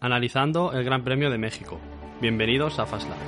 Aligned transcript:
analizando 0.00 0.72
el 0.72 0.84
Gran 0.84 1.04
Premio 1.04 1.30
de 1.30 1.38
México. 1.38 1.78
Bienvenidos 2.20 2.78
a 2.78 2.86
Fastlap. 2.86 3.18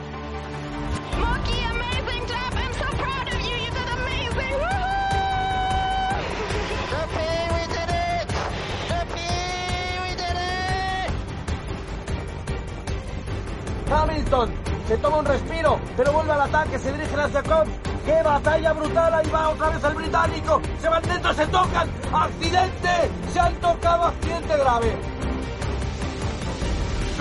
Hamilton 13.90 14.50
se 14.88 14.96
toma 14.96 15.18
un 15.18 15.26
respiro, 15.26 15.78
pero 15.96 16.12
vuelve 16.12 16.32
al 16.32 16.40
ataque, 16.40 16.78
se 16.78 16.92
dirige 16.92 17.14
hacia 17.14 17.42
Cobb. 17.42 17.68
¡Qué 18.04 18.22
batalla 18.22 18.72
brutal! 18.72 19.14
Ahí 19.14 19.30
va 19.30 19.50
otra 19.50 19.68
vez 19.68 19.84
el 19.84 19.94
británico. 19.94 20.60
Se 20.80 20.88
van 20.88 21.02
dentro, 21.02 21.32
se 21.34 21.46
tocan. 21.46 21.88
¡Accidente! 22.12 23.10
Se 23.32 23.38
han 23.38 23.54
tocado, 23.56 24.06
accidente 24.06 24.56
grave. 24.56 24.96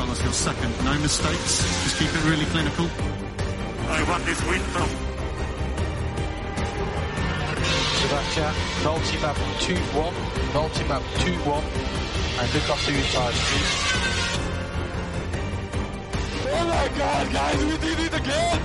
Carlos, 0.01 0.21
your 0.23 0.33
second. 0.33 0.73
No 0.83 0.97
mistakes. 0.97 1.61
Just 1.83 1.99
keep 1.99 2.09
it 2.09 2.23
really 2.25 2.45
clinical. 2.45 2.89
I 3.87 4.01
want 4.09 4.25
this 4.25 4.41
win 4.49 4.59
from. 4.73 4.89
Sebastian, 8.01 8.55
multi-map 8.83 9.35
2-1, 9.61 10.11
multi-map 10.55 11.03
2-1, 11.21 11.63
and 12.39 12.53
look 12.55 12.67
after 12.67 12.91
your 12.91 13.05
tires, 13.13 13.39
please. 13.45 13.73
Oh 16.49 16.65
my 16.65 16.87
god, 16.97 17.31
guys, 17.31 17.63
we 17.63 17.77
did 17.77 17.99
it 17.99 18.13
again! 18.21 18.59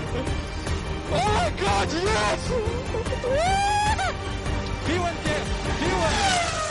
Oh 1.13 1.29
my 1.37 1.51
god, 1.61 1.93
yes! 1.93 2.49
he 4.89 4.99
went 4.99 5.25
there! 5.25 5.45
He 5.85 5.93
went 5.93 6.17
there! 6.17 6.66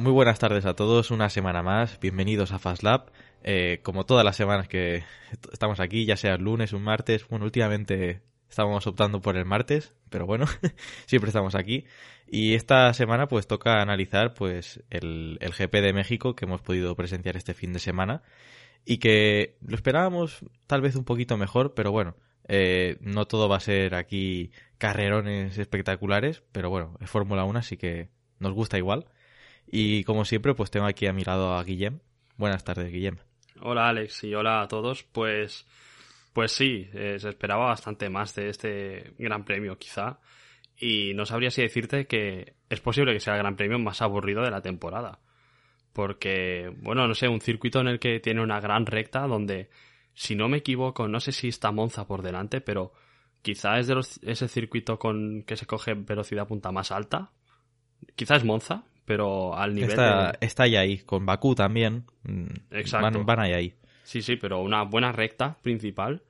Muy 0.00 0.12
buenas 0.12 0.38
tardes 0.38 0.64
a 0.64 0.74
todos, 0.74 1.10
una 1.10 1.28
semana 1.28 1.62
más, 1.62 2.00
bienvenidos 2.00 2.52
a 2.52 2.58
FastLab. 2.58 3.12
Eh, 3.44 3.80
como 3.82 4.06
todas 4.06 4.24
las 4.24 4.34
semanas 4.34 4.66
que 4.66 5.04
estamos 5.52 5.78
aquí, 5.78 6.06
ya 6.06 6.16
sea 6.16 6.36
el 6.36 6.42
lunes, 6.42 6.72
un 6.72 6.82
martes, 6.82 7.28
bueno, 7.28 7.44
últimamente 7.44 8.22
estábamos 8.48 8.86
optando 8.86 9.20
por 9.20 9.36
el 9.36 9.44
martes, 9.44 9.94
pero 10.08 10.24
bueno, 10.24 10.46
siempre 11.04 11.28
estamos 11.28 11.54
aquí. 11.54 11.84
Y 12.26 12.54
esta 12.54 12.94
semana 12.94 13.28
pues 13.28 13.46
toca 13.46 13.82
analizar 13.82 14.32
pues 14.32 14.82
el, 14.88 15.36
el 15.42 15.52
GP 15.52 15.82
de 15.82 15.92
México 15.92 16.34
que 16.34 16.46
hemos 16.46 16.62
podido 16.62 16.96
presenciar 16.96 17.36
este 17.36 17.52
fin 17.52 17.74
de 17.74 17.78
semana 17.78 18.22
y 18.86 18.96
que 19.00 19.58
lo 19.60 19.74
esperábamos 19.74 20.46
tal 20.66 20.80
vez 20.80 20.96
un 20.96 21.04
poquito 21.04 21.36
mejor, 21.36 21.74
pero 21.74 21.92
bueno, 21.92 22.16
eh, 22.48 22.96
no 23.02 23.26
todo 23.26 23.50
va 23.50 23.58
a 23.58 23.60
ser 23.60 23.94
aquí 23.94 24.50
carrerones 24.78 25.58
espectaculares, 25.58 26.42
pero 26.52 26.70
bueno, 26.70 26.96
es 27.02 27.10
Fórmula 27.10 27.44
1, 27.44 27.58
así 27.58 27.76
que 27.76 28.08
nos 28.38 28.54
gusta 28.54 28.78
igual. 28.78 29.04
Y 29.72 30.02
como 30.04 30.24
siempre, 30.24 30.54
pues 30.54 30.70
tengo 30.70 30.86
aquí 30.86 31.06
a 31.06 31.12
mi 31.12 31.22
lado 31.22 31.54
a 31.54 31.62
Guillem. 31.62 32.00
Buenas 32.36 32.64
tardes, 32.64 32.90
Guillem. 32.90 33.18
Hola, 33.60 33.88
Alex, 33.88 34.24
y 34.24 34.34
hola 34.34 34.62
a 34.62 34.68
todos. 34.68 35.04
Pues, 35.04 35.66
pues 36.32 36.50
sí, 36.50 36.88
eh, 36.92 37.18
se 37.20 37.28
esperaba 37.28 37.66
bastante 37.66 38.08
más 38.08 38.34
de 38.34 38.48
este 38.48 39.12
Gran 39.18 39.44
Premio, 39.44 39.78
quizá. 39.78 40.18
Y 40.76 41.14
no 41.14 41.24
sabría 41.24 41.50
si 41.50 41.62
decirte 41.62 42.06
que 42.06 42.54
es 42.68 42.80
posible 42.80 43.12
que 43.12 43.20
sea 43.20 43.34
el 43.34 43.40
Gran 43.40 43.56
Premio 43.56 43.78
más 43.78 44.02
aburrido 44.02 44.42
de 44.42 44.50
la 44.50 44.60
temporada. 44.60 45.20
Porque, 45.92 46.72
bueno, 46.78 47.06
no 47.06 47.14
sé, 47.14 47.28
un 47.28 47.40
circuito 47.40 47.80
en 47.80 47.88
el 47.88 48.00
que 48.00 48.18
tiene 48.18 48.42
una 48.42 48.60
gran 48.60 48.86
recta 48.86 49.26
donde, 49.26 49.70
si 50.14 50.34
no 50.34 50.48
me 50.48 50.58
equivoco, 50.58 51.06
no 51.06 51.20
sé 51.20 51.30
si 51.30 51.48
está 51.48 51.70
Monza 51.70 52.08
por 52.08 52.22
delante, 52.22 52.60
pero 52.60 52.92
quizá 53.42 53.78
es 53.78 53.86
de 53.86 53.94
los, 53.94 54.18
ese 54.22 54.48
circuito 54.48 54.98
con 54.98 55.44
que 55.44 55.56
se 55.56 55.66
coge 55.66 55.94
velocidad 55.94 56.48
punta 56.48 56.72
más 56.72 56.90
alta. 56.90 57.30
Quizá 58.16 58.36
es 58.36 58.44
Monza, 58.44 58.84
pero 59.10 59.56
al 59.56 59.74
nivel 59.74 59.90
está, 59.90 60.38
está 60.40 60.62
ahí, 60.62 60.76
ahí, 60.76 60.98
con 60.98 61.26
Bakú 61.26 61.56
también. 61.56 62.04
Mm, 62.22 62.46
Exacto. 62.70 63.10
Van, 63.10 63.26
van 63.26 63.40
ahí, 63.40 63.52
ahí. 63.52 63.74
Sí, 64.04 64.22
sí, 64.22 64.36
pero 64.36 64.60
una 64.60 64.84
buena 64.84 65.10
recta 65.10 65.58
principal. 65.62 66.22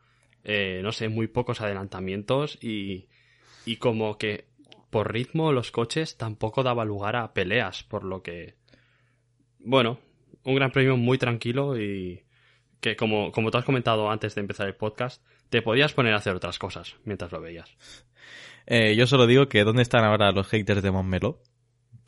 Eh, 0.44 0.80
no 0.82 0.90
sé, 0.90 1.10
muy 1.10 1.26
pocos 1.26 1.60
adelantamientos 1.60 2.56
y, 2.62 3.06
y 3.66 3.76
como 3.76 4.16
que 4.16 4.46
por 4.88 5.12
ritmo 5.12 5.52
los 5.52 5.70
coches 5.70 6.16
tampoco 6.16 6.62
daba 6.62 6.86
lugar 6.86 7.16
a 7.16 7.34
peleas, 7.34 7.82
por 7.82 8.02
lo 8.02 8.22
que... 8.22 8.54
Bueno, 9.58 9.98
un 10.44 10.54
gran 10.54 10.70
premio 10.70 10.96
muy 10.96 11.18
tranquilo 11.18 11.78
y 11.78 12.24
que 12.80 12.96
como, 12.96 13.30
como 13.30 13.50
tú 13.50 13.58
has 13.58 13.66
comentado 13.66 14.10
antes 14.10 14.34
de 14.34 14.40
empezar 14.40 14.68
el 14.68 14.74
podcast, 14.74 15.22
te 15.50 15.60
podías 15.60 15.92
poner 15.92 16.14
a 16.14 16.16
hacer 16.16 16.34
otras 16.34 16.58
cosas 16.58 16.96
mientras 17.04 17.30
lo 17.30 17.42
veías. 17.42 17.76
Eh, 18.64 18.96
yo 18.96 19.06
solo 19.06 19.26
digo 19.26 19.50
que 19.50 19.64
¿dónde 19.64 19.82
están 19.82 20.02
ahora 20.02 20.32
los 20.32 20.48
haters 20.48 20.82
de 20.82 20.90
Montmeló? 20.90 21.42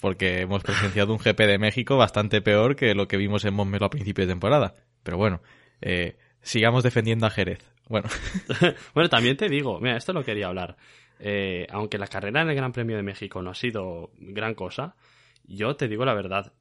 Porque 0.02 0.40
hemos 0.40 0.64
presenciado 0.64 1.12
un 1.12 1.20
GP 1.20 1.38
de 1.46 1.58
México 1.58 1.96
bastante 1.96 2.42
peor 2.42 2.74
que 2.74 2.92
lo 2.92 3.06
que 3.06 3.16
vimos 3.16 3.44
en 3.44 3.54
Montmeló 3.54 3.86
a 3.86 3.90
principio 3.90 4.26
de 4.26 4.32
temporada. 4.32 4.74
Pero 5.04 5.16
bueno, 5.16 5.40
eh, 5.80 6.16
sigamos 6.40 6.82
defendiendo 6.82 7.24
a 7.24 7.30
Jerez. 7.30 7.64
Bueno. 7.88 8.08
bueno, 8.94 9.08
también 9.08 9.36
te 9.36 9.48
digo, 9.48 9.78
mira, 9.80 9.96
esto 9.96 10.12
lo 10.12 10.24
quería 10.24 10.48
hablar. 10.48 10.76
Eh, 11.20 11.68
aunque 11.70 11.98
la 11.98 12.08
carrera 12.08 12.42
en 12.42 12.50
el 12.50 12.56
Gran 12.56 12.72
Premio 12.72 12.96
de 12.96 13.04
México 13.04 13.42
no 13.42 13.50
ha 13.50 13.54
sido 13.54 14.10
gran 14.18 14.54
cosa, 14.54 14.96
yo 15.44 15.76
te 15.76 15.86
digo 15.86 16.04
la 16.04 16.14
verdad, 16.14 16.52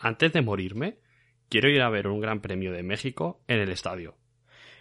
antes 0.00 0.32
de 0.32 0.42
morirme, 0.42 0.96
quiero 1.48 1.70
ir 1.70 1.82
a 1.82 1.90
ver 1.90 2.08
un 2.08 2.20
Gran 2.20 2.40
Premio 2.40 2.72
de 2.72 2.82
México 2.82 3.40
en 3.46 3.60
el 3.60 3.70
estadio. 3.70 4.16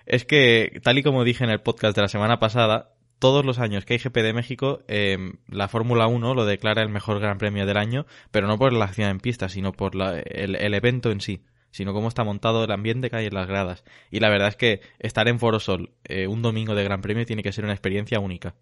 Es 0.08 0.26
que, 0.26 0.82
tal 0.82 0.98
y 0.98 1.04
como 1.04 1.24
dije 1.24 1.44
en 1.44 1.52
el 1.52 1.62
podcast 1.62 1.96
de 1.96 2.02
la 2.02 2.08
semana 2.08 2.40
pasada, 2.40 2.96
todos 3.20 3.46
los 3.46 3.60
años 3.60 3.86
que 3.86 3.94
hay 3.94 4.00
GP 4.00 4.16
de 4.16 4.34
México, 4.34 4.82
eh, 4.88 5.18
la 5.48 5.68
Fórmula 5.68 6.08
1 6.08 6.34
lo 6.34 6.46
declara 6.46 6.82
el 6.82 6.90
mejor 6.90 7.20
gran 7.20 7.38
premio 7.38 7.66
del 7.66 7.78
año, 7.78 8.06
pero 8.32 8.48
no 8.48 8.58
por 8.58 8.74
la 8.74 8.86
acción 8.86 9.10
en 9.10 9.20
pista, 9.20 9.50
sino 9.50 9.74
por 9.74 9.94
la, 9.94 10.20
el, 10.20 10.74
evento 10.74 11.12
en 11.12 11.20
sí, 11.20 11.44
sino 11.70 11.94
cómo 11.94 12.08
está 12.08 12.24
montado 12.24 12.64
el 12.64 12.72
ambiente 12.72 13.10
que 13.10 13.18
hay 13.18 13.26
en 13.28 13.34
las 13.34 13.48
gradas. 13.48 13.84
Y 14.10 14.22
la 14.22 14.30
verdad 14.30 14.48
es 14.48 14.56
que 14.56 14.82
estar 15.00 15.28
en 15.28 15.38
Forosol 15.38 15.92
eh, 16.06 16.28
un 16.28 16.42
domingo 16.42 16.76
de 16.76 16.84
gran 16.86 17.02
premio 17.02 17.26
tiene 17.26 17.44
que 17.44 17.52
ser 17.52 17.66
una 17.66 17.74
experiencia 17.74 18.20
única. 18.20 18.56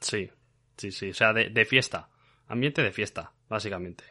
Sí, 0.00 0.30
sí, 0.76 0.92
sí, 0.92 1.10
o 1.10 1.14
sea, 1.14 1.32
de, 1.32 1.48
de 1.48 1.64
fiesta, 1.64 2.10
ambiente 2.48 2.82
de 2.82 2.92
fiesta, 2.92 3.32
básicamente. 3.48 4.04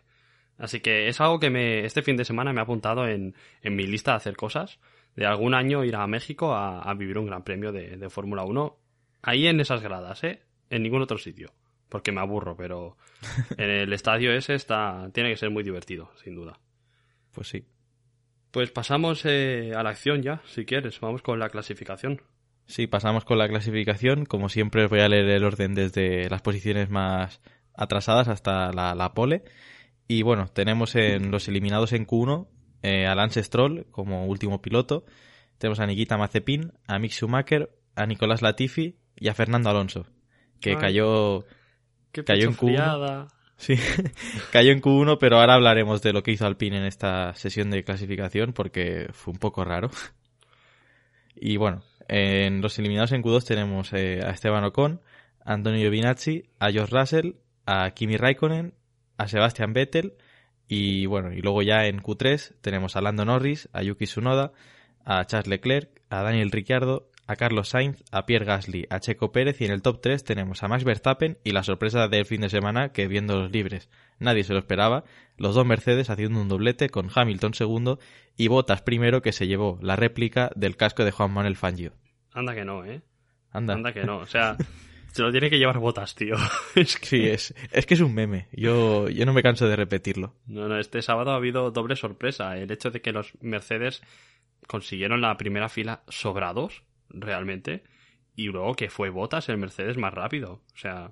Así 0.58 0.80
que 0.80 1.10
es 1.10 1.22
algo 1.22 1.40
que 1.40 1.50
me, 1.50 1.86
este 1.86 2.02
fin 2.02 2.18
de 2.18 2.26
semana 2.26 2.54
me 2.54 2.60
ha 2.60 2.64
apuntado 2.64 3.08
en, 3.08 3.36
mi 3.62 3.86
lista 3.86 4.12
de 4.12 4.18
hacer 4.18 4.36
cosas. 4.36 4.80
De 5.16 5.26
algún 5.26 5.54
año 5.54 5.84
ir 5.84 5.96
a 5.96 6.08
México 6.08 6.54
a, 6.54 6.82
a 6.82 6.94
vivir 6.94 7.18
un 7.18 7.28
gran 7.28 7.44
premio 7.44 7.72
de, 7.72 7.98
de 7.98 8.10
Fórmula 8.10 8.44
1 8.44 8.85
Ahí 9.28 9.48
en 9.48 9.60
esas 9.60 9.82
gradas, 9.82 10.24
¿eh? 10.24 10.44
En 10.70 10.84
ningún 10.84 11.02
otro 11.02 11.18
sitio. 11.18 11.52
Porque 11.90 12.12
me 12.12 12.22
aburro, 12.22 12.56
pero 12.56 12.96
en 13.58 13.72
el 13.72 13.92
estadio 13.92 14.32
ese 14.32 14.54
está 14.54 15.10
tiene 15.14 15.32
que 15.32 15.38
ser 15.38 15.50
muy 15.50 15.64
divertido, 15.64 16.12
sin 16.24 16.36
duda. 16.36 16.60
Pues 17.32 17.48
sí. 17.48 17.66
Pues 18.52 18.70
pasamos 18.70 19.26
eh, 19.26 19.72
a 19.76 19.82
la 19.82 19.90
acción 19.90 20.22
ya, 20.22 20.44
si 20.46 20.64
quieres. 20.66 21.00
Vamos 21.00 21.24
con 21.24 21.40
la 21.40 21.50
clasificación. 21.50 22.22
Sí, 22.68 22.86
pasamos 22.86 23.26
con 23.26 23.40
la 23.40 23.48
clasificación. 23.48 24.26
Como 24.26 24.48
siempre, 24.48 24.84
os 24.84 24.92
voy 24.92 25.00
a 25.00 25.10
leer 25.10 25.28
el 25.28 25.44
orden 25.44 25.74
desde 25.74 26.30
las 26.30 26.44
posiciones 26.44 26.92
más 26.92 27.42
atrasadas 27.74 28.28
hasta 28.28 28.72
la, 28.74 28.94
la 28.94 29.16
pole. 29.16 29.44
Y 30.08 30.22
bueno, 30.22 30.50
tenemos 30.54 30.96
en 30.96 31.32
los 31.32 31.48
eliminados 31.48 31.94
en 31.94 32.06
Q1 32.06 32.48
eh, 32.84 33.08
a 33.08 33.16
Lance 33.16 33.42
Stroll 33.42 33.88
como 33.90 34.28
último 34.28 34.62
piloto. 34.62 35.04
Tenemos 35.58 35.80
a 35.80 35.88
Nikita 35.88 36.16
Mazepin, 36.16 36.74
a 36.86 37.00
Mick 37.00 37.12
Schumacher, 37.12 37.72
a 37.96 38.06
Nicolás 38.06 38.44
Latifi 38.44 39.00
y 39.16 39.28
a 39.30 39.34
Fernando 39.34 39.70
Alonso, 39.70 40.06
que 40.60 40.72
Ay, 40.72 40.78
cayó, 40.78 41.46
cayó 42.26 42.48
en 42.48 42.56
pecho 42.56 42.66
Q1. 42.66 42.68
friada. 42.68 43.28
Sí, 43.58 43.76
cayó 44.52 44.72
en 44.72 44.82
Q1, 44.82 45.18
pero 45.20 45.40
ahora 45.40 45.54
hablaremos 45.54 46.02
de 46.02 46.14
lo 46.14 46.24
que 46.24 46.32
hizo 46.32 46.46
Alpine 46.46 46.78
en 46.78 46.86
esta 46.86 47.34
sesión 47.36 47.70
de 47.72 47.84
clasificación 47.84 48.54
porque 48.54 49.08
fue 49.14 49.34
un 49.34 49.40
poco 49.40 49.64
raro. 49.64 49.90
Y 51.36 51.58
bueno, 51.58 51.84
en 52.08 52.62
los 52.62 52.78
eliminados 52.80 53.12
en 53.12 53.24
Q2 53.24 53.46
tenemos 53.46 53.94
eh, 53.94 54.20
a 54.24 54.32
Esteban 54.32 54.64
Ocon, 54.64 55.02
a 55.44 55.54
Antonio 55.54 55.80
Giovinazzi, 55.82 56.46
a 56.60 56.72
George 56.72 56.96
Russell, 56.96 57.36
a 57.66 57.92
Kimi 57.92 58.18
Raikkonen, 58.18 58.74
a 59.18 59.28
Sebastian 59.28 59.74
Vettel 59.74 60.14
y 60.68 61.06
bueno, 61.06 61.32
y 61.32 61.42
luego 61.42 61.62
ya 61.62 61.86
en 61.86 62.02
Q3 62.02 62.56
tenemos 62.62 62.96
a 62.96 63.02
Lando 63.02 63.26
Norris, 63.26 63.70
a 63.72 63.84
Yuki 63.84 64.06
Tsunoda, 64.06 64.52
a 65.04 65.26
Charles 65.26 65.48
Leclerc, 65.48 66.02
a 66.10 66.24
Daniel 66.24 66.52
Ricciardo, 66.52 67.10
a 67.28 67.36
Carlos 67.36 67.70
Sainz, 67.70 68.04
a 68.12 68.26
Pierre 68.26 68.46
Gasly, 68.46 68.88
a 68.90 69.00
Checo 69.00 69.32
Pérez 69.32 69.60
y 69.62 69.66
en 69.66 69.72
el 69.72 69.82
top 69.82 70.00
3 70.02 70.24
tenemos 70.24 70.64
a 70.64 70.68
Max 70.68 70.84
Verstappen 70.84 71.38
y 71.44 71.52
la 71.52 71.64
sorpresa 71.64 72.08
del 72.08 72.26
fin 72.26 72.42
de 72.42 72.50
semana 72.50 72.90
que 72.90 73.08
viendo 73.08 73.40
los 73.40 73.52
libres. 73.52 73.90
Nadie 74.20 74.44
se 74.44 74.54
lo 74.54 74.60
esperaba, 74.60 75.04
los 75.38 75.56
dos 75.56 75.66
Mercedes 75.66 76.10
haciendo 76.10 76.40
un 76.40 76.48
doblete 76.48 76.90
con 76.90 77.10
Hamilton 77.14 77.54
segundo 77.54 78.00
y 78.38 78.48
Bottas 78.48 78.82
primero 78.82 79.22
que 79.22 79.32
se 79.32 79.48
llevó 79.48 79.80
la 79.82 79.96
réplica 79.96 80.52
del 80.56 80.78
casco 80.78 81.04
de 81.04 81.12
Juan 81.12 81.32
Manuel 81.32 81.56
Fangio. 81.56 81.94
Anda 82.34 82.54
que 82.54 82.66
no, 82.66 82.86
¿eh? 82.86 83.02
Anda. 83.52 83.74
Anda 83.74 83.94
que 83.94 84.04
no. 84.04 84.18
O 84.18 84.28
sea, 84.28 84.58
se 85.12 85.22
lo 85.22 85.32
tiene 85.32 85.50
que 85.50 85.58
llevar 85.58 85.80
botas, 85.80 86.14
tío. 86.14 86.36
es 86.76 87.00
que... 87.00 87.06
Sí, 87.06 87.26
es, 87.26 87.56
es 87.72 87.86
que 87.86 87.94
es 87.94 88.02
un 88.02 88.14
meme. 88.14 88.50
Yo, 88.52 89.08
yo 89.10 89.26
no 89.26 89.34
me 89.34 89.42
canso 89.42 89.68
de 89.68 89.78
repetirlo. 89.78 90.36
No, 90.46 90.68
no, 90.68 90.78
este 90.78 91.02
sábado 91.02 91.32
ha 91.32 91.36
habido 91.36 91.72
doble 91.72 91.96
sorpresa. 91.96 92.58
El 92.58 92.70
hecho 92.70 92.92
de 92.92 93.02
que 93.02 93.14
los 93.14 93.32
Mercedes 93.40 94.02
consiguieron 94.68 95.22
la 95.22 95.38
primera 95.38 95.70
fila 95.70 96.04
sobrados, 96.10 96.84
realmente, 97.10 97.84
y 98.36 98.48
luego 98.48 98.76
que 98.76 98.90
fue 98.90 99.10
Botas 99.10 99.50
el 99.50 99.58
Mercedes 99.58 99.98
más 99.98 100.14
rápido. 100.14 100.62
O 100.74 100.78
sea, 100.78 101.12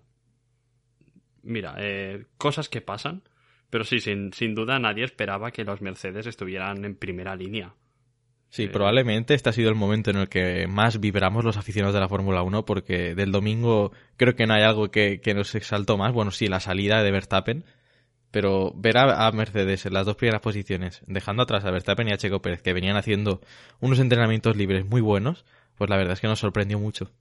mira, 1.43 1.75
eh, 1.79 2.25
cosas 2.37 2.69
que 2.69 2.81
pasan, 2.81 3.23
pero 3.69 3.83
sí, 3.83 3.99
sin, 3.99 4.33
sin 4.33 4.55
duda 4.55 4.79
nadie 4.79 5.03
esperaba 5.03 5.51
que 5.51 5.63
los 5.65 5.81
Mercedes 5.81 6.27
estuvieran 6.27 6.85
en 6.85 6.95
primera 6.95 7.35
línea. 7.35 7.75
Sí, 8.49 8.67
Eh, 8.67 8.69
probablemente 8.69 9.33
este 9.33 9.49
ha 9.49 9.53
sido 9.53 9.69
el 9.69 9.75
momento 9.75 10.11
en 10.11 10.17
el 10.17 10.29
que 10.29 10.67
más 10.67 10.99
vibramos 10.99 11.43
los 11.43 11.57
aficionados 11.57 11.95
de 11.95 11.99
la 12.01 12.07
Fórmula 12.09 12.43
1 12.43 12.65
porque 12.65 13.15
del 13.15 13.31
domingo 13.31 13.91
creo 14.15 14.35
que 14.35 14.45
no 14.45 14.53
hay 14.53 14.61
algo 14.63 14.91
que, 14.91 15.21
que 15.21 15.33
nos 15.33 15.55
exaltó 15.55 15.97
más. 15.97 16.13
Bueno, 16.13 16.29
sí, 16.31 16.47
la 16.47 16.59
salida 16.59 17.01
de 17.01 17.11
Verstappen, 17.11 17.65
pero 18.31 18.71
ver 18.75 18.97
a, 18.97 19.27
a 19.27 19.31
Mercedes 19.31 19.85
en 19.87 19.93
las 19.93 20.05
dos 20.05 20.17
primeras 20.17 20.41
posiciones, 20.41 21.01
dejando 21.07 21.43
atrás 21.43 21.65
a 21.65 21.71
Verstappen 21.71 22.07
y 22.07 22.13
a 22.13 22.17
Checo 22.17 22.41
Pérez, 22.43 22.61
que 22.61 22.73
venían 22.73 22.95
haciendo 22.95 23.41
unos 23.79 23.99
entrenamientos 23.99 24.55
libres 24.55 24.85
muy 24.85 25.01
buenos, 25.01 25.45
pues 25.77 25.89
la 25.89 25.97
verdad 25.97 26.13
es 26.13 26.21
que 26.21 26.27
nos 26.27 26.39
sorprendió 26.39 26.79
mucho. 26.79 27.11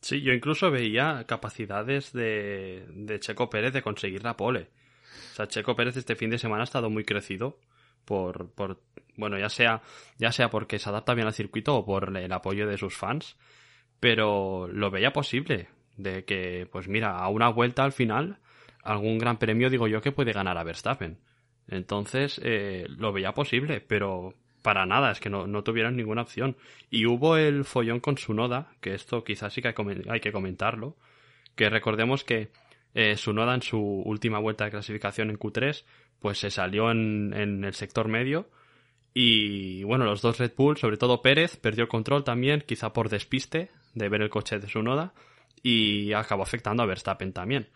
Sí, 0.00 0.22
yo 0.22 0.32
incluso 0.32 0.70
veía 0.70 1.24
capacidades 1.26 2.12
de, 2.12 2.86
de 2.94 3.18
Checo 3.20 3.50
Pérez 3.50 3.72
de 3.72 3.82
conseguir 3.82 4.22
la 4.22 4.36
pole. 4.36 4.68
O 5.32 5.34
sea, 5.36 5.48
Checo 5.48 5.74
Pérez 5.74 5.96
este 5.96 6.16
fin 6.16 6.30
de 6.30 6.38
semana 6.38 6.62
ha 6.62 6.64
estado 6.64 6.90
muy 6.90 7.04
crecido 7.04 7.58
por, 8.04 8.50
por 8.52 8.80
bueno, 9.16 9.38
ya 9.38 9.48
sea, 9.48 9.82
ya 10.18 10.32
sea 10.32 10.50
porque 10.50 10.78
se 10.78 10.88
adapta 10.88 11.14
bien 11.14 11.26
al 11.26 11.32
circuito 11.32 11.76
o 11.76 11.84
por 11.84 12.16
el 12.16 12.32
apoyo 12.32 12.66
de 12.66 12.78
sus 12.78 12.96
fans, 12.96 13.36
pero 14.00 14.68
lo 14.68 14.90
veía 14.90 15.12
posible 15.12 15.68
de 15.96 16.24
que, 16.24 16.68
pues 16.70 16.88
mira, 16.88 17.18
a 17.18 17.28
una 17.28 17.48
vuelta 17.48 17.84
al 17.84 17.92
final, 17.92 18.38
algún 18.82 19.18
gran 19.18 19.38
premio 19.38 19.70
digo 19.70 19.88
yo 19.88 20.00
que 20.00 20.12
puede 20.12 20.32
ganar 20.32 20.58
a 20.58 20.64
Verstappen. 20.64 21.18
Entonces, 21.68 22.40
eh, 22.44 22.86
lo 22.88 23.12
veía 23.12 23.32
posible, 23.32 23.80
pero 23.80 24.34
para 24.66 24.84
nada, 24.84 25.12
es 25.12 25.20
que 25.20 25.30
no, 25.30 25.46
no 25.46 25.62
tuvieron 25.62 25.94
ninguna 25.94 26.22
opción. 26.22 26.56
Y 26.90 27.06
hubo 27.06 27.36
el 27.36 27.64
follón 27.64 28.00
con 28.00 28.18
su 28.18 28.34
noda, 28.34 28.72
que 28.80 28.94
esto 28.94 29.22
quizás 29.22 29.52
sí 29.52 29.62
que 29.62 29.72
hay 30.08 30.18
que 30.18 30.32
comentarlo, 30.32 30.96
que 31.54 31.70
recordemos 31.70 32.24
que 32.24 32.50
eh, 32.92 33.16
Sunoda 33.16 33.54
en 33.54 33.62
su 33.62 33.78
última 33.80 34.40
vuelta 34.40 34.64
de 34.64 34.72
clasificación 34.72 35.30
en 35.30 35.38
Q3, 35.38 35.84
pues 36.18 36.40
se 36.40 36.50
salió 36.50 36.90
en, 36.90 37.32
en 37.32 37.62
el 37.62 37.74
sector 37.74 38.08
medio 38.08 38.50
y 39.14 39.84
bueno, 39.84 40.04
los 40.04 40.20
dos 40.20 40.36
Red 40.38 40.54
Bull, 40.56 40.78
sobre 40.78 40.96
todo 40.96 41.22
Pérez, 41.22 41.56
perdió 41.56 41.84
el 41.84 41.88
control 41.88 42.24
también, 42.24 42.64
quizá 42.66 42.92
por 42.92 43.08
despiste 43.08 43.70
de 43.94 44.08
ver 44.08 44.20
el 44.20 44.30
coche 44.30 44.58
de 44.58 44.68
Sunoda 44.68 45.14
y 45.62 46.12
acabó 46.12 46.42
afectando 46.42 46.82
a 46.82 46.86
Verstappen 46.86 47.32
también. 47.32 47.68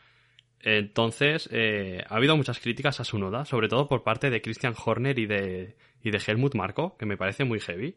Entonces, 0.62 1.48
eh, 1.52 2.02
ha 2.08 2.16
habido 2.16 2.36
muchas 2.36 2.58
críticas 2.60 3.00
a 3.00 3.04
Sunoda, 3.04 3.44
sobre 3.44 3.68
todo 3.68 3.88
por 3.88 4.02
parte 4.02 4.30
de 4.30 4.42
Christian 4.42 4.74
Horner 4.84 5.18
y 5.18 5.26
de, 5.26 5.74
y 6.02 6.10
de 6.10 6.22
Helmut 6.26 6.54
Marko, 6.54 6.96
que 6.98 7.06
me 7.06 7.16
parece 7.16 7.44
muy 7.44 7.60
heavy. 7.60 7.94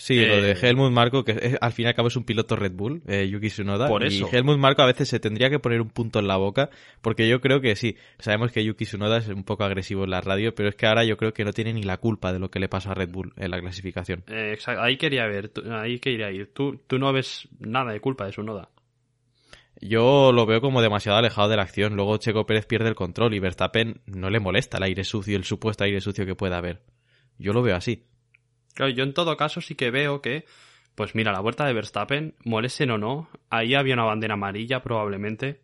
Sí, 0.00 0.16
Eh, 0.16 0.28
lo 0.28 0.40
de 0.40 0.52
Helmut 0.52 0.92
Marko, 0.92 1.24
que 1.24 1.32
es- 1.32 1.58
al 1.60 1.72
fin 1.72 1.86
y 1.86 1.88
al 1.88 1.94
cabo 1.96 2.06
es 2.06 2.14
un 2.14 2.22
piloto 2.22 2.54
Red 2.54 2.70
Bull, 2.70 3.02
eh, 3.08 3.28
Yuki 3.28 3.48
Tsunoda. 3.48 3.88
Por 3.88 4.04
y 4.04 4.06
eso. 4.06 4.28
Helmut 4.32 4.56
Marko 4.56 4.82
a 4.82 4.86
veces 4.86 5.08
se 5.08 5.18
tendría 5.18 5.50
que 5.50 5.58
poner 5.58 5.80
un 5.80 5.88
punto 5.90 6.20
en 6.20 6.28
la 6.28 6.36
boca, 6.36 6.70
porque 7.00 7.26
yo 7.28 7.40
creo 7.40 7.60
que 7.60 7.74
sí, 7.74 7.96
sabemos 8.20 8.52
que 8.52 8.64
Yuki 8.64 8.84
Tsunoda 8.84 9.16
es 9.18 9.26
un 9.26 9.42
poco 9.42 9.64
agresivo 9.64 10.04
en 10.04 10.10
la 10.10 10.20
radio, 10.20 10.54
pero 10.54 10.68
es 10.68 10.76
que 10.76 10.86
ahora 10.86 11.04
yo 11.04 11.16
creo 11.16 11.32
que 11.32 11.44
no 11.44 11.52
tiene 11.52 11.72
ni 11.72 11.82
la 11.82 11.96
culpa 11.96 12.32
de 12.32 12.38
lo 12.38 12.48
que 12.48 12.60
le 12.60 12.68
pasó 12.68 12.92
a 12.92 12.94
Red 12.94 13.08
Bull 13.10 13.32
en 13.36 13.50
la 13.50 13.58
clasificación. 13.60 14.22
Eh, 14.28 14.52
exacto, 14.52 14.82
ahí 14.82 14.96
quería 14.98 15.26
ver, 15.26 15.48
tú- 15.48 15.64
ahí 15.72 15.98
quería 15.98 16.30
ir. 16.30 16.52
Tú, 16.54 16.80
tú 16.86 17.00
no 17.00 17.12
ves 17.12 17.48
nada 17.58 17.90
de 17.90 17.98
culpa 17.98 18.24
de 18.24 18.30
Sunoda. 18.32 18.68
Yo 19.80 20.32
lo 20.32 20.46
veo 20.46 20.60
como 20.60 20.82
demasiado 20.82 21.18
alejado 21.18 21.48
de 21.48 21.56
la 21.56 21.62
acción. 21.62 21.94
Luego 21.94 22.16
Checo 22.16 22.46
Pérez 22.46 22.66
pierde 22.66 22.88
el 22.88 22.94
control 22.94 23.34
y 23.34 23.38
Verstappen 23.38 24.00
no 24.06 24.30
le 24.30 24.40
molesta 24.40 24.78
el 24.78 24.84
aire 24.84 25.04
sucio, 25.04 25.36
el 25.36 25.44
supuesto 25.44 25.84
aire 25.84 26.00
sucio 26.00 26.26
que 26.26 26.34
pueda 26.34 26.58
haber. 26.58 26.82
Yo 27.38 27.52
lo 27.52 27.62
veo 27.62 27.76
así. 27.76 28.04
Claro, 28.74 28.92
yo 28.92 29.04
en 29.04 29.14
todo 29.14 29.36
caso 29.36 29.60
sí 29.60 29.74
que 29.74 29.90
veo 29.90 30.20
que, 30.20 30.44
pues 30.94 31.14
mira, 31.14 31.32
la 31.32 31.40
vuelta 31.40 31.64
de 31.66 31.72
Verstappen, 31.72 32.34
molesten 32.44 32.90
o 32.90 32.98
no, 32.98 33.28
ahí 33.50 33.74
había 33.74 33.94
una 33.94 34.04
bandera 34.04 34.34
amarilla 34.34 34.82
probablemente, 34.82 35.60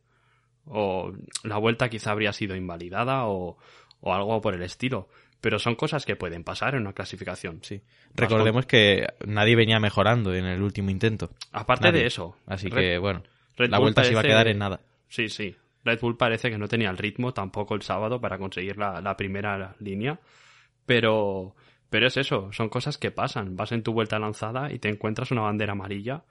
o 0.64 1.12
la 1.42 1.58
vuelta 1.58 1.88
quizá 1.88 2.12
habría 2.12 2.32
sido 2.32 2.56
invalidada 2.56 3.26
o, 3.26 3.58
o 4.00 4.14
algo 4.14 4.40
por 4.40 4.54
el 4.54 4.62
estilo. 4.62 5.08
Pero 5.40 5.58
son 5.58 5.74
cosas 5.74 6.06
que 6.06 6.16
pueden 6.16 6.42
pasar 6.42 6.74
en 6.74 6.80
una 6.82 6.94
clasificación. 6.94 7.58
Sí. 7.62 7.82
Recordemos 8.14 8.64
que 8.64 9.06
nadie 9.26 9.56
venía 9.56 9.78
mejorando 9.78 10.34
en 10.34 10.46
el 10.46 10.62
último 10.62 10.88
intento. 10.88 11.30
Aparte 11.52 11.88
Nadie. 11.88 12.00
de 12.00 12.06
eso. 12.06 12.34
Así 12.46 12.70
que, 12.70 12.96
bueno, 12.96 13.22
Red 13.56 13.70
la 13.70 13.78
Bull 13.78 13.86
vuelta 13.86 14.04
se 14.04 14.12
iba 14.12 14.20
a 14.20 14.24
quedar 14.24 14.48
en 14.48 14.58
nada. 14.58 14.80
Sí, 15.08 15.28
sí. 15.28 15.54
Red 15.84 16.00
Bull 16.00 16.16
parece 16.16 16.50
que 16.50 16.58
no 16.58 16.66
tenía 16.68 16.90
el 16.90 16.98
ritmo 16.98 17.32
tampoco 17.34 17.74
el 17.74 17.82
sábado 17.82 18.20
para 18.20 18.38
conseguir 18.38 18.76
la, 18.78 19.00
la 19.00 19.16
primera 19.16 19.76
línea. 19.80 20.18
Pero, 20.86 21.54
pero 21.90 22.06
es 22.06 22.16
eso, 22.16 22.52
son 22.52 22.68
cosas 22.68 22.98
que 22.98 23.10
pasan. 23.10 23.56
Vas 23.56 23.72
en 23.72 23.82
tu 23.82 23.92
vuelta 23.92 24.18
lanzada 24.18 24.72
y 24.72 24.78
te 24.78 24.88
encuentras 24.88 25.30
una 25.30 25.42
bandera 25.42 25.72
amarilla. 25.72 26.24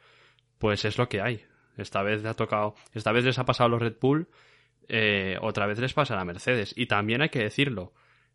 Pues 0.58 0.86
es 0.86 0.98
lo 0.98 1.08
que 1.10 1.22
hay. 1.22 1.44
Esta 1.78 2.04
vez 2.04 2.24
ha 2.26 2.34
tocado, 2.36 2.76
esta 2.94 3.12
vez 3.12 3.26
les 3.26 3.40
ha 3.40 3.46
pasado 3.46 3.68
a 3.68 3.72
los 3.72 3.82
Red 3.82 3.96
Bull, 4.00 4.28
eh, 4.88 5.38
otra 5.42 5.66
vez 5.66 5.80
les 5.80 5.94
pasa 5.94 6.14
a 6.14 6.18
la 6.18 6.26
Mercedes. 6.26 6.74
Y 6.78 6.86
también 6.86 7.22
hay 7.22 7.30
que 7.30 7.40
decirlo. 7.40 7.94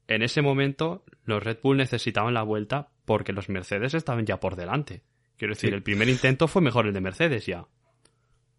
En 0.08 0.23
ese 0.23 0.40
momento, 0.43 1.05
los 1.25 1.43
Red 1.43 1.58
Bull 1.62 1.76
necesitaban 1.76 2.35
la 2.35 2.43
vuelta 2.43 2.88
porque 3.05 3.32
los 3.32 3.49
Mercedes 3.49 3.94
estaban 3.94 4.25
ya 4.26 4.40
por 4.40 4.56
delante. 4.56 5.02
Quiero 5.37 5.55
decir, 5.55 5.70
Sí. 5.70 5.75
el 5.76 5.82
primer 5.82 6.08
intento 6.08 6.49
fue 6.49 6.62
mejor 6.62 6.87
el 6.87 6.93
de 6.94 7.00
Mercedes 7.00 7.46
ya. 7.46 7.67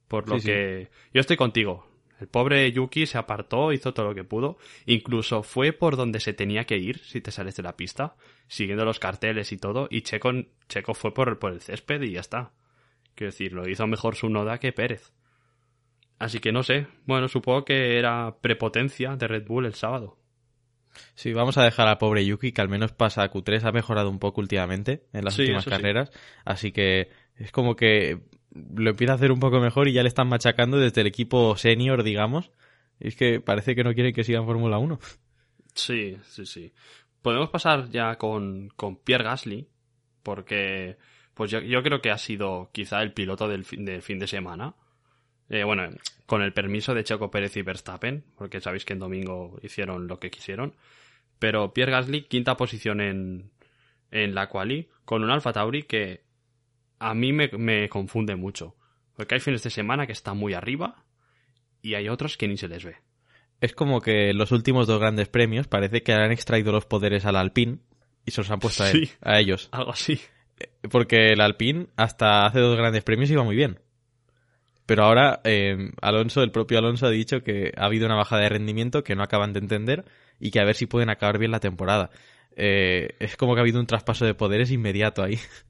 Por 0.09 0.27
lo 0.27 0.35
Sí, 0.35 0.41
sí. 0.41 0.47
que 0.47 0.89
yo 1.13 1.21
estoy 1.21 1.37
contigo. 1.37 1.87
El 2.19 2.27
pobre 2.27 2.69
Yuki 2.73 3.05
se 3.05 3.17
apartó, 3.17 3.71
hizo 3.71 3.93
todo 3.93 4.07
lo 4.07 4.13
que 4.15 4.25
pudo. 4.25 4.57
Incluso 4.85 5.41
fue 5.41 5.71
por 5.71 5.95
donde 5.95 6.19
se 6.19 6.33
tenía 6.33 6.65
que 6.65 6.77
ir 6.77 6.99
si 6.99 7.21
te 7.21 7.31
sales 7.31 7.55
de 7.55 7.63
la 7.63 7.77
pista, 7.77 8.17
siguiendo 8.49 8.83
los 8.83 8.99
carteles 8.99 9.53
y 9.53 9.57
todo. 9.57 9.87
Y 9.89 10.01
Checo, 10.01 10.31
Checo 10.67 10.93
fue 10.93 11.13
por, 11.13 11.39
por 11.39 11.53
el 11.53 11.61
césped 11.61 12.01
y 12.01 12.11
ya 12.11 12.19
está. 12.19 12.51
Quiero 13.15 13.31
decir, 13.31 13.53
lo 13.53 13.69
hizo 13.69 13.87
mejor 13.87 14.15
su 14.17 14.27
noda 14.27 14.57
que 14.59 14.73
Pérez. 14.73 15.13
Así 16.17 16.39
que 16.39 16.51
no 16.51 16.63
sé. 16.63 16.87
Bueno, 17.05 17.29
supongo 17.29 17.63
que 17.63 17.97
era 17.97 18.35
prepotencia 18.41 19.15
de 19.15 19.27
Red 19.27 19.45
Bull 19.47 19.65
el 19.65 19.75
sábado. 19.75 20.17
Sí, 21.15 21.31
vamos 21.31 21.57
a 21.57 21.63
dejar 21.63 21.87
al 21.87 21.97
pobre 21.99 22.25
Yuki, 22.25 22.51
que 22.51 22.59
al 22.61 22.67
menos 22.67 22.91
pasa 22.91 23.23
a 23.23 23.31
Q3, 23.31 23.63
ha 23.63 23.71
mejorado 23.71 24.09
un 24.09 24.19
poco 24.19 24.41
últimamente 24.41 25.05
en 25.13 25.23
las 25.23 25.35
Sí, 25.35 25.43
últimas 25.43 25.63
sí. 25.63 25.69
carreras, 25.69 26.11
así 26.43 26.71
que 26.73 27.09
es 27.37 27.51
como 27.53 27.75
que 27.77 28.19
lo 28.51 28.89
empieza 28.91 29.13
a 29.13 29.15
hacer 29.15 29.31
un 29.31 29.39
poco 29.39 29.59
mejor 29.59 29.87
y 29.87 29.93
ya 29.93 30.03
le 30.03 30.09
están 30.09 30.27
machacando 30.27 30.77
desde 30.77 31.01
el 31.01 31.07
equipo 31.07 31.55
senior, 31.55 32.03
digamos. 32.03 32.51
Y 32.99 33.09
es 33.09 33.15
que 33.15 33.39
parece 33.39 33.75
que 33.75 33.83
no 33.83 33.93
quieren 33.93 34.13
que 34.13 34.23
siga 34.23 34.39
en 34.39 34.45
Fórmula 34.45 34.77
1. 34.77 34.99
Sí, 35.73 36.17
sí, 36.23 36.45
sí. 36.45 36.73
Podemos 37.21 37.49
pasar 37.49 37.89
ya 37.89 38.17
con, 38.17 38.69
con 38.75 38.97
Pierre 38.97 39.23
Gasly, 39.23 39.67
porque 40.23 40.97
pues 41.33 41.51
yo, 41.51 41.83
creo 41.83 42.01
que 42.01 42.11
ha 42.11 42.17
sido 42.17 42.69
quizá 42.73 43.01
el 43.01 43.13
piloto 43.13 43.47
del 43.47 43.63
fin, 43.63 43.85
del 43.85 44.01
fin 44.01 44.19
de 44.19 44.27
semana. 44.27 44.75
Eh, 45.49 45.63
bueno, 45.63 45.89
con 46.25 46.41
el 46.41 46.53
permiso 46.53 46.93
de 46.93 47.03
Checo 47.03 47.31
Pérez 47.31 47.55
y 47.55 47.61
Verstappen, 47.61 48.25
porque 48.37 48.61
sabéis 48.61 48.85
que 48.85 48.93
en 48.93 48.99
domingo 48.99 49.57
hicieron 49.63 50.07
lo 50.07 50.19
que 50.19 50.31
quisieron. 50.31 50.75
Pero 51.39 51.73
Pierre 51.73 51.93
Gasly, 51.93 52.23
quinta 52.23 52.57
posición 52.57 52.99
en, 52.99 53.51
en 54.11 54.35
la 54.35 54.49
quali, 54.49 54.89
con 55.05 55.23
un 55.23 55.29
Alfa 55.29 55.53
Tauri 55.53 55.83
que 55.83 56.23
a 56.99 57.13
mí 57.13 57.33
me, 57.33 57.49
me 57.57 57.89
confunde 57.89 58.35
mucho. 58.35 58.75
Porque 59.15 59.35
hay 59.35 59.41
fines 59.41 59.63
de 59.63 59.69
semana 59.69 60.05
que 60.05 60.13
están 60.13 60.37
muy 60.37 60.53
arriba 60.53 61.03
y 61.81 61.95
hay 61.95 62.07
otros 62.09 62.37
que 62.37 62.47
ni 62.47 62.57
se 62.57 62.67
les 62.67 62.83
ve. 62.83 62.95
Es 63.61 63.73
como 63.73 63.99
que 64.01 64.33
los 64.33 64.51
últimos 64.53 64.87
dos 64.87 64.99
grandes 64.99 65.27
premios 65.27 65.67
parece 65.67 66.01
que 66.03 66.13
han 66.13 66.31
extraído 66.31 66.71
los 66.71 66.85
poderes 66.85 67.25
al 67.25 67.35
Alpine 67.35 67.79
y 68.25 68.31
se 68.31 68.41
los 68.41 68.49
han 68.51 68.59
puesto 68.59 68.83
a, 68.83 68.91
él- 68.91 69.07
Sí. 69.07 69.13
a 69.21 69.39
ellos. 69.39 69.67
Algo 69.71 69.91
así. 69.91 70.19
Porque 70.89 71.31
el 71.33 71.41
Alpine 71.41 71.87
hasta 71.97 72.45
hace 72.45 72.59
dos 72.59 72.77
grandes 72.77 73.03
premios 73.03 73.29
iba 73.29 73.43
muy 73.43 73.55
bien. 73.55 73.79
Pero 74.85 75.03
ahora 75.03 75.41
eh, 75.43 75.91
Alonso, 76.01 76.41
el 76.41 76.51
propio 76.51 76.79
Alonso, 76.79 77.05
ha 77.05 77.11
dicho 77.11 77.43
que 77.43 77.71
ha 77.77 77.85
habido 77.85 78.05
una 78.07 78.15
bajada 78.15 78.41
de 78.43 78.49
rendimiento 78.49 79.03
que 79.03 79.15
no 79.15 79.23
acaban 79.23 79.53
de 79.53 79.59
entender 79.59 80.05
y 80.39 80.51
que 80.51 80.59
a 80.59 80.65
ver 80.65 80.75
si 80.75 80.85
pueden 80.85 81.09
acabar 81.09 81.37
bien 81.37 81.51
la 81.51 81.59
temporada. 81.59 82.09
Eh, 82.55 83.15
es 83.19 83.35
como 83.37 83.53
que 83.53 83.59
ha 83.59 83.63
habido 83.63 83.79
un 83.79 83.85
traspaso 83.87 84.25
de 84.25 84.33
poderes 84.33 84.71
inmediato 84.71 85.21
ahí. 85.23 85.37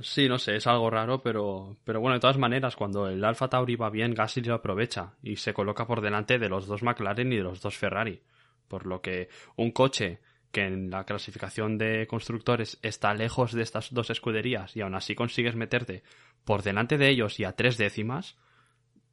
Sí, 0.00 0.28
no 0.28 0.38
sé, 0.38 0.56
es 0.56 0.66
algo 0.66 0.90
raro, 0.90 1.22
pero, 1.22 1.76
pero 1.84 2.00
bueno, 2.00 2.14
de 2.14 2.20
todas 2.20 2.38
maneras, 2.38 2.76
cuando 2.76 3.08
el 3.08 3.22
Alfa 3.24 3.48
Tauri 3.48 3.76
va 3.76 3.90
bien, 3.90 4.14
Gasly 4.14 4.42
lo 4.42 4.54
aprovecha 4.54 5.14
y 5.22 5.36
se 5.36 5.52
coloca 5.52 5.86
por 5.86 6.00
delante 6.00 6.38
de 6.38 6.48
los 6.48 6.66
dos 6.66 6.82
McLaren 6.82 7.32
y 7.32 7.36
de 7.36 7.42
los 7.42 7.60
dos 7.60 7.76
Ferrari. 7.76 8.22
Por 8.68 8.86
lo 8.86 9.02
que 9.02 9.28
un 9.56 9.70
coche 9.70 10.20
que 10.50 10.62
en 10.62 10.90
la 10.90 11.04
clasificación 11.04 11.78
de 11.78 12.06
constructores 12.06 12.78
está 12.82 13.14
lejos 13.14 13.52
de 13.52 13.62
estas 13.62 13.92
dos 13.92 14.10
escuderías 14.10 14.76
y 14.76 14.80
aún 14.80 14.94
así 14.94 15.14
consigues 15.14 15.56
meterte 15.56 16.02
por 16.44 16.62
delante 16.62 16.98
de 16.98 17.08
ellos 17.08 17.38
y 17.38 17.44
a 17.44 17.52
tres 17.52 17.76
décimas, 17.76 18.36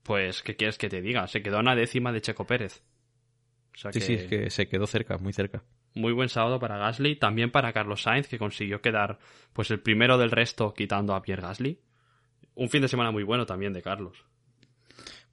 pues, 0.03 0.41
¿qué 0.43 0.55
quieres 0.55 0.77
que 0.77 0.89
te 0.89 1.01
diga? 1.01 1.27
Se 1.27 1.41
quedó 1.41 1.57
a 1.57 1.62
una 1.62 1.75
décima 1.75 2.12
de 2.12 2.21
Checo 2.21 2.45
Pérez. 2.45 2.81
sí, 3.74 4.01
sí, 4.01 4.13
es 4.13 4.24
que 4.25 4.50
se 4.50 4.67
quedó 4.67 4.88
cerca, 4.88 5.17
muy 5.17 5.33
cerca. 5.33 5.63
Muy 5.96 6.13
buen 6.13 6.29
sábado 6.29 6.60
para 6.60 6.77
Gasly, 6.77 7.15
también 7.15 7.51
para 7.51 7.74
Carlos 7.74 8.03
Sainz, 8.03 8.27
que 8.27 8.38
consiguió 8.38 8.81
quedar 8.81 9.19
pues 9.53 9.72
el 9.72 9.79
primero 9.79 10.17
del 10.17 10.31
resto 10.31 10.74
quitando 10.74 11.13
a 11.15 11.22
Pierre 11.22 11.41
Gasly. 11.41 11.79
Un 12.55 12.69
fin 12.69 12.81
de 12.81 12.88
semana 12.88 13.12
muy 13.12 13.24
bueno 13.24 13.46
también 13.46 13.74
de 13.74 13.81
Carlos. 13.81 14.24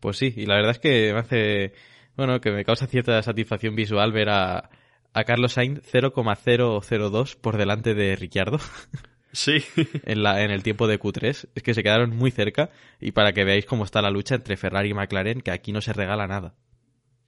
Pues 0.01 0.17
sí, 0.17 0.33
y 0.37 0.47
la 0.47 0.57
verdad 0.57 0.73
es 0.73 0.79
que 0.79 1.13
me 1.13 1.19
hace, 1.19 1.73
bueno, 2.17 2.41
que 2.41 2.51
me 2.51 2.65
causa 2.65 2.87
cierta 2.87 3.23
satisfacción 3.23 3.75
visual 3.75 4.13
ver 4.13 4.29
a, 4.31 4.71
a 5.13 5.25
Carlos 5.25 5.53
Sainz 5.53 5.81
0,002 5.85 7.37
por 7.37 7.57
delante 7.57 7.95
de 7.95 8.17
Ricciardo. 8.17 8.59
Sí. 9.33 9.63
en, 10.07 10.23
la, 10.23 10.43
en 10.43 10.51
el 10.51 10.63
tiempo 10.63 10.87
de 10.87 10.99
Q3. 10.99 11.49
Es 11.55 11.63
que 11.63 11.75
se 11.75 11.83
quedaron 11.83 12.17
muy 12.17 12.31
cerca 12.31 12.71
y 12.99 13.13
para 13.13 13.35
que 13.35 13.45
veáis 13.45 13.67
cómo 13.67 13.85
está 13.85 14.01
la 14.01 14.09
lucha 14.09 14.37
entre 14.37 14.57
Ferrari 14.57 14.91
y 14.91 14.95
McLaren, 14.95 15.43
que 15.43 15.51
aquí 15.51 15.73
no 15.73 15.83
se 15.83 15.93
regala 15.93 16.27
nada. 16.27 16.55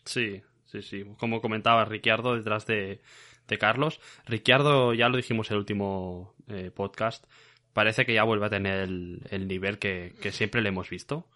Sí, 0.07 0.41
sí, 0.71 0.83
sí. 0.83 1.05
Como 1.19 1.41
comentaba 1.41 1.85
Ricciardo 1.85 2.37
detrás 2.37 2.67
de, 2.67 3.01
de 3.49 3.59
Carlos. 3.59 4.01
Ricciardo, 4.27 4.95
ya 4.95 5.09
lo 5.09 5.17
dijimos 5.17 5.51
en 5.51 5.55
el 5.55 5.59
último 5.61 6.35
eh, 6.49 6.71
podcast, 6.75 7.25
parece 7.73 8.07
que 8.07 8.15
ya 8.15 8.23
vuelve 8.23 8.47
a 8.47 8.51
tener 8.51 8.81
el, 8.81 9.49
nivel 9.49 9.79
que, 9.79 10.13
siempre 10.31 10.61
le 10.61 10.69
hemos 10.69 10.89
visto. 10.91 11.27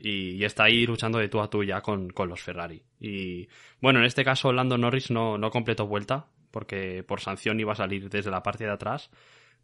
Y, 0.00 0.42
está 0.44 0.64
ahí 0.64 0.86
luchando 0.86 1.18
de 1.18 1.28
tú 1.28 1.40
a 1.40 1.50
tú 1.50 1.64
ya 1.64 1.82
con, 1.82 2.12
los 2.16 2.40
Ferrari. 2.40 2.82
Y 3.00 3.48
bueno, 3.80 3.98
en 3.98 4.06
este 4.06 4.24
caso 4.24 4.52
Lando 4.52 4.78
Norris 4.78 5.10
no, 5.10 5.36
no 5.36 5.50
completó 5.50 5.86
vuelta, 5.86 6.26
porque 6.50 7.02
por 7.02 7.20
sanción 7.20 7.60
iba 7.60 7.72
a 7.72 7.76
salir 7.76 8.08
desde 8.08 8.30
la 8.30 8.42
parte 8.42 8.64
de 8.64 8.70
atrás. 8.70 9.10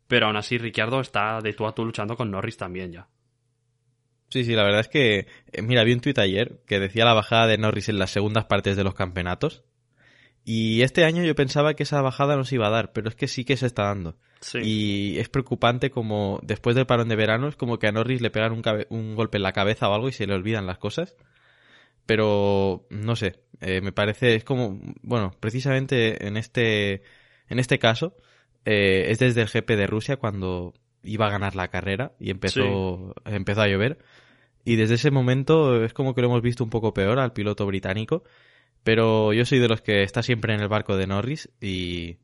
Pero 0.08 0.26
aún 0.26 0.36
así, 0.36 0.58
Ricciardo 0.58 1.00
está 1.00 1.40
de 1.40 1.54
tú 1.54 1.66
a 1.66 1.74
tú 1.74 1.84
luchando 1.84 2.16
con 2.16 2.30
Norris 2.30 2.56
también 2.56 2.92
ya. 2.92 3.08
Sí, 4.34 4.42
sí, 4.42 4.56
la 4.56 4.64
verdad 4.64 4.80
es 4.80 4.88
que, 4.88 5.28
eh, 5.52 5.62
mira, 5.62 5.84
vi 5.84 5.92
un 5.92 6.00
tuit 6.00 6.18
ayer 6.18 6.58
que 6.66 6.80
decía 6.80 7.04
la 7.04 7.14
bajada 7.14 7.46
de 7.46 7.56
Norris 7.56 7.88
en 7.88 8.00
las 8.00 8.10
segundas 8.10 8.46
partes 8.46 8.76
de 8.76 8.82
los 8.82 8.96
campeonatos. 8.96 9.62
Y 10.44 10.82
este 10.82 11.04
año 11.04 11.22
yo 11.22 11.36
pensaba 11.36 11.74
que 11.74 11.84
esa 11.84 12.02
bajada 12.02 12.34
no 12.34 12.42
se 12.42 12.56
iba 12.56 12.66
a 12.66 12.70
dar, 12.70 12.92
pero 12.92 13.08
es 13.08 13.14
que 13.14 13.28
sí 13.28 13.44
que 13.44 13.56
se 13.56 13.66
está 13.66 13.84
dando. 13.84 14.16
Y 14.60 15.20
es 15.20 15.28
preocupante 15.28 15.92
como 15.92 16.40
después 16.42 16.74
del 16.74 16.84
parón 16.84 17.08
de 17.08 17.14
verano 17.14 17.46
es 17.46 17.54
como 17.54 17.78
que 17.78 17.86
a 17.86 17.92
Norris 17.92 18.20
le 18.22 18.30
pegan 18.30 18.50
un, 18.50 18.62
un, 18.88 19.14
golpe 19.14 19.36
en 19.36 19.44
la 19.44 19.52
cabeza 19.52 19.88
o 19.88 19.94
algo 19.94 20.08
y 20.08 20.12
se 20.12 20.26
le 20.26 20.34
olvidan 20.34 20.66
las 20.66 20.78
cosas. 20.78 21.14
Pero 22.04 22.88
no 22.90 23.14
sé, 23.14 23.38
eh, 23.60 23.82
me 23.82 23.92
parece, 23.92 24.34
es 24.34 24.42
como, 24.42 24.80
bueno, 25.02 25.30
precisamente 25.38 26.26
en 26.26 26.36
este, 26.36 27.04
en 27.48 27.60
este 27.60 27.78
caso, 27.78 28.16
eh, 28.64 29.06
es 29.10 29.20
desde 29.20 29.42
el 29.42 29.48
GP 29.48 29.76
de 29.76 29.86
Rusia 29.86 30.16
cuando 30.16 30.74
iba 31.04 31.26
a 31.26 31.30
ganar 31.30 31.54
la 31.54 31.68
carrera 31.68 32.12
y 32.18 32.30
empezó, 32.30 33.14
empezó 33.24 33.62
a 33.62 33.68
llover. 33.68 33.98
Y 34.64 34.76
desde 34.76 34.94
ese 34.94 35.10
momento 35.10 35.84
es 35.84 35.92
como 35.92 36.14
que 36.14 36.22
lo 36.22 36.28
hemos 36.28 36.42
visto 36.42 36.64
un 36.64 36.70
poco 36.70 36.94
peor 36.94 37.18
al 37.18 37.32
piloto 37.32 37.66
británico. 37.66 38.24
Pero 38.82 39.32
yo 39.32 39.44
soy 39.44 39.58
de 39.58 39.68
los 39.68 39.80
que 39.80 40.02
está 40.02 40.22
siempre 40.22 40.54
en 40.54 40.60
el 40.60 40.68
barco 40.68 40.96
de 40.96 41.06
Norris 41.06 41.50
y, 41.60 42.18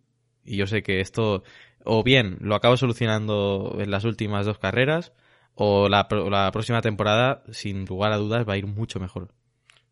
y 0.44 0.56
yo 0.56 0.66
sé 0.66 0.82
que 0.82 1.00
esto 1.00 1.42
o 1.84 2.02
bien 2.02 2.36
lo 2.40 2.54
acabo 2.54 2.76
solucionando 2.76 3.76
en 3.78 3.90
las 3.90 4.04
últimas 4.04 4.44
dos 4.44 4.58
carreras 4.58 5.12
o 5.54 5.88
la, 5.88 6.06
la 6.30 6.50
próxima 6.52 6.80
temporada, 6.80 7.42
sin 7.50 7.84
lugar 7.84 8.12
a 8.12 8.18
dudas, 8.18 8.48
va 8.48 8.54
a 8.54 8.58
ir 8.58 8.66
mucho 8.66 9.00
mejor. 9.00 9.28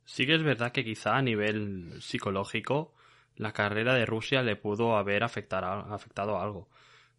Sí 0.04 0.26
que 0.26 0.34
es 0.34 0.42
verdad 0.42 0.72
que 0.72 0.84
quizá 0.84 1.16
a 1.16 1.22
nivel 1.22 2.00
psicológico 2.00 2.94
la 3.36 3.52
carrera 3.52 3.94
de 3.94 4.06
Rusia 4.06 4.42
le 4.42 4.56
pudo 4.56 4.96
haber 4.96 5.22
afectado 5.22 6.40
algo. 6.40 6.68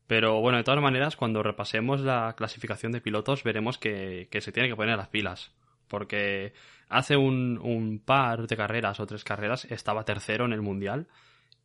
Pero 0.09 0.41
bueno, 0.41 0.57
de 0.57 0.63
todas 0.63 0.81
maneras, 0.81 1.15
cuando 1.15 1.43
repasemos 1.43 2.01
la 2.01 2.33
clasificación 2.35 2.91
de 2.91 2.99
pilotos, 2.99 3.43
veremos 3.43 3.77
que, 3.77 4.27
se 4.41 4.51
tiene 4.51 4.67
que 4.67 4.75
poner 4.75 4.97
las 4.97 5.09
pilas. 5.09 5.51
Porque 5.87 6.51
hace 6.87 7.15
un, 7.15 8.01
par 8.03 8.47
de 8.47 8.57
carreras 8.57 8.99
o 8.99 9.05
tres 9.05 9.23
carreras 9.23 9.65
estaba 9.65 10.05
tercero 10.05 10.45
en 10.45 10.53
el 10.53 10.63
Mundial 10.63 11.05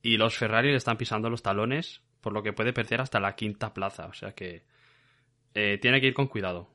y 0.02 0.18
los 0.18 0.36
Ferrari 0.36 0.68
le 0.68 0.76
están 0.76 0.98
pisando 0.98 1.30
los 1.30 1.42
talones, 1.42 2.02
por 2.20 2.34
lo 2.34 2.42
que 2.42 2.52
puede 2.52 2.74
perder 2.74 3.00
hasta 3.00 3.18
la 3.18 3.34
quinta 3.34 3.72
plaza. 3.72 4.08
O 4.08 4.12
sea 4.12 4.32
que 4.32 4.64
eh, 5.54 5.78
tiene 5.80 6.02
que 6.02 6.08
ir 6.08 6.14
con 6.14 6.26
cuidado. 6.26 6.68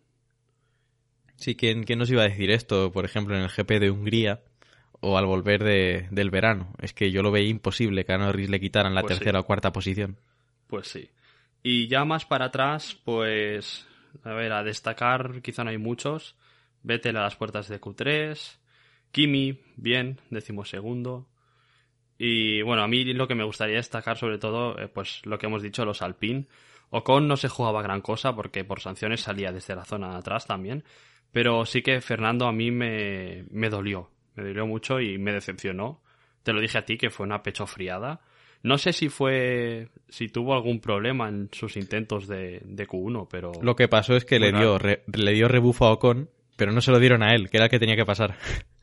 Sí, 1.35 1.53
¿quién, 1.55 1.83
¿quién 1.83 1.99
nos 1.99 2.09
iba 2.09 2.23
a 2.23 2.29
decir 2.29 2.49
esto? 2.49 2.91
Por 2.91 3.05
ejemplo, 3.05 3.35
en 3.35 3.43
el 3.43 3.49
GP 3.49 3.79
de 3.79 3.91
Hungría, 3.91 4.41
o 5.01 5.19
al 5.19 5.27
volver 5.27 5.63
de, 5.63 6.07
del 6.09 6.31
verano. 6.31 6.73
Es 6.81 6.93
que 6.93 7.11
yo 7.11 7.21
lo 7.21 7.29
veía 7.29 7.49
imposible 7.49 8.05
que 8.05 8.13
a 8.13 8.17
Norris 8.17 8.49
le 8.49 8.59
quitaran 8.59 8.95
la 8.95 9.01
pues 9.01 9.19
tercera 9.19 9.41
o 9.41 9.43
cuarta 9.43 9.71
posición. 9.71 10.17
Pues 10.65 10.87
sí. 10.87 11.11
Y 11.63 11.87
ya 11.87 12.05
más 12.05 12.25
para 12.25 12.45
atrás, 12.45 12.97
pues, 13.03 13.87
a 14.23 14.33
ver, 14.33 14.51
a 14.53 14.63
destacar 14.63 15.41
quizá 15.41 15.63
no 15.63 15.69
hay 15.71 15.77
muchos. 15.77 16.35
Vettel 16.83 17.17
a 17.17 17.23
las 17.23 17.35
puertas 17.35 17.67
de 17.67 17.81
Q3. 17.81 18.57
Kimi, 19.11 19.61
bien, 19.75 20.19
decimosegundo. 20.29 21.27
Y 22.17 22.61
bueno, 22.61 22.83
a 22.83 22.87
mí 22.87 23.03
lo 23.13 23.27
que 23.27 23.35
me 23.35 23.43
gustaría 23.43 23.77
destacar 23.77 24.17
sobre 24.17 24.37
todo, 24.37 24.77
eh, 24.79 24.87
pues 24.87 25.21
lo 25.25 25.37
que 25.39 25.47
hemos 25.47 25.61
dicho, 25.61 25.85
los 25.85 26.01
Alpine. 26.01 26.47
Ocon 26.89 27.27
no 27.27 27.37
se 27.37 27.49
jugaba 27.49 27.81
gran 27.81 28.01
cosa 28.01 28.35
porque 28.35 28.63
por 28.63 28.81
sanciones 28.81 29.21
salía 29.21 29.51
desde 29.51 29.75
la 29.75 29.85
zona 29.85 30.11
de 30.11 30.17
atrás 30.17 30.47
también. 30.47 30.83
Pero 31.31 31.65
sí 31.65 31.81
que 31.81 32.01
Fernando 32.01 32.47
a 32.47 32.51
mí 32.51 32.71
me, 32.71 33.45
me 33.51 33.69
dolió 33.69 34.09
me 34.39 34.47
dolió 34.47 34.65
mucho 34.65 34.99
y 34.99 35.17
me 35.17 35.33
decepcionó. 35.33 36.01
Te 36.43 36.53
lo 36.53 36.61
dije 36.61 36.77
a 36.77 36.85
ti 36.85 36.97
que 36.97 37.09
fue 37.09 37.25
una 37.25 37.43
pecho 37.43 37.67
friada. 37.67 38.21
No 38.61 38.77
sé 38.77 38.93
si 38.93 39.09
fue. 39.09 39.89
si 40.09 40.27
tuvo 40.27 40.53
algún 40.53 40.79
problema 40.81 41.29
en 41.29 41.49
sus 41.51 41.77
intentos 41.77 42.27
de, 42.27 42.61
Q1, 42.65 43.27
pero. 43.29 43.51
Lo 43.61 43.75
que 43.75 43.87
pasó 43.87 44.15
es 44.15 44.25
que 44.25 44.39
le 44.39 44.51
dio, 44.51 44.77
le 44.79 45.31
dio 45.33 45.47
rebufo 45.47 45.85
a 45.85 45.93
Ocon, 45.93 46.29
pero 46.55 46.71
no 46.71 46.81
se 46.81 46.91
lo 46.91 46.99
dieron 46.99 47.23
a 47.23 47.33
él, 47.35 47.49
que 47.49 47.57
era 47.57 47.65
el 47.65 47.71
que 47.71 47.79
tenía 47.79 47.95
que 47.95 48.05
pasar. 48.05 48.35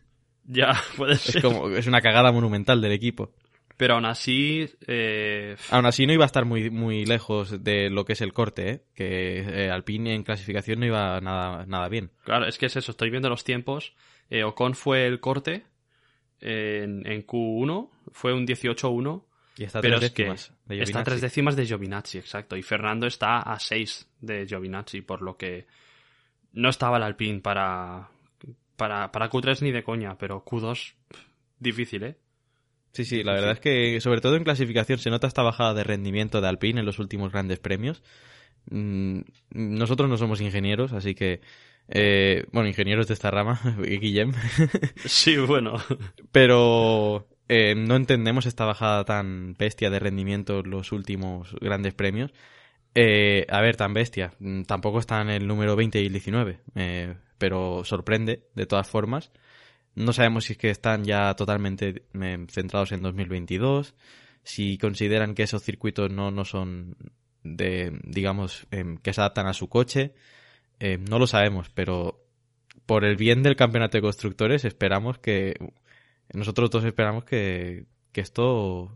Ya, 0.48 0.80
puede 0.96 1.16
ser. 1.16 1.38
Es, 1.38 1.42
como, 1.42 1.70
es 1.70 1.88
una 1.88 2.00
cagada 2.00 2.30
monumental 2.30 2.80
del 2.80 2.92
equipo. 2.92 3.32
Pero 3.76 3.94
aún 3.94 4.04
así. 4.04 4.70
Eh... 4.86 5.56
Aún 5.72 5.86
así 5.86 6.06
no 6.06 6.12
iba 6.12 6.24
a 6.24 6.26
estar 6.26 6.44
muy, 6.44 6.70
muy 6.70 7.04
lejos 7.04 7.64
de 7.64 7.90
lo 7.90 8.04
que 8.04 8.12
es 8.12 8.20
el 8.20 8.32
corte, 8.32 8.70
¿eh? 8.70 8.82
Que 8.94 9.40
eh, 9.40 9.70
Alpine 9.72 10.14
en 10.14 10.22
clasificación 10.22 10.78
no 10.78 10.86
iba 10.86 11.20
nada, 11.20 11.66
nada 11.66 11.88
bien. 11.88 12.12
Claro, 12.22 12.46
es 12.46 12.58
que 12.58 12.66
es 12.66 12.76
eso, 12.76 12.92
estoy 12.92 13.10
viendo 13.10 13.28
los 13.28 13.42
tiempos 13.42 13.96
eh, 14.30 14.44
Ocon 14.44 14.74
fue 14.74 15.06
el 15.06 15.20
corte 15.20 15.64
en, 16.40 17.02
Q1, 17.26 17.90
fue 18.12 18.32
un 18.32 18.46
18-1. 18.46 19.22
Y 19.56 19.64
está 19.64 19.78
a 19.78 19.82
tres 19.82 20.00
décimas 20.00 20.52
de 20.66 20.82
Está 20.82 21.00
a 21.00 21.04
tres 21.04 21.20
décimas 21.20 21.56
de 21.56 21.66
Giovinazzi, 21.66 22.18
exacto. 22.18 22.56
Y 22.56 22.62
Fernando 22.62 23.06
está 23.06 23.40
a 23.40 23.58
seis 23.58 24.08
de 24.20 24.46
Giovinazzi, 24.46 25.00
por 25.00 25.22
lo 25.22 25.36
que 25.36 25.66
no 26.52 26.68
estaba 26.68 26.98
el 26.98 27.02
Alpine 27.02 27.40
para, 27.40 28.10
para, 28.76 29.10
para 29.10 29.30
Q3 29.30 29.62
ni 29.62 29.72
de 29.72 29.82
coña, 29.82 30.18
pero 30.18 30.44
Q2 30.44 30.94
difícil, 31.58 32.02
¿eh? 32.02 32.16
Sí, 32.92 33.04
sí, 33.04 33.22
la 33.22 33.34
verdad 33.34 33.52
es 33.52 33.60
que 33.60 34.00
sobre 34.00 34.22
todo 34.22 34.36
en 34.36 34.44
clasificación 34.44 34.98
se 34.98 35.10
nota 35.10 35.26
esta 35.26 35.42
bajada 35.42 35.74
de 35.74 35.84
rendimiento 35.84 36.40
de 36.40 36.48
Alpine 36.48 36.80
en 36.80 36.86
los 36.86 36.98
últimos 36.98 37.30
grandes 37.30 37.58
premios. 37.58 38.02
Mm, 38.70 39.20
nosotros 39.50 40.08
no 40.08 40.16
somos 40.16 40.40
ingenieros, 40.40 40.92
así 40.92 41.14
que 41.14 41.40
eh, 41.88 42.46
bueno, 42.52 42.68
ingenieros 42.68 43.06
de 43.06 43.14
esta 43.14 43.30
rama, 43.30 43.60
Guillem. 43.78 44.32
sí, 45.04 45.36
bueno. 45.36 45.74
Pero 46.32 47.28
eh, 47.48 47.74
no 47.76 47.96
entendemos 47.96 48.46
esta 48.46 48.64
bajada 48.64 49.04
tan 49.04 49.54
bestia 49.54 49.90
de 49.90 49.98
rendimiento 49.98 50.60
en 50.60 50.70
los 50.70 50.92
últimos 50.92 51.54
grandes 51.60 51.94
premios. 51.94 52.32
Eh, 52.94 53.46
a 53.50 53.60
ver, 53.60 53.76
tan 53.76 53.94
bestia. 53.94 54.32
Mm, 54.38 54.62
tampoco 54.62 54.98
está 54.98 55.20
en 55.20 55.30
el 55.30 55.46
número 55.46 55.76
20 55.76 56.00
y 56.00 56.06
el 56.06 56.12
19, 56.12 56.60
pero 57.38 57.84
sorprende 57.84 58.44
de 58.54 58.66
todas 58.66 58.88
formas. 58.88 59.32
No 59.94 60.12
sabemos 60.12 60.44
si 60.44 60.52
es 60.52 60.58
que 60.58 60.70
están 60.70 61.04
ya 61.04 61.34
totalmente 61.34 62.04
centrados 62.48 62.92
en 62.92 63.02
2022, 63.02 63.94
si 64.42 64.78
consideran 64.78 65.34
que 65.34 65.44
esos 65.44 65.62
circuitos 65.62 66.10
no, 66.10 66.30
no 66.30 66.44
son 66.44 66.96
de, 67.54 67.98
digamos, 68.04 68.66
em, 68.70 68.98
que 68.98 69.12
se 69.12 69.20
adaptan 69.20 69.46
a 69.46 69.54
su 69.54 69.68
coche. 69.68 70.14
Eh, 70.80 70.98
no 70.98 71.18
lo 71.18 71.26
sabemos, 71.26 71.70
pero 71.70 72.22
por 72.86 73.04
el 73.04 73.16
bien 73.16 73.42
del 73.42 73.56
campeonato 73.56 73.98
de 73.98 74.02
constructores 74.02 74.64
esperamos 74.64 75.18
que 75.18 75.54
nosotros 76.32 76.70
todos 76.70 76.84
esperamos 76.84 77.24
que, 77.24 77.86
esto 78.14 78.92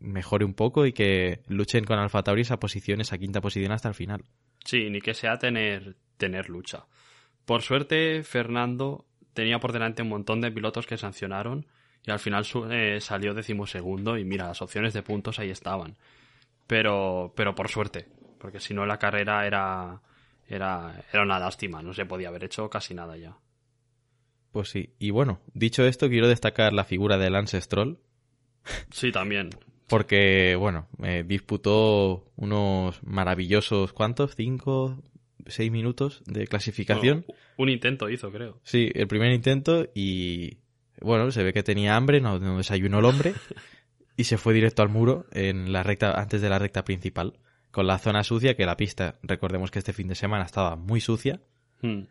mejore 0.00 0.46
un 0.46 0.54
poco 0.54 0.86
y 0.86 0.94
que 0.94 1.42
luchen 1.46 1.84
con 1.84 1.98
Alfa 1.98 2.22
Tauri 2.22 2.40
esa 2.40 2.58
posición, 2.58 3.02
esa 3.02 3.18
quinta 3.18 3.42
posición 3.42 3.70
hasta 3.70 3.88
el 3.88 3.94
final. 3.94 4.24
Sí, 4.64 4.88
ni 4.88 5.00
que 5.00 5.12
sea 5.12 5.38
tener, 5.38 5.96
tener 6.16 6.48
lucha. 6.48 6.86
Por 7.44 7.60
suerte, 7.60 8.22
Fernando 8.22 9.04
tenía 9.34 9.58
por 9.58 9.72
delante 9.72 10.02
un 10.02 10.08
montón 10.08 10.40
de 10.40 10.50
pilotos 10.50 10.86
que 10.86 10.96
sancionaron 10.96 11.66
y 12.04 12.10
al 12.10 12.18
final 12.18 12.46
eh, 12.70 12.98
salió 13.00 13.34
decimosegundo 13.34 14.16
y 14.16 14.24
mira, 14.24 14.48
las 14.48 14.62
opciones 14.62 14.94
de 14.94 15.02
puntos 15.02 15.38
ahí 15.38 15.50
estaban. 15.50 15.96
Pero, 16.66 17.32
pero 17.36 17.54
por 17.54 17.68
suerte, 17.68 18.08
porque 18.38 18.60
si 18.60 18.74
no 18.74 18.86
la 18.86 18.98
carrera 18.98 19.46
era, 19.46 20.00
era, 20.48 21.04
era 21.12 21.22
una 21.22 21.38
lástima, 21.38 21.82
no 21.82 21.92
se 21.92 22.06
podía 22.06 22.28
haber 22.28 22.44
hecho 22.44 22.70
casi 22.70 22.94
nada 22.94 23.16
ya. 23.16 23.36
Pues 24.52 24.68
sí, 24.68 24.90
y 24.98 25.10
bueno, 25.10 25.40
dicho 25.54 25.84
esto, 25.84 26.08
quiero 26.08 26.28
destacar 26.28 26.72
la 26.72 26.84
figura 26.84 27.16
de 27.18 27.30
Lance 27.30 27.60
Stroll. 27.60 27.98
Sí, 28.90 29.10
también. 29.10 29.50
porque, 29.88 30.56
bueno, 30.56 30.88
eh, 31.02 31.24
disputó 31.26 32.30
unos 32.36 33.02
maravillosos, 33.02 33.92
¿cuántos? 33.92 34.36
¿Cinco? 34.36 35.02
¿Seis 35.46 35.72
minutos 35.72 36.22
de 36.26 36.46
clasificación? 36.46 37.24
Bueno, 37.26 37.42
un 37.56 37.68
intento 37.70 38.08
hizo, 38.08 38.30
creo. 38.30 38.60
Sí, 38.62 38.90
el 38.94 39.08
primer 39.08 39.32
intento 39.32 39.88
y, 39.94 40.58
bueno, 41.00 41.30
se 41.32 41.42
ve 41.42 41.52
que 41.52 41.62
tenía 41.62 41.96
hambre, 41.96 42.20
no, 42.20 42.38
no 42.38 42.58
desayunó 42.58 43.00
el 43.00 43.06
hombre 43.06 43.34
y 44.16 44.24
se 44.24 44.38
fue 44.38 44.54
directo 44.54 44.82
al 44.82 44.88
muro 44.88 45.26
en 45.32 45.72
la 45.72 45.82
recta, 45.82 46.12
antes 46.12 46.40
de 46.40 46.48
la 46.48 46.58
recta 46.58 46.84
principal, 46.84 47.38
con 47.70 47.86
la 47.86 47.98
zona 47.98 48.22
sucia, 48.22 48.54
que 48.54 48.66
la 48.66 48.76
pista, 48.76 49.18
recordemos 49.22 49.70
que 49.70 49.78
este 49.80 49.92
fin 49.92 50.08
de 50.08 50.14
semana 50.14 50.44
estaba 50.44 50.76
muy 50.76 51.00
sucia. 51.00 51.40
Hmm. 51.80 52.02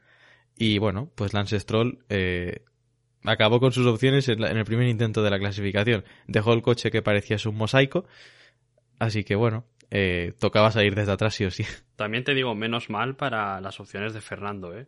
Y 0.58 0.78
bueno, 0.78 1.12
pues 1.16 1.34
Lance 1.34 1.60
Stroll 1.60 2.00
eh, 2.10 2.64
acabó 3.24 3.60
con 3.60 3.72
sus 3.72 3.86
opciones 3.88 4.28
en, 4.30 4.42
la- 4.42 4.52
en 4.52 4.58
el 4.58 4.66
primer 4.66 4.88
intento 4.88 5.24
de 5.24 5.30
la 5.30 5.40
clasificación. 5.40 6.04
Dejó 6.28 6.54
el 6.54 6.62
coche 6.62 6.92
que 6.92 7.02
parecía 7.02 7.38
un 7.46 7.56
mosaico. 7.56 8.06
Así 9.00 9.24
que 9.24 9.36
bueno, 9.36 9.66
eh, 9.90 10.34
tocaba 10.40 10.72
salir 10.72 10.94
desde 10.96 11.12
atrás 11.14 11.34
sí 11.36 11.46
o 11.46 11.52
sí. 11.52 11.64
También 11.96 12.24
te 12.24 12.34
digo, 12.34 12.54
menos 12.56 12.90
mal 12.90 13.16
para 13.16 13.60
las 13.62 13.80
opciones 13.80 14.14
de 14.14 14.22
Fernando, 14.22 14.78
¿eh? 14.78 14.88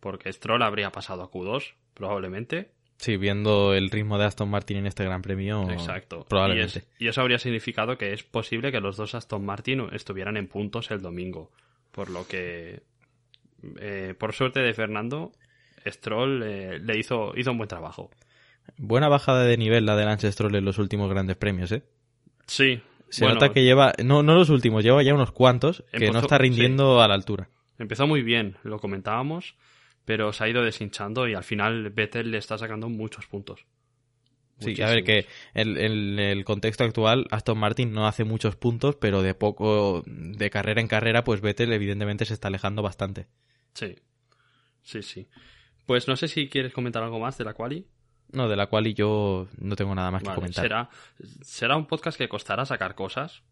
Porque 0.00 0.32
Stroll 0.32 0.62
habría 0.62 0.90
pasado 0.92 1.22
a 1.22 1.30
Q2, 1.30 1.74
probablemente. 1.94 2.70
Sí, 2.98 3.16
viendo 3.16 3.74
el 3.74 3.90
ritmo 3.90 4.18
de 4.18 4.24
Aston 4.26 4.50
Martin 4.50 4.78
en 4.78 4.86
este 4.86 5.04
gran 5.04 5.22
premio. 5.22 5.68
Exacto. 5.70 6.24
Probablemente. 6.28 6.78
Y, 6.78 6.78
es- 6.78 6.88
y 7.00 7.08
eso 7.08 7.20
habría 7.20 7.38
significado 7.38 7.96
que 7.96 8.12
es 8.12 8.22
posible 8.24 8.70
que 8.72 8.80
los 8.80 8.96
dos 8.96 9.14
Aston 9.14 9.44
Martin 9.44 9.88
estuvieran 9.92 10.36
en 10.36 10.48
puntos 10.48 10.90
el 10.90 11.00
domingo. 11.00 11.50
Por 11.92 12.10
lo 12.10 12.26
que, 12.28 12.82
eh, 13.80 14.14
por 14.18 14.34
suerte 14.34 14.60
de 14.60 14.74
Fernando, 14.74 15.32
Stroll 15.86 16.42
eh, 16.44 16.78
le 16.80 16.98
hizo, 16.98 17.32
hizo 17.36 17.52
un 17.52 17.58
buen 17.58 17.68
trabajo. 17.68 18.10
Buena 18.76 19.08
bajada 19.08 19.44
de 19.44 19.56
nivel 19.56 19.86
la 19.86 19.96
de 19.96 20.04
Lance 20.04 20.30
Stroll 20.30 20.54
en 20.56 20.64
los 20.64 20.78
últimos 20.78 21.08
grandes 21.10 21.36
premios, 21.36 21.72
¿eh? 21.72 21.82
Sí. 22.46 22.80
Se 23.08 23.24
bueno, 23.24 23.34
nota 23.36 23.52
que 23.52 23.64
lleva, 23.64 23.94
no, 24.04 24.22
no 24.22 24.34
los 24.34 24.50
últimos, 24.50 24.84
lleva 24.84 25.02
ya 25.02 25.14
unos 25.14 25.32
cuantos 25.32 25.82
que 25.90 25.96
Empezó- 25.96 26.12
no 26.12 26.18
está 26.20 26.36
rindiendo 26.38 27.00
a 27.00 27.08
la 27.08 27.14
altura. 27.14 27.48
Empezó 27.78 28.06
muy 28.06 28.22
bien, 28.22 28.56
lo 28.64 28.78
comentábamos, 28.80 29.54
pero 30.04 30.32
se 30.32 30.44
ha 30.44 30.48
ido 30.48 30.62
deshinchando 30.62 31.26
y 31.28 31.34
al 31.34 31.44
final 31.44 31.90
Vettel 31.90 32.30
le 32.30 32.38
está 32.38 32.58
sacando 32.58 32.88
muchos 32.88 33.26
puntos. 33.26 33.64
Sí, 34.58 34.80
a 34.82 34.88
ver 34.88 35.04
que 35.04 35.26
en, 35.54 35.76
en 35.76 36.18
el 36.18 36.44
contexto 36.44 36.84
actual 36.84 37.26
Aston 37.30 37.58
Martin 37.58 37.92
no 37.92 38.06
hace 38.08 38.24
muchos 38.24 38.56
puntos, 38.56 38.96
pero 38.96 39.22
de 39.22 39.34
poco, 39.34 40.02
de 40.06 40.50
carrera 40.50 40.80
en 40.80 40.88
carrera, 40.88 41.22
pues 41.24 41.40
Vettel 41.40 41.72
evidentemente 41.72 42.24
se 42.24 42.34
está 42.34 42.48
alejando 42.48 42.82
bastante. 42.82 43.26
Sí. 43.74 43.96
Sí, 44.82 45.02
sí. 45.02 45.28
Pues 45.86 46.08
no 46.08 46.16
sé 46.16 46.28
si 46.28 46.48
quieres 46.48 46.72
comentar 46.72 47.02
algo 47.02 47.20
más 47.20 47.38
de 47.38 47.44
la 47.44 47.54
quali. 47.54 47.86
No, 48.32 48.48
de 48.48 48.56
la 48.56 48.66
cual 48.66 48.86
y 48.86 48.94
yo 48.94 49.48
no 49.58 49.76
tengo 49.76 49.94
nada 49.94 50.10
más 50.10 50.22
que 50.22 50.34
comentar. 50.34 50.62
será, 50.62 50.90
será 51.42 51.76
un 51.76 51.86
podcast 51.86 52.18
que 52.18 52.28
costará 52.28 52.66
sacar 52.66 52.94
cosas, 52.94 53.42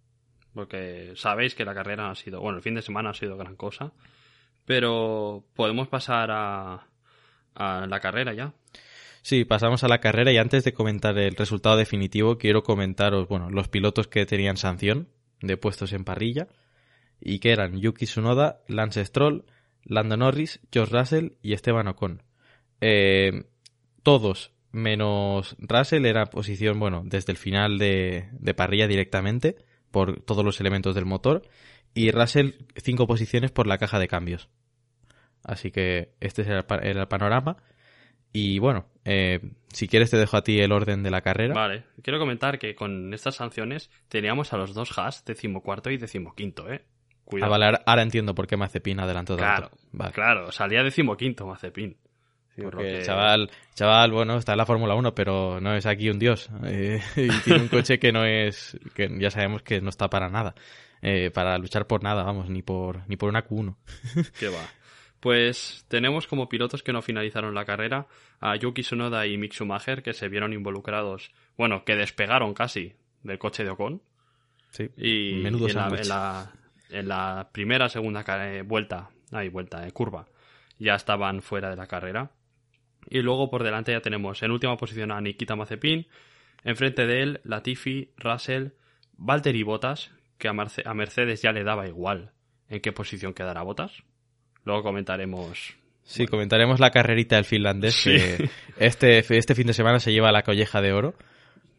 porque 0.52 1.12
sabéis 1.16 1.54
que 1.54 1.64
la 1.64 1.74
carrera 1.74 2.10
ha 2.10 2.14
sido, 2.14 2.40
bueno, 2.40 2.58
el 2.58 2.62
fin 2.62 2.74
de 2.74 2.82
semana 2.82 3.10
ha 3.10 3.14
sido 3.14 3.36
gran 3.36 3.56
cosa, 3.56 3.92
pero 4.66 5.44
podemos 5.54 5.88
pasar 5.88 6.30
a, 6.30 6.86
a 7.54 7.86
la 7.86 8.00
carrera 8.00 8.34
ya. 8.34 8.52
Sí, 9.26 9.44
pasamos 9.44 9.82
a 9.82 9.88
la 9.88 9.98
carrera 9.98 10.30
y 10.30 10.36
antes 10.36 10.62
de 10.62 10.72
comentar 10.72 11.18
el 11.18 11.34
resultado 11.34 11.76
definitivo, 11.76 12.38
quiero 12.38 12.62
comentaros, 12.62 13.26
bueno, 13.26 13.50
los 13.50 13.66
pilotos 13.66 14.06
que 14.06 14.24
tenían 14.24 14.56
sanción 14.56 15.08
de 15.40 15.56
puestos 15.56 15.92
en 15.92 16.04
parrilla 16.04 16.46
y 17.20 17.40
que 17.40 17.50
eran 17.50 17.80
Yuki 17.80 18.06
Tsunoda, 18.06 18.60
Lance 18.68 19.04
Stroll, 19.04 19.44
Lando 19.82 20.16
Norris, 20.16 20.60
George 20.70 20.96
Russell 20.96 21.32
y 21.42 21.54
Esteban 21.54 21.88
Ocon. 21.88 22.22
Eh, 22.80 23.46
todos 24.04 24.52
menos 24.70 25.56
Russell 25.58 26.06
era 26.06 26.26
posición, 26.26 26.78
bueno, 26.78 27.02
desde 27.04 27.32
el 27.32 27.36
final 27.36 27.78
de, 27.78 28.28
de 28.30 28.54
parrilla 28.54 28.86
directamente 28.86 29.56
por 29.90 30.20
todos 30.20 30.44
los 30.44 30.60
elementos 30.60 30.94
del 30.94 31.04
motor 31.04 31.42
y 31.94 32.12
Russell 32.12 32.52
cinco 32.76 33.08
posiciones 33.08 33.50
por 33.50 33.66
la 33.66 33.78
caja 33.78 33.98
de 33.98 34.06
cambios. 34.06 34.48
Así 35.42 35.72
que 35.72 36.14
este 36.20 36.42
era 36.42 36.64
el, 36.82 37.08
panorama. 37.08 37.56
Y 38.38 38.58
bueno, 38.58 38.84
eh, 39.06 39.40
si 39.72 39.88
quieres 39.88 40.10
te 40.10 40.18
dejo 40.18 40.36
a 40.36 40.42
ti 40.42 40.60
el 40.60 40.70
orden 40.70 41.02
de 41.02 41.10
la 41.10 41.22
carrera. 41.22 41.54
Vale, 41.54 41.84
quiero 42.02 42.18
comentar 42.18 42.58
que 42.58 42.74
con 42.74 43.14
estas 43.14 43.36
sanciones 43.36 43.90
teníamos 44.10 44.52
a 44.52 44.58
los 44.58 44.74
dos 44.74 44.98
Haas, 44.98 45.24
decimocuarto 45.24 45.88
y 45.90 45.96
decimoquinto, 45.96 46.70
eh. 46.70 46.84
Ah, 46.84 47.20
Cuidado. 47.24 47.50
vale, 47.50 47.64
ahora, 47.64 47.82
ahora 47.86 48.02
entiendo 48.02 48.34
por 48.34 48.46
qué 48.46 48.58
Mazepin 48.58 49.00
adelantó 49.00 49.38
claro, 49.38 49.70
tanto. 49.70 49.78
Vale. 49.92 50.12
claro, 50.12 50.52
salía 50.52 50.82
decimoquinto 50.82 51.46
Mazepin. 51.46 51.96
Porque 52.62 53.00
chaval, 53.02 53.50
chaval, 53.74 54.12
bueno, 54.12 54.36
está 54.36 54.52
en 54.52 54.58
la 54.58 54.66
Fórmula 54.66 54.94
1, 54.94 55.14
pero 55.14 55.58
no 55.58 55.74
es 55.74 55.86
aquí 55.86 56.10
un 56.10 56.18
dios. 56.18 56.50
Eh, 56.66 57.00
y 57.16 57.28
tiene 57.40 57.62
un 57.62 57.68
coche 57.68 57.98
que 57.98 58.12
no 58.12 58.26
es, 58.26 58.78
que 58.94 59.08
ya 59.18 59.30
sabemos 59.30 59.62
que 59.62 59.80
no 59.80 59.88
está 59.88 60.10
para 60.10 60.28
nada. 60.28 60.54
Eh, 61.00 61.30
para 61.30 61.56
luchar 61.56 61.86
por 61.86 62.02
nada, 62.02 62.22
vamos, 62.22 62.50
ni 62.50 62.60
por, 62.60 63.08
ni 63.08 63.16
por 63.16 63.30
una 63.30 63.46
Q1. 63.46 63.76
¿Qué 64.38 64.48
va? 64.48 64.60
Pues 65.20 65.84
tenemos 65.88 66.26
como 66.26 66.48
pilotos 66.48 66.82
que 66.82 66.92
no 66.92 67.02
finalizaron 67.02 67.54
la 67.54 67.64
carrera 67.64 68.06
a 68.40 68.54
Yuki 68.56 68.82
Tsunoda 68.82 69.26
y 69.26 69.38
Mick 69.38 69.52
Schumacher, 69.54 70.02
que 70.02 70.12
se 70.12 70.28
vieron 70.28 70.52
involucrados, 70.52 71.32
bueno, 71.56 71.84
que 71.84 71.96
despegaron 71.96 72.54
casi 72.54 72.94
del 73.22 73.38
coche 73.38 73.64
de 73.64 73.70
Ocon. 73.70 74.02
Sí, 74.70 74.90
Y, 74.96 75.40
menudo 75.42 75.68
y 75.68 75.70
en, 75.70 75.76
la, 75.76 75.88
en, 76.02 76.08
la, 76.08 76.52
en 76.90 77.08
la 77.08 77.48
primera, 77.50 77.88
segunda 77.88 78.24
eh, 78.28 78.62
vuelta, 78.62 79.10
ahí 79.32 79.48
vuelta, 79.48 79.86
eh, 79.86 79.92
curva, 79.92 80.26
ya 80.78 80.94
estaban 80.94 81.40
fuera 81.40 81.70
de 81.70 81.76
la 81.76 81.86
carrera. 81.86 82.30
Y 83.08 83.22
luego 83.22 83.48
por 83.50 83.62
delante 83.62 83.92
ya 83.92 84.00
tenemos 84.02 84.42
en 84.42 84.50
última 84.50 84.76
posición 84.76 85.10
a 85.12 85.20
Nikita 85.20 85.56
Mazepin, 85.56 86.06
enfrente 86.62 87.06
de 87.06 87.22
él 87.22 87.40
Latifi, 87.44 88.10
Russell, 88.18 88.68
Valtteri 89.16 89.62
Bottas, 89.62 90.10
que 90.36 90.48
a, 90.48 90.52
Marce- 90.52 90.82
a 90.84 90.92
Mercedes 90.92 91.40
ya 91.40 91.52
le 91.52 91.64
daba 91.64 91.88
igual 91.88 92.32
en 92.68 92.80
qué 92.80 92.92
posición 92.92 93.32
quedará 93.32 93.62
Bottas. 93.62 94.02
Luego 94.66 94.82
comentaremos. 94.82 95.74
Sí, 96.02 96.26
comentaremos 96.26 96.78
la 96.78 96.90
carrerita 96.90 97.36
del 97.36 97.44
finlandés 97.46 97.94
Sí. 97.94 98.10
que 98.10 98.50
este, 98.78 99.18
este 99.18 99.54
fin 99.54 99.66
de 99.66 99.72
semana 99.72 99.98
se 99.98 100.12
lleva 100.12 100.30
la 100.30 100.42
colleja 100.42 100.82
de 100.82 100.92
oro. 100.92 101.14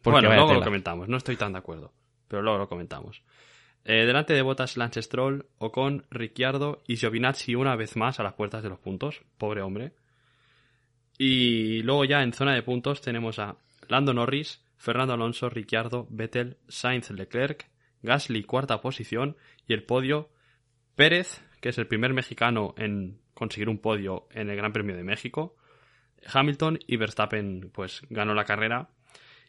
Bueno, 0.02 0.32
luego 0.32 0.54
lo 0.54 0.62
comentamos, 0.62 1.08
no 1.08 1.16
estoy 1.18 1.36
tan 1.36 1.52
de 1.52 1.58
acuerdo, 1.58 1.92
pero 2.28 2.42
luego 2.42 2.58
lo 2.58 2.68
comentamos. 2.68 3.22
Eh, 3.84 4.04
delante 4.04 4.32
de 4.34 4.42
Bottas, 4.42 4.76
Lance 4.76 5.02
Stroll, 5.02 5.46
Ocon, 5.58 6.04
Ricciardo 6.10 6.82
y 6.86 6.96
Giovinazzi 6.96 7.54
una 7.54 7.76
vez 7.76 7.96
más 7.96 8.20
a 8.20 8.22
las 8.22 8.34
puertas 8.34 8.62
de 8.62 8.68
los 8.70 8.78
puntos, 8.78 9.22
pobre 9.38 9.62
hombre. 9.62 9.92
Y 11.18 11.82
luego 11.82 12.04
ya 12.04 12.22
en 12.22 12.32
zona 12.32 12.54
de 12.54 12.62
puntos 12.62 13.00
tenemos 13.00 13.38
a 13.38 13.56
Lando 13.88 14.12
Norris, 14.14 14.62
Fernando 14.76 15.14
Alonso, 15.14 15.48
Ricciardo, 15.50 16.06
Vettel, 16.10 16.56
Sainz, 16.68 17.10
Leclerc, 17.10 17.66
Gasly 18.02 18.44
cuarta 18.44 18.80
posición 18.80 19.36
y 19.66 19.72
el 19.74 19.82
podio 19.82 20.28
Pérez, 20.94 21.42
que 21.60 21.70
es 21.70 21.78
el 21.78 21.86
primer 21.86 22.12
mexicano 22.12 22.74
en 22.76 23.18
conseguir 23.34 23.68
un 23.68 23.78
podio 23.78 24.28
en 24.32 24.50
el 24.50 24.56
Gran 24.56 24.72
Premio 24.72 24.96
de 24.96 25.04
México, 25.04 25.56
Hamilton 26.32 26.78
y 26.86 26.96
Verstappen 26.96 27.70
pues 27.72 28.02
ganó 28.10 28.34
la 28.34 28.44
carrera 28.44 28.90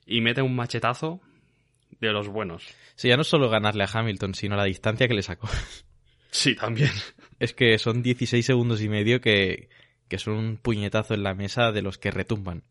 y 0.05 0.21
mete 0.21 0.41
un 0.41 0.55
machetazo 0.55 1.21
de 1.99 2.11
los 2.11 2.27
buenos. 2.27 2.63
Sí, 2.95 3.09
ya 3.09 3.17
no 3.17 3.23
solo 3.23 3.49
ganarle 3.49 3.83
a 3.83 3.89
Hamilton, 3.91 4.33
sino 4.33 4.55
la 4.55 4.65
distancia 4.65 5.07
que 5.07 5.13
le 5.13 5.23
sacó. 5.23 5.49
Sí, 6.31 6.55
también. 6.55 6.91
Es 7.39 7.55
que 7.55 7.79
son 7.79 8.03
16 8.03 8.45
segundos 8.45 8.83
y 8.83 8.87
medio 8.87 9.19
que, 9.19 9.67
que 10.07 10.19
son 10.19 10.35
un 10.35 10.57
puñetazo 10.57 11.15
en 11.15 11.23
la 11.23 11.33
mesa 11.33 11.71
de 11.71 11.81
los 11.81 11.97
que 11.97 12.11
retumban. 12.11 12.61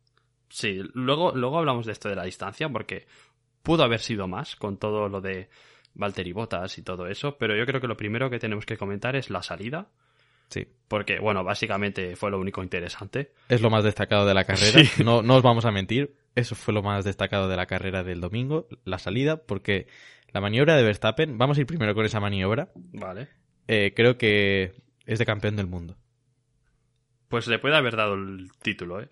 Sí, 0.48 0.80
luego, 0.94 1.32
luego 1.34 1.58
hablamos 1.58 1.84
de 1.84 1.90
esto 1.90 2.08
de 2.08 2.14
la 2.14 2.22
distancia 2.22 2.68
porque 2.68 3.08
pudo 3.64 3.82
haber 3.82 3.98
sido 3.98 4.28
más 4.28 4.54
con 4.54 4.78
todo 4.78 5.08
lo 5.08 5.20
de 5.20 5.48
Valtteri 5.98 6.32
Bottas 6.32 6.78
y 6.78 6.82
todo 6.82 7.06
eso, 7.08 7.36
pero 7.36 7.54
yo 7.54 7.66
creo 7.66 7.80
que 7.82 7.86
lo 7.88 7.96
primero 7.98 8.30
que 8.30 8.38
tenemos 8.38 8.64
que 8.64 8.78
comentar 8.78 9.14
es 9.16 9.28
la 9.28 9.42
salida, 9.42 9.88
Sí. 10.48 10.66
porque 10.88 11.18
bueno, 11.18 11.44
básicamente 11.44 12.16
fue 12.16 12.30
lo 12.30 12.40
único 12.40 12.62
interesante. 12.62 13.32
Es 13.50 13.60
lo 13.60 13.68
más 13.68 13.84
destacado 13.84 14.24
de 14.26 14.32
la 14.32 14.44
carrera. 14.44 14.82
Sí. 14.84 15.04
No, 15.04 15.20
no 15.22 15.36
os 15.36 15.42
vamos 15.42 15.66
a 15.66 15.70
mentir. 15.72 16.14
Eso 16.34 16.54
fue 16.54 16.72
lo 16.72 16.82
más 16.82 17.04
destacado 17.04 17.48
de 17.48 17.56
la 17.56 17.66
carrera 17.66 18.02
del 18.02 18.20
domingo, 18.22 18.66
la 18.84 18.98
salida, 18.98 19.36
porque 19.42 19.88
la 20.32 20.40
maniobra 20.40 20.76
de 20.76 20.84
Verstappen, 20.84 21.36
vamos 21.36 21.58
a 21.58 21.60
ir 21.60 21.66
primero 21.66 21.94
con 21.94 22.06
esa 22.06 22.20
maniobra, 22.20 22.70
Vale. 22.74 23.28
eh, 23.66 23.92
creo 23.94 24.16
que 24.16 24.72
es 25.04 25.18
de 25.18 25.26
campeón 25.26 25.56
del 25.56 25.66
mundo. 25.66 25.96
Pues 27.28 27.46
le 27.48 27.58
puede 27.58 27.76
haber 27.76 27.96
dado 27.96 28.14
el 28.14 28.50
título, 28.62 29.00
¿eh? 29.02 29.08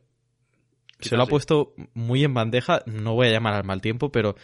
Se 1.01 1.17
lo 1.17 1.23
ha 1.23 1.27
sí. 1.27 1.31
puesto 1.31 1.75
muy 1.93 2.25
en 2.25 2.33
bandeja, 2.33 2.83
no 2.87 3.15
voy 3.15 3.27
a 3.29 3.33
llamar 3.33 3.55
al 3.55 3.65
mal 3.65 3.83
tiempo, 3.83 4.11
pero 4.11 4.37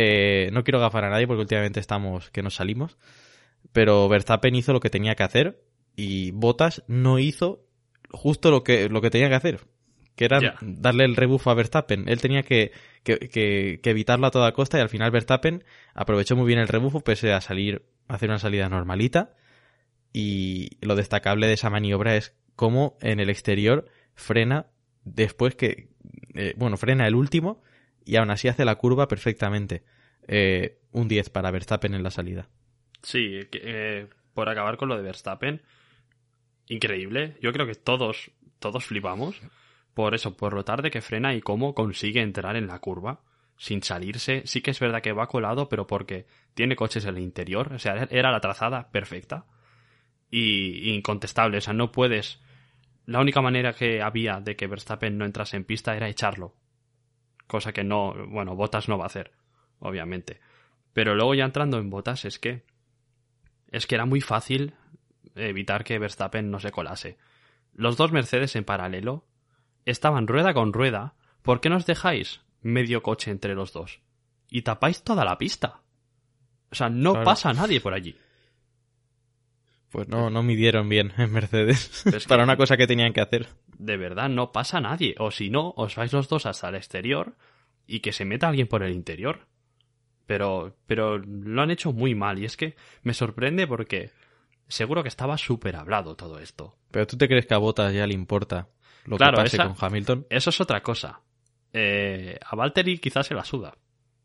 eh, 0.00 0.50
no 0.52 0.62
quiero 0.62 0.78
gafar 0.78 1.04
a 1.04 1.10
nadie 1.10 1.26
porque 1.26 1.40
últimamente 1.42 1.80
estamos 1.80 2.30
que 2.30 2.42
nos 2.42 2.54
salimos. 2.54 2.96
Pero 3.72 4.08
Verstappen 4.08 4.54
hizo 4.54 4.72
lo 4.72 4.78
que 4.80 4.90
tenía 4.90 5.16
que 5.16 5.24
hacer 5.24 5.60
y 5.96 6.30
Bottas 6.30 6.84
no 6.86 7.18
hizo 7.18 7.64
justo 8.10 8.50
lo 8.52 8.62
que, 8.62 8.88
lo 8.88 9.00
que 9.00 9.10
tenía 9.10 9.28
que 9.28 9.34
hacer, 9.34 9.60
que 10.14 10.24
era 10.26 10.38
darle 10.62 11.04
el 11.04 11.16
rebufo 11.16 11.50
a 11.50 11.54
Verstappen. 11.54 12.08
Él 12.08 12.20
tenía 12.20 12.44
que, 12.44 12.70
que, 13.02 13.18
que- 13.18 13.80
que 13.82 13.90
evitarlo 13.90 14.26
a 14.28 14.30
toda 14.30 14.52
costa 14.52 14.78
y 14.78 14.80
al 14.80 14.88
final 14.88 15.10
Verstappen 15.10 15.64
aprovechó 15.94 16.36
muy 16.36 16.46
bien 16.46 16.60
el 16.60 16.68
rebufo 16.68 17.00
pese 17.00 17.32
a 17.32 17.40
salir, 17.40 17.82
a 18.06 18.14
hacer 18.14 18.30
una 18.30 18.38
salida 18.38 18.68
normalita. 18.68 19.34
Y 20.12 20.78
lo 20.80 20.94
destacable 20.94 21.48
de 21.48 21.54
esa 21.54 21.68
maniobra 21.70 22.16
es 22.16 22.34
cómo 22.56 22.96
en 23.02 23.20
el 23.20 23.28
exterior 23.28 23.86
frena 24.14 24.66
después 25.04 25.54
que, 25.54 25.88
eh, 26.34 26.54
bueno, 26.56 26.76
frena 26.76 27.06
el 27.06 27.14
último 27.14 27.62
y 28.08 28.16
aún 28.16 28.30
así 28.30 28.48
hace 28.48 28.64
la 28.64 28.76
curva 28.76 29.06
perfectamente. 29.06 29.84
eh, 30.26 30.78
un 30.92 31.08
10 31.08 31.30
para 31.30 31.50
Verstappen 31.50 31.94
en 31.94 32.02
la 32.02 32.10
salida. 32.10 32.48
Sí, 33.02 33.40
eh, 33.52 34.06
por 34.34 34.48
acabar 34.48 34.76
con 34.78 34.88
lo 34.88 34.96
de 34.96 35.02
Verstappen, 35.02 35.62
increíble. 36.68 37.36
Yo 37.42 37.52
creo 37.52 37.66
que 37.66 37.74
todos, 37.74 38.30
todos 38.58 38.84
flipamos 38.84 39.40
por 39.92 40.14
eso, 40.14 40.36
por 40.36 40.54
lo 40.54 40.64
tarde 40.64 40.90
que 40.90 41.02
frena 41.02 41.34
y 41.34 41.40
cómo 41.42 41.74
consigue 41.74 42.22
entrar 42.22 42.56
en 42.56 42.66
la 42.66 42.78
curva 42.78 43.20
sin 43.58 43.82
salirse. 43.82 44.42
Sí 44.46 44.62
que 44.62 44.70
es 44.70 44.80
verdad 44.80 45.02
que 45.02 45.12
va 45.12 45.26
colado, 45.26 45.68
pero 45.68 45.86
porque 45.86 46.26
tiene 46.54 46.76
coches 46.76 47.04
en 47.04 47.16
el 47.16 47.22
interior. 47.22 47.72
O 47.72 47.78
sea, 47.78 48.06
era 48.10 48.30
la 48.30 48.40
trazada 48.40 48.90
perfecta 48.90 49.44
y 50.30 50.94
incontestable. 50.94 51.58
O 51.58 51.60
sea, 51.60 51.74
no 51.74 51.92
puedes. 51.92 52.40
La 53.06 53.20
única 53.20 53.42
manera 53.42 53.72
que 53.72 54.00
había 54.00 54.40
de 54.40 54.56
que 54.56 54.66
Verstappen 54.66 55.18
no 55.18 55.24
entrase 55.24 55.56
en 55.56 55.64
pista 55.64 55.96
era 55.96 56.08
echarlo. 56.08 56.54
Cosa 57.48 57.72
que 57.72 57.82
no, 57.82 58.14
bueno, 58.28 58.54
Botas 58.54 58.88
no 58.88 58.96
va 58.98 59.04
a 59.04 59.08
hacer, 59.08 59.32
obviamente. 59.80 60.38
Pero 60.92 61.16
luego 61.16 61.34
ya 61.34 61.44
entrando 61.44 61.78
en 61.78 61.90
Botas 61.90 62.24
es 62.24 62.38
que 62.38 62.62
es 63.72 63.86
que 63.88 63.96
era 63.96 64.06
muy 64.06 64.20
fácil 64.20 64.74
evitar 65.34 65.82
que 65.84 65.98
Verstappen 65.98 66.50
no 66.50 66.60
se 66.60 66.70
colase. 66.70 67.18
Los 67.74 67.96
dos 67.96 68.12
Mercedes 68.12 68.54
en 68.56 68.64
paralelo 68.64 69.26
estaban 69.84 70.26
rueda 70.28 70.54
con 70.54 70.72
rueda. 70.72 71.14
¿Por 71.42 71.60
qué 71.60 71.68
nos 71.70 71.86
dejáis 71.86 72.40
medio 72.62 73.02
coche 73.02 73.30
entre 73.30 73.54
los 73.54 73.72
dos? 73.72 74.00
Y 74.50 74.62
tapáis 74.62 75.02
toda 75.02 75.24
la 75.24 75.36
pista. 75.38 75.80
O 76.70 76.74
sea, 76.74 76.88
no 76.90 77.12
Claro. 77.12 77.24
pasa 77.24 77.52
nadie 77.52 77.80
por 77.80 77.94
allí. 77.94 78.16
Pues 79.90 80.08
no, 80.08 80.28
no 80.30 80.42
midieron 80.42 80.88
bien 80.88 81.12
en 81.16 81.32
Mercedes 81.32 82.02
Pero 82.04 82.16
es 82.18 82.24
que- 82.24 82.28
para 82.28 82.44
una 82.44 82.56
cosa 82.56 82.76
que 82.76 82.86
tenían 82.86 83.12
que 83.12 83.20
hacer. 83.22 83.48
De 83.78 83.96
verdad, 83.96 84.28
no 84.28 84.52
pasa 84.52 84.80
nadie. 84.80 85.14
O 85.18 85.30
si 85.30 85.50
no, 85.50 85.72
os 85.76 85.94
vais 85.96 86.12
los 86.12 86.28
dos 86.28 86.46
hasta 86.46 86.68
el 86.68 86.74
exterior 86.74 87.36
y 87.86 88.00
que 88.00 88.12
se 88.12 88.24
meta 88.24 88.48
alguien 88.48 88.66
por 88.66 88.82
el 88.82 88.92
interior. 88.92 89.46
Pero, 90.26 90.76
pero 90.86 91.18
lo 91.18 91.62
han 91.62 91.70
hecho 91.70 91.92
muy 91.92 92.14
mal. 92.14 92.38
Y 92.38 92.44
es 92.44 92.56
que 92.56 92.76
me 93.02 93.14
sorprende 93.14 93.66
porque 93.66 94.10
seguro 94.66 95.02
que 95.02 95.08
estaba 95.08 95.38
súper 95.38 95.76
hablado 95.76 96.16
todo 96.16 96.38
esto. 96.38 96.76
Pero 96.90 97.06
tú 97.06 97.16
te 97.16 97.28
crees 97.28 97.46
que 97.46 97.54
a 97.54 97.58
Bottas 97.58 97.94
ya 97.94 98.06
le 98.06 98.14
importa 98.14 98.68
lo 99.04 99.16
Claro, 99.16 99.38
que 99.38 99.44
pase 99.44 99.56
esa- 99.56 99.68
con 99.68 99.76
Hamilton. 99.80 100.26
Eso 100.28 100.50
es 100.50 100.60
otra 100.60 100.82
cosa. 100.82 101.20
Eh, 101.72 102.38
a 102.44 102.56
Valtteri 102.56 102.98
quizás 102.98 103.26
se 103.26 103.34
la 103.34 103.44
suda. 103.44 103.74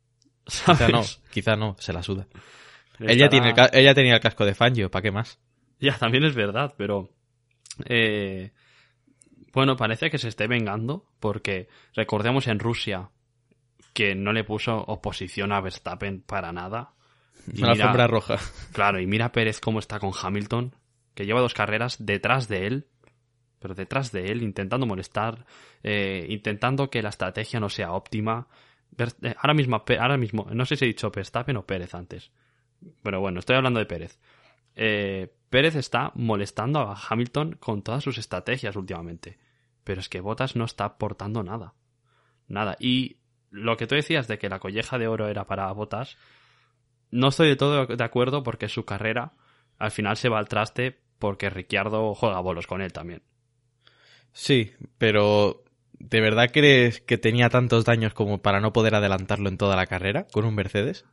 Quizá 0.46 0.90
no, 0.90 1.04
¿Sabes? 1.04 1.22
quizá 1.32 1.56
no, 1.56 1.76
se 1.80 1.94
la 1.94 2.04
suda. 2.04 2.28
Estará- 3.00 3.12
Ella, 3.14 3.30
tiene 3.30 3.50
el 3.52 3.56
ella 3.74 3.94
tenía 3.94 4.16
el 4.16 4.20
casco 4.20 4.46
de 4.46 4.54
Fangio, 4.56 4.92
¿para 4.92 5.04
qué 5.04 5.12
más? 5.12 5.40
Ya, 5.80 5.98
también 5.98 6.24
es 6.26 6.36
verdad, 6.36 6.74
pero... 6.78 7.10
eh, 7.86 8.52
bueno, 9.54 9.76
parece 9.78 10.10
que 10.10 10.18
se 10.18 10.28
esté 10.30 10.48
vengando 10.48 11.06
porque 11.20 11.68
recordemos 11.96 12.48
en 12.48 12.60
Rusia 12.60 13.10
que 13.94 14.16
no 14.16 14.34
le 14.34 14.44
puso 14.44 14.78
oposición 14.78 15.52
a 15.52 15.62
Verstappen 15.62 16.22
para 16.22 16.52
nada. 16.52 16.94
Y 17.54 17.60
Una 17.62 17.74
mira- 17.74 17.84
alfombra 17.86 18.08
roja. 18.08 18.38
Claro, 18.74 19.00
y 19.00 19.06
mira 19.08 19.32
Pérez 19.32 19.60
cómo 19.60 19.80
está 19.80 20.00
con 20.00 20.12
Hamilton, 20.20 20.76
que 21.14 21.26
lleva 21.26 21.42
dos 21.42 21.54
carreras 21.54 21.98
detrás 22.04 22.48
de 22.48 22.66
él, 22.68 22.88
pero 23.60 23.76
detrás 23.76 24.12
de 24.12 24.32
él, 24.32 24.42
intentando 24.42 24.86
molestar, 24.86 25.46
eh, 25.84 26.26
intentando 26.30 26.90
que 26.90 27.02
la 27.04 27.10
estrategia 27.10 27.60
no 27.60 27.70
sea 27.70 27.92
óptima. 27.94 28.48
Eh, 28.98 29.36
ahora 29.38 29.54
mismo, 29.54 29.84
ahora 30.00 30.18
mismo, 30.18 30.48
no 30.52 30.66
sé 30.66 30.76
si 30.76 30.86
he 30.86 30.88
dicho 30.88 31.12
Verstappen 31.12 31.58
o 31.58 31.66
Pérez 31.66 31.94
antes, 31.94 32.32
pero 33.04 33.20
bueno, 33.22 33.40
estoy 33.40 33.56
hablando 33.56 33.80
de 33.80 33.86
Pérez. 33.86 34.20
Eh, 34.76 35.32
Pérez 35.54 35.76
está 35.76 36.12
molestando 36.16 36.80
a 36.80 36.98
Hamilton 36.98 37.58
con 37.60 37.84
todas 37.84 38.04
sus 38.04 38.18
estrategias 38.18 38.76
últimamente, 38.76 39.38
pero 39.84 40.02
es 40.02 40.10
que 40.10 40.20
Bottas 40.20 40.56
no 40.56 40.66
está 40.66 40.86
aportando 40.86 41.44
nada, 41.44 41.76
nada. 42.48 42.76
Y 42.80 43.18
lo 43.52 43.78
que 43.78 43.86
tú 43.86 43.94
decías 43.94 44.28
de 44.28 44.40
que 44.40 44.50
la 44.50 44.58
colleja 44.58 44.98
de 44.98 45.08
oro 45.08 45.28
era 45.28 45.46
para 45.46 45.72
Bottas, 45.72 46.18
no 47.12 47.28
estoy 47.28 47.50
de 47.50 47.56
todo 47.56 47.86
de 47.86 48.04
acuerdo 48.04 48.42
porque 48.42 48.68
su 48.68 48.84
carrera 48.84 49.34
al 49.78 49.92
final 49.92 50.18
se 50.18 50.28
va 50.28 50.40
al 50.40 50.48
traste 50.48 51.00
porque 51.20 51.52
Ricciardo 51.52 52.16
juega 52.16 52.40
bolos 52.40 52.66
con 52.66 52.82
él 52.82 52.92
también. 52.92 53.22
Sí, 54.32 54.72
pero 54.98 55.66
¿de 56.00 56.20
verdad 56.20 56.50
crees 56.52 57.00
que 57.00 57.20
tenía 57.20 57.50
tantos 57.50 57.86
daños 57.86 58.16
como 58.16 58.42
para 58.42 58.60
no 58.60 58.74
poder 58.74 58.96
adelantarlo 58.96 59.50
en 59.50 59.60
toda 59.60 59.76
la 59.76 59.86
carrera 59.86 60.26
con 60.32 60.46
un 60.46 60.56
Mercedes? 60.56 61.06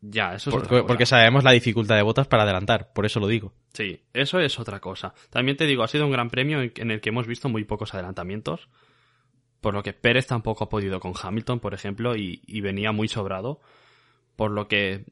Ya, 0.00 0.34
eso 0.34 0.50
es 0.50 0.54
Por- 0.54 0.64
otra 0.64 0.68
cosa. 0.78 0.86
porque 0.86 1.06
sabemos 1.06 1.42
la 1.42 1.50
dificultad 1.50 1.96
de 1.96 2.02
Bottas 2.02 2.28
para 2.28 2.44
adelantar, 2.44 2.92
por 2.92 3.04
eso 3.04 3.18
lo 3.18 3.26
digo. 3.26 3.52
Sí, 3.72 4.00
eso 4.12 4.38
es 4.38 4.58
otra 4.60 4.78
cosa. 4.80 5.12
También 5.30 5.56
te 5.56 5.66
digo, 5.66 5.82
ha 5.82 5.88
sido 5.88 6.06
un 6.06 6.12
gran 6.12 6.30
premio 6.30 6.60
en 6.62 6.90
el 6.90 7.00
que 7.00 7.08
hemos 7.08 7.26
visto 7.26 7.48
muy 7.48 7.64
pocos 7.64 7.94
adelantamientos, 7.94 8.68
por 9.60 9.74
lo 9.74 9.82
que 9.82 9.92
Pérez 9.92 10.26
tampoco 10.28 10.64
ha 10.64 10.68
podido 10.68 11.00
con 11.00 11.14
Hamilton, 11.20 11.58
por 11.58 11.74
ejemplo, 11.74 12.14
y, 12.16 12.42
y 12.46 12.60
venía 12.60 12.92
muy 12.92 13.08
sobrado, 13.08 13.60
por 14.36 14.52
lo 14.52 14.68
que, 14.68 15.04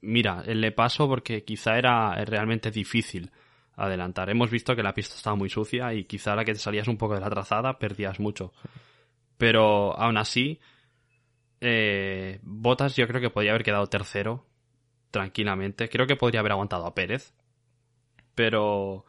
mira, 0.00 0.42
le 0.46 0.72
paso 0.72 1.06
porque 1.06 1.44
quizá 1.44 1.76
era 1.76 2.14
realmente 2.24 2.70
difícil 2.70 3.30
adelantar. 3.76 4.30
Hemos 4.30 4.50
visto 4.50 4.74
que 4.74 4.82
la 4.82 4.94
pista 4.94 5.16
estaba 5.16 5.36
muy 5.36 5.50
sucia 5.50 5.92
y 5.92 6.04
quizá 6.04 6.32
a 6.32 6.36
la 6.36 6.44
que 6.46 6.54
te 6.54 6.58
salías 6.60 6.88
un 6.88 6.96
poco 6.96 7.12
de 7.14 7.20
la 7.20 7.28
trazada 7.28 7.78
perdías 7.78 8.18
mucho. 8.20 8.54
Pero 9.36 9.94
aún 9.98 10.16
así, 10.16 10.60
eh, 11.60 12.38
Botas 12.42 12.96
yo 12.96 13.06
creo 13.06 13.20
que 13.20 13.30
podría 13.30 13.52
haber 13.52 13.64
quedado 13.64 13.86
tercero 13.86 14.46
tranquilamente. 15.10 15.88
Creo 15.88 16.06
que 16.06 16.16
podría 16.16 16.40
haber 16.40 16.52
aguantado 16.52 16.86
a 16.86 16.94
Pérez, 16.94 17.32
pero 18.34 19.04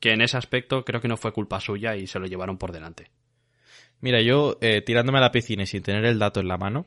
que 0.00 0.12
en 0.12 0.20
ese 0.20 0.36
aspecto 0.36 0.84
creo 0.84 1.00
que 1.00 1.08
no 1.08 1.16
fue 1.16 1.32
culpa 1.32 1.60
suya 1.60 1.96
y 1.96 2.06
se 2.06 2.18
lo 2.18 2.26
llevaron 2.26 2.58
por 2.58 2.72
delante. 2.72 3.10
Mira, 4.00 4.20
yo 4.20 4.58
eh, 4.60 4.82
tirándome 4.82 5.18
a 5.18 5.22
la 5.22 5.32
piscina 5.32 5.62
y 5.62 5.66
sin 5.66 5.82
tener 5.82 6.04
el 6.04 6.18
dato 6.18 6.40
en 6.40 6.48
la 6.48 6.58
mano, 6.58 6.86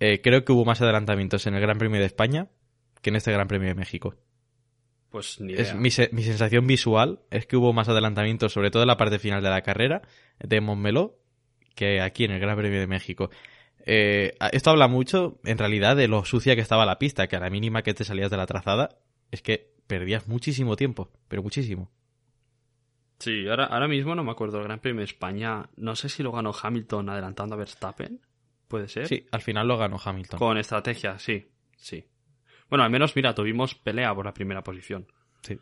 eh, 0.00 0.20
creo 0.22 0.44
que 0.44 0.52
hubo 0.52 0.64
más 0.64 0.80
adelantamientos 0.80 1.46
en 1.46 1.54
el 1.54 1.60
Gran 1.60 1.78
Premio 1.78 2.00
de 2.00 2.06
España 2.06 2.48
que 3.02 3.10
en 3.10 3.16
este 3.16 3.32
Gran 3.32 3.48
Premio 3.48 3.68
de 3.68 3.74
México. 3.74 4.14
Pues 5.10 5.40
ni 5.40 5.52
Es 5.52 5.60
idea. 5.68 5.74
mi, 5.74 5.90
se- 5.90 6.08
mi 6.12 6.22
sensación 6.22 6.66
visual 6.66 7.20
es 7.30 7.46
que 7.46 7.56
hubo 7.56 7.72
más 7.72 7.88
adelantamientos, 7.88 8.52
sobre 8.52 8.70
todo 8.70 8.82
en 8.82 8.88
la 8.88 8.96
parte 8.96 9.18
final 9.18 9.42
de 9.42 9.50
la 9.50 9.62
carrera 9.62 10.02
de 10.40 10.60
Montmeló, 10.60 11.18
que 11.76 12.00
aquí 12.00 12.24
en 12.24 12.32
el 12.32 12.40
Gran 12.40 12.56
Premio 12.56 12.80
de 12.80 12.86
México. 12.86 13.30
Eh, 13.86 14.34
esto 14.52 14.70
habla 14.70 14.88
mucho, 14.88 15.38
en 15.44 15.58
realidad, 15.58 15.96
de 15.96 16.08
lo 16.08 16.24
sucia 16.24 16.54
que 16.54 16.62
estaba 16.62 16.86
la 16.86 16.98
pista, 16.98 17.26
que 17.26 17.36
a 17.36 17.40
la 17.40 17.50
mínima 17.50 17.82
que 17.82 17.94
te 17.94 18.04
salías 18.04 18.30
de 18.30 18.36
la 18.38 18.46
trazada 18.46 18.98
es 19.30 19.42
que 19.42 19.74
perdías 19.86 20.26
muchísimo 20.26 20.76
tiempo, 20.76 21.10
pero 21.28 21.42
muchísimo. 21.42 21.90
Sí, 23.18 23.46
ahora, 23.48 23.66
ahora 23.66 23.88
mismo 23.88 24.14
no 24.14 24.24
me 24.24 24.32
acuerdo 24.32 24.58
del 24.58 24.66
Gran 24.66 24.80
Premio 24.80 25.00
de 25.00 25.04
España. 25.04 25.68
No 25.76 25.96
sé 25.96 26.08
si 26.08 26.22
lo 26.22 26.32
ganó 26.32 26.52
Hamilton 26.60 27.10
adelantando 27.10 27.54
a 27.54 27.58
Verstappen. 27.58 28.20
¿Puede 28.68 28.88
ser? 28.88 29.06
Sí, 29.06 29.26
al 29.30 29.42
final 29.42 29.68
lo 29.68 29.76
ganó 29.76 29.98
Hamilton. 30.02 30.38
Con 30.38 30.58
estrategia, 30.58 31.18
sí, 31.18 31.50
sí. 31.76 32.06
Bueno, 32.68 32.84
al 32.84 32.90
menos, 32.90 33.14
mira, 33.14 33.34
tuvimos 33.34 33.74
pelea 33.74 34.14
por 34.14 34.24
la 34.24 34.34
primera 34.34 34.62
posición. 34.62 35.06
Sí. 35.42 35.58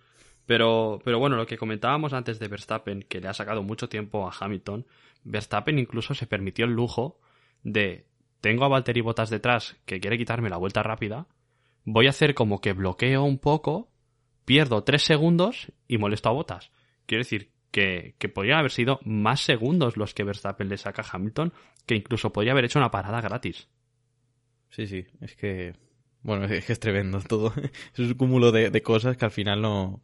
Pero, 0.47 1.01
pero 1.05 1.19
bueno, 1.19 1.37
lo 1.37 1.47
que 1.47 1.59
comentábamos 1.59 2.13
antes 2.13 2.39
de 2.39 2.49
Verstappen, 2.49 3.03
que 3.03 3.21
le 3.21 3.29
ha 3.29 3.35
sacado 3.35 3.63
mucho 3.63 3.89
tiempo 3.89 4.29
a 4.29 4.35
Hamilton, 4.39 4.87
Verstappen 5.25 5.79
incluso 5.79 6.15
se 6.15 6.27
permitió 6.27 6.65
el 6.65 6.73
lujo 6.73 7.21
de 7.63 8.07
tengo 8.43 8.67
a 8.67 8.69
Valtteri 8.69 9.01
Bottas 9.01 9.31
detrás 9.31 9.77
que 9.87 10.01
quiere 10.01 10.19
quitarme 10.19 10.51
la 10.51 10.59
vuelta 10.59 10.83
rápida, 10.83 11.27
voy 11.85 12.09
a 12.09 12.11
hacer 12.11 12.35
como 12.35 12.61
que 12.61 12.75
bloqueo 12.75 13.23
un 13.23 13.39
poco, 13.39 13.91
pierdo 14.45 14.85
tres 14.85 15.03
segundos 15.03 15.73
y 15.89 15.97
molesto 15.97 16.29
a 16.29 16.33
Bottas. 16.33 16.71
Quiero 17.07 17.21
decir 17.23 17.53
que, 17.71 18.17
que 18.19 18.29
podrían 18.29 18.59
haber 18.59 18.73
sido 18.73 19.01
más 19.05 19.41
segundos 19.41 19.97
los 19.97 20.13
que 20.13 20.25
Verstappen 20.25 20.69
le 20.69 20.77
saca 20.77 21.03
a 21.03 21.07
Hamilton, 21.11 21.55
que 21.87 21.95
incluso 21.95 22.33
podría 22.33 22.53
haber 22.53 22.67
hecho 22.67 22.79
una 22.79 22.91
parada 22.91 23.21
gratis. 23.21 23.69
Sí, 24.69 24.87
sí, 24.87 25.07
es 25.21 25.37
que... 25.37 25.75
Bueno, 26.23 26.45
es 26.53 26.67
que 26.67 26.73
es 26.73 26.81
tremendo 26.81 27.21
todo. 27.21 27.55
Es 27.95 27.99
un 28.01 28.15
cúmulo 28.15 28.53
de, 28.53 28.71
de 28.71 28.83
cosas 28.83 29.17
que 29.17 29.25
al 29.25 29.31
final 29.31 29.63
no, 29.63 30.03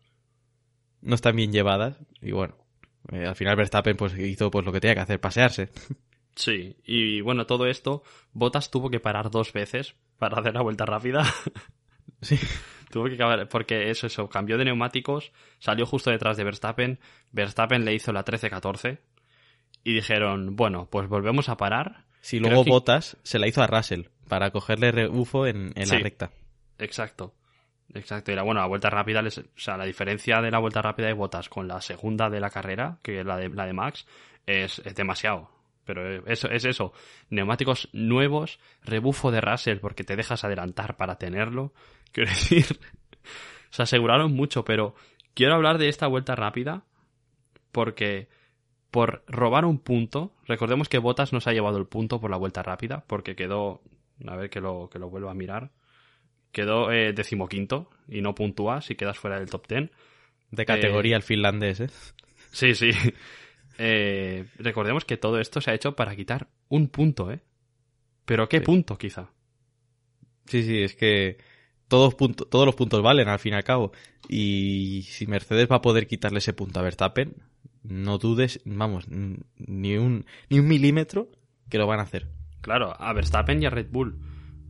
no 1.00 1.14
están 1.14 1.36
bien 1.36 1.52
llevadas. 1.52 1.98
Y 2.20 2.32
bueno, 2.32 2.56
eh, 3.12 3.26
al 3.26 3.34
final 3.34 3.56
Verstappen 3.56 3.96
pues 3.96 4.16
hizo 4.18 4.50
pues 4.50 4.64
lo 4.64 4.72
que 4.72 4.80
tenía 4.80 4.94
que 4.94 5.00
hacer, 5.00 5.20
pasearse. 5.20 5.70
Sí, 6.38 6.76
y 6.84 7.20
bueno, 7.20 7.46
todo 7.46 7.66
esto, 7.66 8.04
Bottas 8.32 8.70
tuvo 8.70 8.90
que 8.90 9.00
parar 9.00 9.28
dos 9.30 9.52
veces 9.52 9.96
para 10.18 10.38
hacer 10.38 10.54
la 10.54 10.62
vuelta 10.62 10.86
rápida. 10.86 11.22
Sí. 12.20 12.36
tuvo 12.90 13.04
que 13.04 13.14
acabar, 13.14 13.48
porque 13.48 13.90
eso, 13.90 14.06
eso, 14.08 14.28
cambió 14.28 14.58
de 14.58 14.64
neumáticos, 14.64 15.30
salió 15.60 15.86
justo 15.86 16.10
detrás 16.10 16.36
de 16.36 16.42
Verstappen, 16.42 16.98
Verstappen 17.30 17.84
le 17.84 17.94
hizo 17.94 18.12
la 18.12 18.24
13-14 18.24 18.98
y 19.84 19.94
dijeron, 19.94 20.56
bueno, 20.56 20.88
pues 20.90 21.08
volvemos 21.08 21.48
a 21.48 21.56
parar. 21.56 22.06
Si 22.20 22.38
Creo 22.38 22.50
luego 22.50 22.64
que- 22.64 22.70
Bottas 22.70 23.16
se 23.22 23.38
la 23.38 23.46
hizo 23.46 23.62
a 23.62 23.68
Russell 23.68 24.06
para 24.28 24.50
cogerle 24.50 24.90
rebufo 24.90 25.46
en, 25.46 25.72
en 25.76 25.88
la 25.88 25.96
Sí. 25.96 25.98
recta. 25.98 26.30
Exacto. 26.78 27.34
Exacto. 27.94 28.32
Y 28.32 28.34
la, 28.34 28.42
bueno, 28.42 28.60
la 28.62 28.66
vuelta 28.66 28.90
rápida, 28.90 29.22
les- 29.22 29.38
o 29.38 29.44
sea, 29.54 29.76
la 29.76 29.84
diferencia 29.84 30.40
de 30.40 30.50
la 30.50 30.58
vuelta 30.58 30.82
rápida 30.82 31.06
de 31.06 31.12
Bottas 31.12 31.48
con 31.48 31.68
la 31.68 31.80
segunda 31.80 32.28
de 32.30 32.40
la 32.40 32.50
carrera, 32.50 32.98
que 33.02 33.20
es 33.20 33.26
la 33.26 33.36
de, 33.36 33.48
la 33.50 33.64
de 33.66 33.72
Max, 33.74 34.06
es, 34.46 34.80
es 34.84 34.94
demasiado. 34.96 35.50
Pero 35.88 36.26
eso 36.26 36.50
es 36.50 36.66
eso. 36.66 36.92
Neumáticos 37.30 37.88
nuevos, 37.94 38.60
rebufo 38.84 39.30
de 39.30 39.40
Russell 39.40 39.78
porque 39.78 40.04
te 40.04 40.16
dejas 40.16 40.44
adelantar 40.44 40.98
para 40.98 41.16
tenerlo. 41.16 41.72
Quiero 42.12 42.28
decir, 42.28 42.66
se 43.70 43.82
aseguraron 43.82 44.34
mucho, 44.34 44.66
pero 44.66 44.94
quiero 45.32 45.54
hablar 45.54 45.78
de 45.78 45.88
esta 45.88 46.06
vuelta 46.06 46.34
rápida 46.36 46.84
porque 47.72 48.28
por 48.90 49.24
robar 49.28 49.64
un 49.64 49.78
punto, 49.78 50.34
recordemos 50.46 50.90
que 50.90 50.98
Bottas 50.98 51.32
no 51.32 51.40
se 51.40 51.48
ha 51.48 51.54
llevado 51.54 51.78
el 51.78 51.86
punto 51.86 52.20
por 52.20 52.30
la 52.30 52.36
vuelta 52.36 52.62
rápida 52.62 53.04
porque 53.06 53.34
quedó 53.34 53.80
a 54.26 54.36
ver 54.36 54.50
que 54.50 54.60
lo, 54.60 54.90
que 54.90 54.98
lo 54.98 55.08
vuelva 55.08 55.30
a 55.30 55.34
mirar. 55.34 55.70
Quedó 56.52 56.92
eh, 56.92 57.14
decimoquinto 57.14 57.88
y 58.08 58.20
no 58.20 58.34
puntúa 58.34 58.82
si 58.82 58.94
quedas 58.94 59.18
fuera 59.18 59.38
del 59.38 59.48
top 59.48 59.66
ten. 59.66 59.90
De 60.50 60.66
categoría 60.66 61.16
el 61.16 61.22
finlandés, 61.22 61.80
¿eh? 61.80 61.88
Sí, 62.50 62.74
sí. 62.74 62.90
Eh, 63.78 64.46
recordemos 64.58 65.04
que 65.04 65.16
todo 65.16 65.38
esto 65.38 65.60
se 65.60 65.70
ha 65.70 65.74
hecho 65.74 65.94
para 65.96 66.14
quitar 66.16 66.48
un 66.68 66.88
punto, 66.88 67.30
¿eh? 67.30 67.40
Pero 68.24 68.48
¿qué 68.48 68.58
Sí. 68.58 68.64
punto, 68.64 68.98
quizá? 68.98 69.30
Sí, 70.46 70.62
sí, 70.62 70.82
es 70.82 70.94
que 70.94 71.38
todos, 71.88 72.14
punto- 72.14 72.44
todos 72.46 72.66
los 72.66 72.74
puntos 72.74 73.02
valen 73.02 73.28
al 73.28 73.38
fin 73.38 73.52
y 73.52 73.56
al 73.56 73.64
cabo. 73.64 73.92
Y 74.28 75.02
si 75.08 75.26
Mercedes 75.26 75.68
va 75.70 75.76
a 75.76 75.82
poder 75.82 76.06
quitarle 76.06 76.38
ese 76.38 76.52
punto 76.52 76.80
a 76.80 76.82
Verstappen, 76.82 77.34
no 77.82 78.18
dudes, 78.18 78.60
vamos, 78.64 79.06
ni 79.08 79.96
un, 79.96 80.26
ni 80.50 80.58
un 80.58 80.68
milímetro 80.68 81.30
que 81.70 81.78
lo 81.78 81.86
van 81.86 82.00
a 82.00 82.02
hacer. 82.02 82.26
Claro, 82.60 82.94
a 83.00 83.12
Verstappen 83.12 83.62
y 83.62 83.66
a 83.66 83.70
Red 83.70 83.88
Bull. 83.90 84.18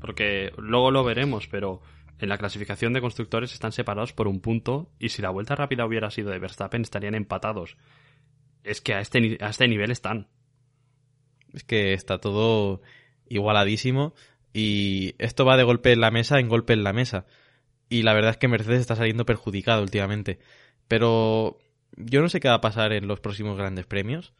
Porque 0.01 0.53
luego 0.59 0.90
lo 0.92 1.03
veremos, 1.03 1.49
pero 1.49 1.81
en 2.21 2.29
la 2.29 2.38
clasificación 2.38 2.92
de 2.92 3.01
constructores 3.01 3.53
están 3.53 3.73
separados 3.73 4.12
por 4.12 4.29
un 4.29 4.40
punto 4.40 4.90
y 4.99 5.09
si 5.09 5.23
la 5.23 5.31
vuelta 5.31 5.57
rápida 5.57 5.87
hubiera 5.87 6.11
sido 6.11 6.31
de 6.31 6.38
Verstappen 6.38 6.83
estarían 6.83 7.14
empatados. 7.14 7.77
Es 8.64 8.81
que 8.81 8.94
a 8.94 9.01
este, 9.01 9.38
a 9.40 9.49
este 9.49 9.68
nivel 9.68 9.90
están. 9.90 10.29
Es 11.53 11.64
que 11.64 11.94
está 11.94 12.18
todo 12.18 12.83
igualadísimo 13.29 14.14
y 14.53 15.14
esto 15.18 15.44
va 15.44 15.57
de 15.57 15.64
golpe 15.64 15.92
en 15.92 16.01
la 16.01 16.11
mesa 16.11 16.38
en 16.38 16.49
golpe 16.49 16.73
en 16.73 16.85
la 16.85 16.92
mesa. 16.92 17.27
Y 17.88 18.03
la 18.03 18.12
verdad 18.12 18.33
es 18.33 18.37
que 18.37 18.49
Mercedes 18.49 18.81
está 18.81 18.97
saliendo 18.97 19.25
perjudicado 19.25 19.83
últimamente. 19.83 20.38
Pero 20.88 21.59
yo 21.97 22.21
no 22.21 22.29
sé 22.29 22.40
qué 22.40 22.49
va 22.49 22.55
a 22.55 22.61
pasar 22.61 22.92
en 22.92 23.09
los 23.09 23.21
próximos 23.21 23.57
grandes 23.57 23.87
premios. 23.87 24.35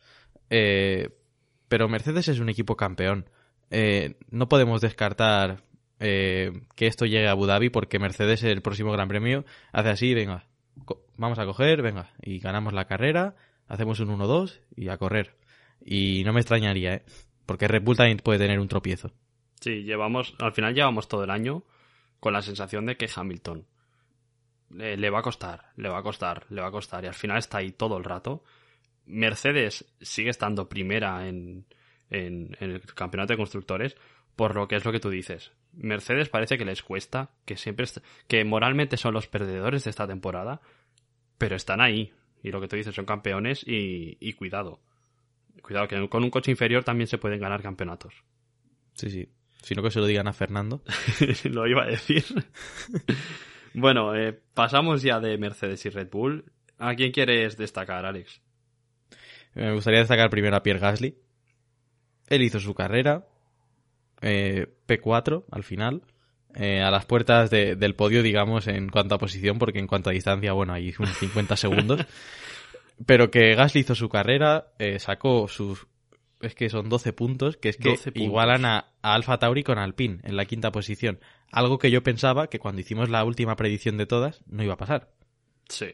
Eh, 0.51 1.11
pero 1.69 1.89
Mercedes 1.89 2.29
es 2.29 2.41
un 2.41 2.49
equipo 2.49 2.77
campeón. 2.77 3.31
Eh, 3.71 4.17
no 4.31 4.49
podemos 4.49 4.81
descartar 4.81 5.63
eh, 6.01 6.63
que 6.75 6.87
esto 6.87 7.07
llegue 7.07 7.29
a 7.29 7.33
Abu 7.33 7.47
Dhabi 7.47 7.71
porque 7.71 7.99
Mercedes 7.99 8.43
el 8.45 8.63
próximo 8.63 8.93
gran 8.93 9.09
premio 9.09 9.45
hace 9.73 9.91
así, 9.91 10.15
venga, 10.15 10.47
vamos 11.17 11.39
a 11.39 11.45
coger, 11.45 11.83
venga, 11.83 12.13
y 12.23 12.39
ganamos 12.39 12.73
la 12.73 12.87
carrera, 12.87 13.35
hacemos 13.69 14.01
un 14.01 14.09
1-2 14.09 14.61
y 14.77 14.89
a 14.89 14.99
correr. 14.99 15.37
Y 15.85 16.23
no 16.25 16.33
me 16.33 16.41
extrañaría, 16.41 16.95
¿eh? 16.95 17.03
Porque 17.47 17.69
Red 17.69 17.83
Bull 17.83 17.97
también 17.97 18.19
puede 18.19 18.39
tener 18.39 18.59
un 18.59 18.69
tropiezo. 18.69 19.13
Sí, 19.61 19.83
llevamos, 19.83 20.35
al 20.39 20.53
final 20.53 20.75
llevamos 20.75 21.09
todo 21.09 21.25
el 21.25 21.31
año 21.31 21.65
con 22.21 22.33
la 22.33 22.43
sensación 22.43 22.87
de 22.87 22.97
que 22.97 23.09
Hamilton 23.15 23.67
eh, 24.79 24.97
le 24.97 25.11
va 25.11 25.21
a 25.21 25.23
costar, 25.23 25.71
le 25.77 25.89
va 25.89 25.99
a 25.99 26.03
costar, 26.03 26.47
le 26.51 26.61
va 26.61 26.69
a 26.69 26.73
costar 26.73 27.05
y 27.05 27.07
al 27.07 27.15
final 27.15 27.39
está 27.39 27.59
ahí 27.59 27.73
todo 27.73 27.97
el 27.97 28.05
rato. 28.05 28.45
Mercedes 29.07 29.87
sigue 30.01 30.31
estando 30.31 30.69
primera 30.69 31.27
en, 31.27 31.65
en, 32.11 32.57
el 32.61 32.83
campeonato 32.95 33.33
de 33.33 33.39
constructores, 33.39 33.97
por 34.37 34.55
lo 34.55 34.69
que 34.69 34.77
es 34.77 34.85
lo 34.85 34.93
que 34.93 35.01
tú 35.01 35.11
dices. 35.11 35.53
Mercedes 35.73 36.29
parece 36.29 36.59
que 36.59 36.65
les 36.65 36.83
cuesta, 36.83 37.31
que 37.45 37.57
siempre 37.57 37.87
que 38.27 38.45
moralmente 38.45 38.97
son 38.97 39.15
los 39.15 39.27
perdedores 39.27 39.85
de 39.85 39.91
esta 39.91 40.07
temporada, 40.07 40.61
pero 41.39 41.57
están 41.57 41.81
ahí. 41.81 42.13
Y 42.43 42.51
lo 42.51 42.61
que 42.61 42.69
tú 42.69 42.77
dices, 42.77 42.95
son 42.95 43.05
campeones 43.05 43.65
y, 43.67 44.17
y 44.21 44.33
cuidado. 44.35 44.81
Cuidado, 45.63 45.89
que 45.89 46.09
con 46.09 46.23
un 46.23 46.31
coche 46.31 46.51
inferior 46.51 46.85
también 46.85 47.09
se 47.09 47.19
pueden 47.19 47.41
ganar 47.41 47.63
campeonatos. 47.63 48.15
Sí, 48.95 49.11
sí. 49.11 49.29
Sino 49.63 49.83
que 49.83 49.91
se 49.91 49.99
lo 49.99 50.07
digan 50.07 50.29
a 50.29 50.33
Fernando. 50.33 50.83
lo 51.45 51.67
iba 51.67 51.83
a 51.83 51.87
decir. 51.87 52.25
bueno, 53.75 54.15
eh, 54.15 54.41
pasamos 54.55 55.03
ya 55.03 55.19
de 55.21 55.37
Mercedes 55.37 55.85
y 55.85 55.91
Red 55.91 56.11
Bull. 56.11 56.45
¿A 56.79 56.95
quién 56.95 57.11
quieres 57.11 57.57
destacar, 57.57 58.05
Alex? 58.07 58.41
Me 59.55 59.73
gustaría 59.73 59.99
destacar 59.99 60.31
primero 60.31 60.57
a 60.57 60.63
Pierre 60.63 60.79
Gasly. 60.79 61.17
Él 62.29 62.43
hizo 62.43 62.61
su 62.61 62.75
carrera. 62.75 63.27
eh, 64.21 64.67
P4 64.87 65.45
al 65.51 65.65
final. 65.65 66.03
Eh, 66.55 66.81
a 66.83 66.91
las 66.91 67.05
puertas 67.07 67.51
de- 67.51 67.77
del 67.77 67.95
podio, 67.95 68.23
digamos, 68.23 68.67
en 68.69 68.89
cuanto 68.89 69.15
a 69.15 69.19
posición, 69.19 69.59
porque 69.59 69.79
en 69.79 69.87
cuanto 69.87 70.11
a 70.11 70.13
distancia, 70.13 70.53
bueno, 70.53 70.73
hay 70.73 70.95
unos 70.99 71.17
50 71.19 71.57
segundos. 71.57 72.05
Pero 73.07 73.31
que 73.31 73.55
Gasly 73.55 73.83
hizo 73.83 73.95
su 73.95 74.09
carrera, 74.09 74.73
eh, 74.79 74.99
sacó 74.99 75.47
sus. 75.49 75.87
Es 76.41 76.55
que 76.55 76.69
son 76.71 76.89
12 76.89 77.13
puntos, 77.13 77.57
que 77.57 77.69
es 77.69 77.77
que 77.77 77.91
12 77.91 78.13
puntos. 78.13 78.23
igualan 78.23 78.65
a, 78.65 78.79
a 79.03 79.15
Alfa 79.15 79.39
Tauri 79.39 79.63
con 79.65 79.79
Alpine 79.79 80.19
en 80.23 80.37
la 80.37 80.45
quinta 80.45 80.71
posición. 80.71 81.19
Algo 81.51 81.79
que 81.79 81.91
yo 81.91 82.03
pensaba 82.03 82.49
que 82.49 82.59
cuando 82.61 82.81
hicimos 82.81 83.09
la 83.09 83.25
última 83.25 83.57
predicción 83.57 83.97
de 83.97 84.07
todas 84.07 84.43
no 84.47 84.63
iba 84.63 84.75
a 84.75 84.79
pasar, 84.79 85.11
Sí. 85.69 85.87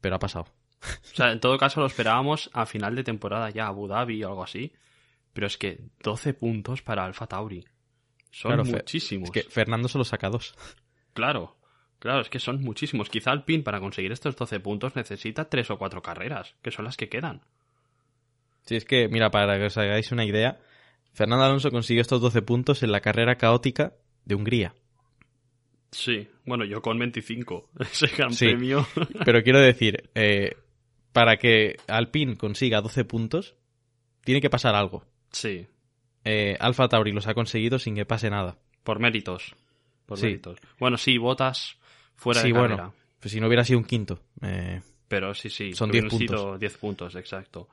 pero 0.00 0.16
ha 0.16 0.18
pasado. 0.18 0.46
O 0.82 1.14
sea, 1.16 1.32
en 1.32 1.40
todo 1.40 1.56
caso 1.58 1.80
lo 1.80 1.86
esperábamos 1.86 2.50
a 2.52 2.66
final 2.66 2.94
de 2.96 3.04
temporada 3.04 3.50
ya, 3.50 3.66
Abu 3.68 3.86
Dhabi 3.88 4.22
o 4.24 4.28
algo 4.28 4.42
así. 4.44 4.72
Pero 5.32 5.46
es 5.46 5.56
que 5.56 5.78
12 6.02 6.34
puntos 6.34 6.82
para 6.82 7.04
Alfa 7.04 7.26
Tauri. 7.26 7.64
Son 8.38 8.50
Claro, 8.50 8.64
muchísimos. 8.66 9.30
Es 9.30 9.32
que 9.44 9.50
Fernando 9.50 9.88
solo 9.88 10.04
saca 10.04 10.28
dos. 10.28 10.54
Claro, 11.14 11.56
claro, 11.98 12.20
es 12.20 12.28
que 12.28 12.38
son 12.38 12.60
muchísimos. 12.62 13.08
Quizá 13.08 13.30
Alpine 13.30 13.62
para 13.62 13.80
conseguir 13.80 14.12
estos 14.12 14.36
12 14.36 14.60
puntos 14.60 14.94
necesita 14.94 15.48
3 15.48 15.70
o 15.70 15.78
4 15.78 16.02
carreras, 16.02 16.54
que 16.60 16.70
son 16.70 16.84
las 16.84 16.98
que 16.98 17.08
quedan. 17.08 17.40
Sí, 18.66 18.76
es 18.76 18.84
que, 18.84 19.08
mira, 19.08 19.30
para 19.30 19.56
que 19.58 19.64
os 19.64 19.78
hagáis 19.78 20.12
una 20.12 20.26
idea, 20.26 20.60
Fernando 21.14 21.44
Alonso 21.46 21.70
consiguió 21.70 22.02
estos 22.02 22.20
12 22.20 22.42
puntos 22.42 22.82
en 22.82 22.92
la 22.92 23.00
carrera 23.00 23.36
caótica 23.36 23.94
de 24.26 24.34
Hungría. 24.34 24.74
Sí, 25.90 26.28
bueno, 26.44 26.66
yo 26.66 26.82
con 26.82 26.98
25. 26.98 27.70
Ese 27.80 28.08
gran 28.08 28.32
Sí. 28.34 28.48
premio. 28.48 28.86
Pero 29.24 29.42
quiero 29.42 29.60
decir, 29.60 30.10
eh, 30.14 30.56
para 31.14 31.38
que 31.38 31.76
Alpine 31.88 32.36
consiga 32.36 32.82
12 32.82 33.06
puntos, 33.06 33.54
tiene 34.24 34.42
que 34.42 34.50
pasar 34.50 34.74
algo. 34.74 35.04
sí, 35.32 35.66
Eh, 36.28 36.56
Alfa 36.58 36.88
Tauri 36.88 37.12
los 37.12 37.26
ha 37.28 37.34
conseguido 37.34 37.78
sin 37.78 37.94
que 37.94 38.04
pase 38.04 38.28
nada. 38.30 38.58
por 38.82 38.98
méritos. 39.00 39.54
Por 40.06 40.18
Sí. 40.18 40.26
méritos. 40.26 40.58
Bueno, 40.78 40.96
sí, 40.96 41.18
botas 41.18 41.78
fuera 42.16 42.40
sí, 42.40 42.48
de 42.48 42.54
carrera. 42.54 42.74
bueno, 42.76 42.94
pues 43.20 43.32
si 43.32 43.40
no 43.40 43.46
hubiera 43.46 43.64
sido 43.64 43.78
un 43.78 43.84
quinto. 43.84 44.20
eh, 44.42 44.80
Pero 45.08 45.34
sí, 45.34 45.50
sí. 45.50 45.72
Son 45.72 45.90
hubieran 45.90 46.08
10 46.08 46.18
puntos. 46.20 46.40
sido 46.40 46.58
10 46.58 46.76
puntos, 46.78 47.14
exacto. 47.16 47.68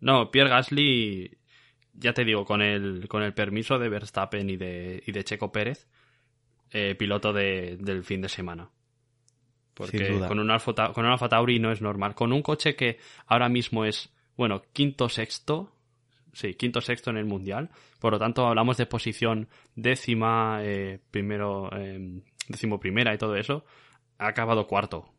No, 0.00 0.30
Pierre 0.30 0.50
Gasly, 0.50 1.36
ya 1.94 2.12
te 2.14 2.24
digo, 2.24 2.44
con 2.44 2.62
el, 2.62 3.08
con 3.08 3.22
el 3.22 3.34
permiso 3.34 3.78
de 3.78 3.88
Verstappen 3.88 4.48
y 4.50 4.56
de, 4.56 5.02
y 5.06 5.12
de 5.12 5.24
Checo 5.24 5.50
Pérez, 5.52 5.86
eh, 6.70 6.94
piloto 6.94 7.32
de- 7.32 7.76
del 7.78 8.04
fin 8.04 8.20
de 8.22 8.28
semana. 8.28 8.70
Porque 9.74 9.98
Sin 9.98 10.16
duda. 10.18 10.28
con 10.28 10.38
un, 10.38 10.50
Alfa, 10.50 10.92
con 10.92 11.04
un 11.04 11.12
Alfa 11.12 11.28
Tauri 11.28 11.58
no 11.58 11.70
es 11.72 11.80
normal. 11.80 12.14
Con 12.14 12.32
un 12.32 12.42
coche 12.42 12.74
que 12.74 12.98
ahora 13.26 13.48
mismo 13.48 13.84
es, 13.84 14.12
bueno, 14.36 14.62
quinto 14.72 15.08
sexto, 15.08 15.72
sí, 16.32 16.54
quinto 16.54 16.80
sexto 16.80 17.10
en 17.10 17.16
el 17.16 17.24
mundial. 17.24 17.70
Por 18.00 18.12
lo 18.12 18.18
tanto, 18.18 18.46
hablamos 18.46 18.76
de 18.76 18.86
posición 18.86 19.48
décima, 19.74 20.60
eh, 20.62 20.98
primero, 21.10 21.70
eh, 21.76 22.20
décimo 22.48 22.78
primera 22.80 23.14
y 23.14 23.18
todo 23.18 23.36
eso. 23.36 23.64
Ha 24.18 24.28
acabado 24.28 24.66
cuarto. 24.66 25.12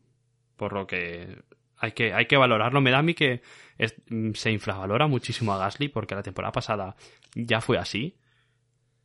Por 0.56 0.72
lo 0.72 0.86
que 0.86 1.42
hay 1.78 1.92
que, 1.92 2.12
hay 2.12 2.26
que 2.26 2.36
valorarlo. 2.36 2.80
Me 2.80 2.90
da 2.90 2.98
a 2.98 3.02
mí 3.02 3.14
que 3.14 3.42
es- 3.78 3.94
mm, 4.08 4.32
se 4.32 4.52
infravalora 4.52 5.06
muchísimo 5.06 5.52
a 5.54 5.58
Gasly 5.58 5.88
porque 5.88 6.14
la 6.14 6.22
temporada 6.22 6.52
pasada 6.52 6.96
ya 7.34 7.60
fue 7.60 7.78
así. 7.78 8.16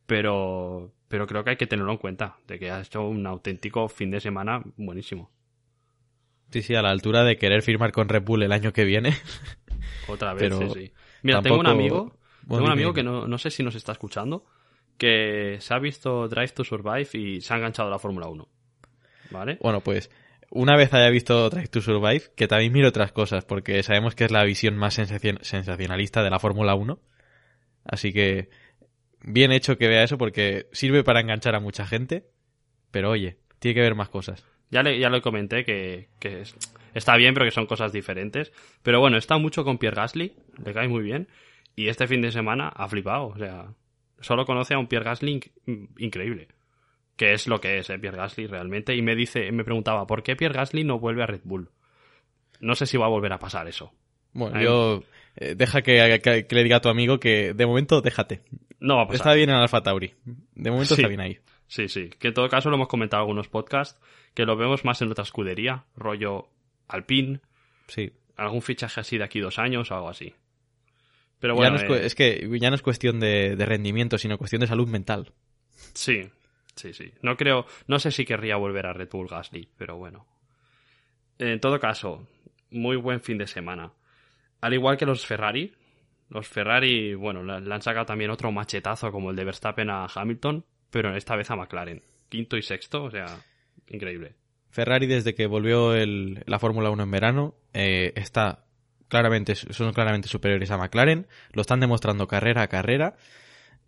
Pero, 0.06 0.92
pero 1.08 1.26
creo 1.26 1.42
que 1.42 1.50
hay 1.50 1.56
que 1.56 1.66
tenerlo 1.66 1.90
en 1.92 1.98
cuenta, 1.98 2.36
de 2.46 2.58
que 2.58 2.70
ha 2.70 2.80
hecho 2.80 3.02
un 3.02 3.26
auténtico 3.26 3.88
fin 3.88 4.10
de 4.10 4.20
semana 4.20 4.62
buenísimo. 4.76 5.30
sí, 6.50 6.62
sí, 6.62 6.74
a 6.74 6.82
la 6.82 6.90
altura 6.90 7.24
de 7.24 7.36
querer 7.38 7.62
firmar 7.62 7.92
con 7.92 8.08
Red 8.08 8.22
Bull 8.22 8.42
el 8.44 8.52
año 8.52 8.72
que 8.72 8.84
viene. 8.84 9.14
Otra 10.08 10.32
vez, 10.34 10.44
Pero 10.44 10.72
sí, 10.72 10.86
sí. 10.86 10.92
Mira, 11.26 11.42
tengo 11.42 11.58
un 11.60 11.66
amigo, 11.66 11.96
Bueno, 12.42 12.46
tengo 12.48 12.64
un 12.66 12.70
amigo 12.72 12.92
que 12.94 13.02
no, 13.02 13.26
no 13.26 13.38
sé 13.38 13.50
si 13.50 13.62
nos 13.62 13.74
está 13.74 13.92
escuchando, 13.92 14.44
que 14.98 15.56
se 15.60 15.74
ha 15.74 15.78
visto 15.78 16.28
Drive 16.28 16.48
to 16.48 16.64
Survive 16.64 17.08
y 17.14 17.40
se 17.40 17.52
ha 17.52 17.56
enganchado 17.56 17.88
a 17.88 17.90
la 17.92 17.98
Fórmula 17.98 18.28
1. 18.28 18.48
¿Vale? 19.30 19.58
Bueno, 19.60 19.80
pues 19.80 20.10
una 20.50 20.76
vez 20.76 20.94
haya 20.94 21.10
visto 21.10 21.50
Drive 21.50 21.68
to 21.68 21.80
Survive, 21.80 22.22
que 22.36 22.46
también 22.48 22.72
mire 22.72 22.86
otras 22.88 23.12
cosas, 23.12 23.44
porque 23.44 23.82
sabemos 23.82 24.14
que 24.14 24.24
es 24.24 24.30
la 24.30 24.44
visión 24.44 24.76
más 24.76 24.96
sensacion- 24.98 25.40
sensacionalista 25.42 26.22
de 26.22 26.30
la 26.30 26.38
Fórmula 26.38 26.74
1. 26.74 26.98
Así 27.84 28.12
que 28.12 28.48
bien 29.22 29.50
hecho 29.52 29.76
que 29.76 29.88
vea 29.88 30.04
eso, 30.04 30.16
porque 30.18 30.68
sirve 30.72 31.02
para 31.04 31.20
enganchar 31.20 31.54
a 31.56 31.60
mucha 31.60 31.84
gente. 31.86 32.26
Pero 32.92 33.10
oye, 33.10 33.38
tiene 33.58 33.74
que 33.74 33.80
ver 33.80 33.94
más 33.96 34.08
cosas. 34.08 34.44
Ya 34.70 34.82
le, 34.82 34.98
ya 34.98 35.10
le 35.10 35.20
comenté 35.20 35.64
que, 35.64 36.08
que 36.20 36.42
es- 36.42 36.54
está 36.96 37.16
bien, 37.16 37.34
pero 37.34 37.46
que 37.46 37.52
son 37.52 37.66
cosas 37.66 37.92
diferentes. 37.92 38.52
Pero 38.82 39.00
bueno, 39.00 39.16
está 39.16 39.38
mucho 39.38 39.64
con 39.64 39.78
Pierre 39.78 39.96
Gasly, 39.96 40.34
le 40.64 40.72
cae 40.74 40.88
muy 40.88 41.02
bien. 41.02 41.28
Y 41.76 41.88
este 41.88 42.06
fin 42.06 42.22
de 42.22 42.32
semana 42.32 42.68
ha 42.68 42.88
flipado. 42.88 43.26
O 43.28 43.38
sea, 43.38 43.66
solo 44.20 44.44
conoce 44.46 44.74
a 44.74 44.78
un 44.78 44.86
Pierre 44.86 45.04
Gasly 45.04 45.40
inc- 45.40 45.88
increíble. 45.98 46.48
Que 47.16 47.32
es 47.32 47.46
lo 47.46 47.60
que 47.60 47.78
es, 47.78 47.88
eh, 47.90 47.98
Pierre 47.98 48.16
Gasly 48.16 48.46
realmente. 48.46 48.94
Y 48.94 49.02
me 49.02 49.14
dice, 49.14 49.50
me 49.52 49.64
preguntaba, 49.64 50.06
¿por 50.06 50.22
qué 50.22 50.36
Pierre 50.36 50.54
Gasly 50.54 50.84
no 50.84 50.98
vuelve 50.98 51.22
a 51.22 51.26
Red 51.26 51.42
Bull? 51.44 51.70
No 52.60 52.74
sé 52.74 52.86
si 52.86 52.96
va 52.96 53.06
a 53.06 53.10
volver 53.10 53.32
a 53.32 53.38
pasar 53.38 53.68
eso. 53.68 53.92
Bueno, 54.32 54.56
Ahí. 54.56 54.64
yo 54.64 55.02
eh, 55.36 55.54
deja 55.54 55.82
que, 55.82 56.20
que- 56.22 56.46
que 56.46 56.54
le 56.54 56.62
diga 56.62 56.76
a 56.76 56.80
tu 56.80 56.88
amigo 56.88 57.18
que 57.20 57.52
de 57.54 57.66
momento 57.66 58.00
déjate. 58.00 58.42
No 58.80 58.96
va 58.96 59.02
a 59.02 59.06
pasar. 59.06 59.16
Está 59.20 59.34
bien 59.34 59.50
en 59.50 59.56
Alfa 59.56 59.82
Tauri. 59.82 60.12
De 60.24 60.70
momento 60.70 60.94
Sí. 60.94 61.00
está 61.02 61.08
bien 61.08 61.20
ahí. 61.20 61.38
Sí, 61.68 61.88
sí. 61.88 62.10
Que 62.18 62.28
en 62.28 62.34
todo 62.34 62.48
caso 62.48 62.70
lo 62.70 62.76
hemos 62.76 62.88
comentado 62.88 63.22
en 63.22 63.24
algunos 63.24 63.48
podcasts, 63.48 64.00
que 64.34 64.44
lo 64.44 64.56
vemos 64.56 64.84
más 64.84 65.00
en 65.02 65.10
otra 65.10 65.24
escudería, 65.24 65.84
rollo 65.96 66.48
Alpine, 66.88 67.40
Sí. 67.88 68.12
algún 68.36 68.62
fichaje 68.62 69.00
así 69.00 69.18
de 69.18 69.24
aquí 69.24 69.40
dos 69.40 69.58
años 69.58 69.90
o 69.90 69.94
algo 69.94 70.08
así. 70.08 70.34
Pero 71.38 71.54
Ya 71.54 71.58
bueno, 71.58 71.70
no 71.72 71.76
es, 71.76 71.84
cu- 71.84 71.94
eh, 71.94 72.06
es 72.06 72.14
que 72.14 72.48
ya 72.58 72.70
no 72.70 72.76
es 72.76 72.82
cuestión 72.82 73.20
de, 73.20 73.56
de 73.56 73.66
rendimiento, 73.66 74.18
sino 74.18 74.38
cuestión 74.38 74.60
de 74.60 74.66
salud 74.66 74.88
mental. 74.88 75.32
Sí, 75.92 76.30
sí, 76.74 76.92
sí. 76.94 77.12
No 77.22 77.36
creo, 77.36 77.66
no 77.86 77.98
sé 77.98 78.10
si 78.10 78.24
querría 78.24 78.56
volver 78.56 78.86
a 78.86 78.92
Red 78.92 79.10
Bull 79.10 79.28
Gasly, 79.28 79.68
pero 79.76 79.96
bueno. 79.96 80.26
En 81.38 81.60
todo 81.60 81.78
caso, 81.78 82.26
muy 82.70 82.96
buen 82.96 83.20
fin 83.20 83.36
de 83.38 83.46
semana. 83.46 83.92
Al 84.62 84.72
igual 84.72 84.96
que 84.96 85.04
los 85.04 85.26
Ferrari, 85.26 85.74
los 86.30 86.48
Ferrari, 86.48 87.14
bueno, 87.14 87.42
le 87.42 87.74
han 87.74 87.82
sacado 87.82 88.06
también 88.06 88.30
otro 88.30 88.50
machetazo 88.50 89.12
como 89.12 89.30
el 89.30 89.36
de 89.36 89.44
Verstappen 89.44 89.90
a 89.90 90.06
Hamilton, 90.06 90.64
pero 90.90 91.14
esta 91.14 91.36
vez 91.36 91.50
a 91.50 91.56
McLaren. 91.56 92.02
Quinto 92.30 92.56
y 92.56 92.62
sexto, 92.62 93.04
o 93.04 93.10
sea, 93.10 93.26
increíble. 93.88 94.34
Ferrari 94.76 95.06
desde 95.06 95.34
que 95.34 95.46
volvió 95.46 95.94
la 95.96 96.58
Fórmula 96.58 96.90
1 96.90 97.04
en 97.04 97.10
verano 97.10 97.54
eh, 97.72 98.12
está 98.14 98.66
claramente 99.08 99.54
son 99.54 99.94
claramente 99.94 100.28
superiores 100.28 100.70
a 100.70 100.76
McLaren, 100.76 101.26
lo 101.54 101.62
están 101.62 101.80
demostrando 101.80 102.28
carrera 102.28 102.60
a 102.60 102.68
carrera 102.68 103.16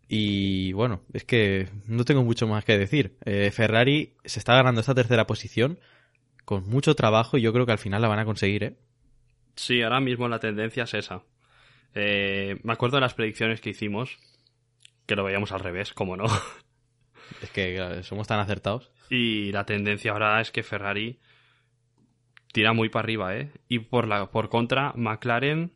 y 0.08 0.72
bueno, 0.72 1.02
es 1.12 1.24
que 1.24 1.68
no 1.86 2.06
tengo 2.06 2.24
mucho 2.24 2.46
más 2.46 2.64
que 2.64 2.78
decir. 2.78 3.18
Eh, 3.26 3.50
Ferrari 3.50 4.14
se 4.24 4.38
está 4.38 4.54
ganando 4.54 4.80
esta 4.80 4.94
tercera 4.94 5.26
posición 5.26 5.78
con 6.46 6.66
mucho 6.66 6.94
trabajo 6.94 7.36
y 7.36 7.42
yo 7.42 7.52
creo 7.52 7.66
que 7.66 7.72
al 7.72 7.78
final 7.78 8.00
la 8.00 8.08
van 8.08 8.20
a 8.20 8.24
conseguir, 8.24 8.64
¿eh? 8.64 8.76
Sí, 9.56 9.82
ahora 9.82 10.00
mismo 10.00 10.26
la 10.26 10.38
tendencia 10.38 10.84
es 10.84 10.94
esa. 10.94 11.22
Eh, 11.94 12.60
me 12.62 12.72
acuerdo 12.72 12.96
de 12.96 13.02
las 13.02 13.12
predicciones 13.12 13.60
que 13.60 13.68
hicimos, 13.68 14.16
que 15.04 15.16
lo 15.16 15.24
veíamos 15.24 15.52
al 15.52 15.60
revés, 15.60 15.92
como 15.92 16.16
no. 16.16 16.24
Es 17.42 17.50
que 17.50 18.02
somos 18.02 18.26
tan 18.26 18.40
acertados. 18.40 18.90
Y 19.10 19.52
la 19.52 19.64
tendencia 19.64 20.12
ahora 20.12 20.40
es 20.40 20.50
que 20.50 20.62
Ferrari 20.62 21.18
tira 22.52 22.72
muy 22.72 22.88
para 22.88 23.04
arriba, 23.04 23.36
¿eh? 23.36 23.50
Y 23.68 23.80
por, 23.80 24.06
la, 24.06 24.30
por 24.30 24.48
contra, 24.48 24.92
McLaren, 24.96 25.72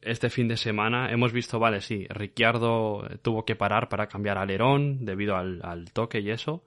este 0.00 0.30
fin 0.30 0.48
de 0.48 0.56
semana, 0.56 1.10
hemos 1.10 1.32
visto, 1.32 1.58
vale, 1.58 1.80
sí, 1.80 2.06
Ricciardo 2.08 3.08
tuvo 3.22 3.44
que 3.44 3.56
parar 3.56 3.88
para 3.88 4.08
cambiar 4.08 4.38
alerón 4.38 5.04
debido 5.04 5.36
al, 5.36 5.60
al 5.62 5.92
toque 5.92 6.20
y 6.20 6.30
eso, 6.30 6.64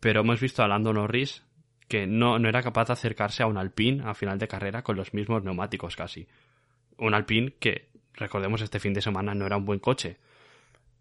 pero 0.00 0.20
hemos 0.20 0.40
visto 0.40 0.62
a 0.62 0.68
Lando 0.68 0.92
Norris 0.92 1.44
que 1.88 2.06
no, 2.06 2.38
no 2.38 2.48
era 2.48 2.62
capaz 2.62 2.88
de 2.88 2.92
acercarse 2.92 3.42
a 3.42 3.46
un 3.46 3.56
Alpine 3.56 4.02
a 4.04 4.14
final 4.14 4.38
de 4.38 4.46
carrera 4.46 4.82
con 4.82 4.96
los 4.96 5.14
mismos 5.14 5.42
neumáticos 5.42 5.96
casi. 5.96 6.28
Un 6.98 7.14
Alpine 7.14 7.54
que, 7.58 7.88
recordemos, 8.14 8.60
este 8.60 8.78
fin 8.78 8.92
de 8.92 9.00
semana 9.00 9.34
no 9.34 9.46
era 9.46 9.56
un 9.56 9.64
buen 9.64 9.78
coche. 9.78 10.18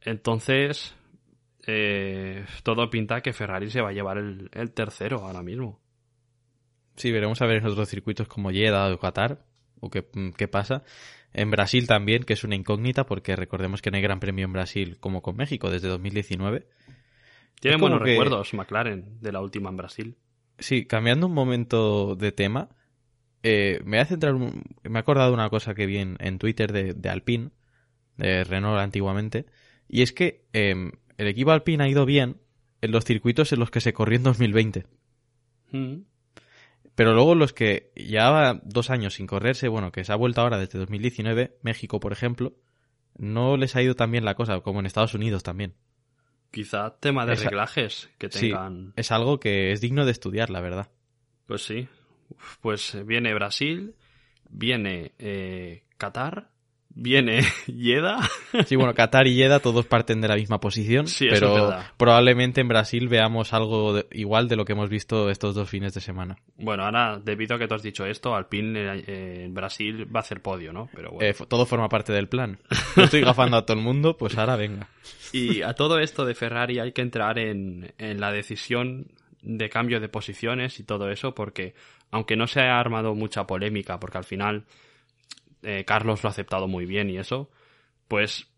Entonces, 0.02 0.96
eh, 1.68 2.46
todo 2.64 2.90
pinta 2.90 3.22
que 3.22 3.34
Ferrari 3.34 3.70
se 3.70 3.82
va 3.82 3.90
a 3.90 3.94
llevar 3.94 4.18
el, 4.18 4.50
el 4.54 4.72
tercero 4.72 5.20
ahora 5.20 5.44
mismo. 5.44 5.82
Sí, 6.96 7.12
veremos 7.12 7.42
a 7.42 7.46
ver 7.46 7.58
en 7.58 7.68
otros 7.68 7.90
circuitos 7.90 8.28
como 8.28 8.50
Jeddah 8.52 8.92
o 8.92 9.00
Qatar, 9.00 9.46
o 9.82 9.90
qué, 9.90 10.08
qué, 10.36 10.48
pasa. 10.48 10.84
En 11.34 11.52
Brasil 11.52 11.86
también, 11.86 12.24
que 12.24 12.34
es 12.34 12.44
una 12.44 12.56
incógnita, 12.56 13.06
porque 13.06 13.36
recordemos 13.36 13.82
que 13.82 13.92
no 13.92 13.98
hay 13.98 14.04
gran 14.04 14.20
premio 14.20 14.46
en 14.46 14.54
Brasil 14.54 14.98
como 15.00 15.22
con 15.22 15.36
México 15.36 15.70
desde 15.70 15.90
2019. 15.90 16.68
Tienen 17.60 17.82
buenos 17.82 18.00
que... 18.00 18.12
recuerdos 18.12 18.54
McLaren 18.54 19.20
de 19.22 19.32
la 19.32 19.42
última 19.42 19.70
en 19.70 19.78
Brasil. 19.78 20.18
Sí, 20.58 20.86
cambiando 20.86 21.28
un 21.28 21.34
momento 21.34 22.16
de 22.16 22.32
tema, 22.32 22.70
eh, 23.44 23.80
me 23.84 23.98
voy 23.98 24.00
a 24.00 24.06
centrar, 24.06 24.34
un... 24.34 24.64
me 24.84 24.98
he 24.98 25.02
acordado 25.02 25.34
una 25.34 25.50
cosa 25.50 25.76
que 25.76 25.86
vi 25.86 25.98
en, 25.98 26.16
en 26.20 26.40
Twitter 26.40 26.72
de, 26.72 26.94
de, 26.94 27.10
Alpine, 27.10 27.52
de 28.16 28.44
Renault 28.46 28.80
antiguamente, 28.80 29.46
y 29.88 30.02
es 30.02 30.14
que 30.14 30.46
eh, 30.54 30.92
el 31.18 31.28
equipo 31.28 31.52
Alpine 31.52 31.84
ha 31.84 31.90
ido 31.90 32.06
bien 32.06 32.42
en 32.82 32.92
los 32.92 33.06
circuitos 33.06 33.52
en 33.52 33.60
los 33.60 33.72
que 33.72 33.82
se 33.82 33.94
corrió 33.94 34.18
en 34.18 34.24
2020. 34.24 34.86
Mm. 35.72 35.96
Pero 36.96 37.14
luego 37.14 37.36
los 37.36 37.54
que 37.54 37.92
llevaba 37.96 38.60
dos 38.64 38.90
años 38.90 39.16
sin 39.16 39.28
correrse, 39.28 39.68
bueno, 39.68 39.92
que 39.92 40.04
se 40.04 40.12
ha 40.12 40.16
vuelto 40.16 40.42
ahora 40.42 40.58
desde 40.58 40.80
2019, 40.80 41.58
México, 41.62 42.00
por 42.00 42.12
ejemplo, 42.12 42.56
no 43.18 43.58
les 43.58 43.76
ha 43.76 43.82
ido 43.82 43.96
tan 43.96 44.12
bien 44.12 44.26
la 44.26 44.36
cosa, 44.36 44.62
como 44.62 44.80
en 44.80 44.86
Estados 44.86 45.14
Unidos 45.14 45.44
también. 45.44 45.76
Quizá 46.52 46.98
tema 47.00 47.26
de 47.26 47.34
es, 47.34 47.44
reglajes 47.44 48.10
que 48.18 48.30
tengan. 48.30 48.88
Sí, 48.88 48.94
es 48.96 49.12
algo 49.12 49.40
que 49.40 49.72
es 49.72 49.82
digno 49.82 50.06
de 50.06 50.12
estudiar, 50.12 50.50
la 50.50 50.62
verdad. 50.62 50.90
Pues 51.46 51.64
sí. 51.64 51.88
Pues 52.62 52.98
viene 53.06 53.34
Brasil, 53.34 53.96
viene 54.50 55.14
eh, 55.20 55.84
Qatar, 55.98 56.50
viene 56.98 57.42
Yeda. 57.68 58.20
Sí, 58.66 58.76
bueno, 58.76 58.94
Qatar 58.94 59.28
y 59.28 59.36
Yeda 59.36 59.60
todos 59.60 59.86
parten 59.86 60.20
de 60.20 60.28
la 60.28 60.36
misma 60.36 60.60
posición, 60.60 61.08
sí, 61.08 61.28
pero 61.30 61.76
probablemente 61.96 62.62
en 62.62 62.68
Brasil 62.68 63.08
veamos 63.08 63.54
algo 63.54 63.94
de, 63.94 64.08
igual 64.12 64.48
de 64.48 64.56
lo 64.56 64.66
que 64.66 64.74
hemos 64.74 64.90
visto 64.90 65.30
estos 65.30 65.56
dos 65.56 65.70
fines 65.70 65.94
de 65.94 66.02
semana. 66.02 66.38
Bueno, 66.58 66.84
ahora, 66.84 67.20
debido 67.24 67.56
a 67.56 67.60
que 67.60 67.68
tú 67.68 67.76
has 67.76 67.84
dicho 67.84 68.06
esto, 68.06 68.36
Alpine 68.36 69.04
eh, 69.08 69.46
en 69.46 69.54
Brasil 69.54 70.08
va 70.14 70.20
a 70.20 70.24
hacer 70.24 70.42
podio, 70.42 70.74
¿no? 70.74 70.90
Pero 70.94 71.12
bueno. 71.12 71.26
eh, 71.26 71.36
todo 71.48 71.66
forma 71.66 71.88
parte 71.88 72.12
del 72.14 72.28
plan. 72.28 72.60
No 72.96 73.04
estoy 73.04 73.22
gafando 73.22 73.58
a 73.58 73.66
todo 73.66 73.78
el 73.78 73.84
mundo, 73.84 74.18
pues 74.18 74.38
ahora 74.38 74.56
venga. 74.56 74.90
Y 75.32 75.62
a 75.62 75.74
todo 75.74 76.00
esto 76.00 76.26
de 76.26 76.34
Ferrari 76.34 76.80
hay 76.80 76.94
que 76.94 77.02
entrar 77.02 77.38
en, 77.38 77.94
en 78.00 78.20
la 78.20 78.32
decisión 78.32 79.08
de 79.44 79.70
cambio 79.70 80.00
de 80.00 80.10
posiciones 80.10 80.80
y 80.80 80.84
todo 80.84 81.10
eso, 81.12 81.36
porque 81.36 81.76
aunque 82.12 82.36
no 82.36 82.48
se 82.48 82.62
ha 82.62 82.80
armado 82.80 83.14
mucha 83.14 83.46
polémica, 83.46 84.00
porque 84.00 84.18
al 84.18 84.24
final 84.24 84.66
eh, 85.64 85.84
Carlos 85.86 86.24
lo 86.24 86.30
ha 86.30 86.32
aceptado 86.32 86.68
muy 86.68 86.86
bien 86.86 87.10
y 87.10 87.18
eso, 87.18 87.50
pues 88.08 88.50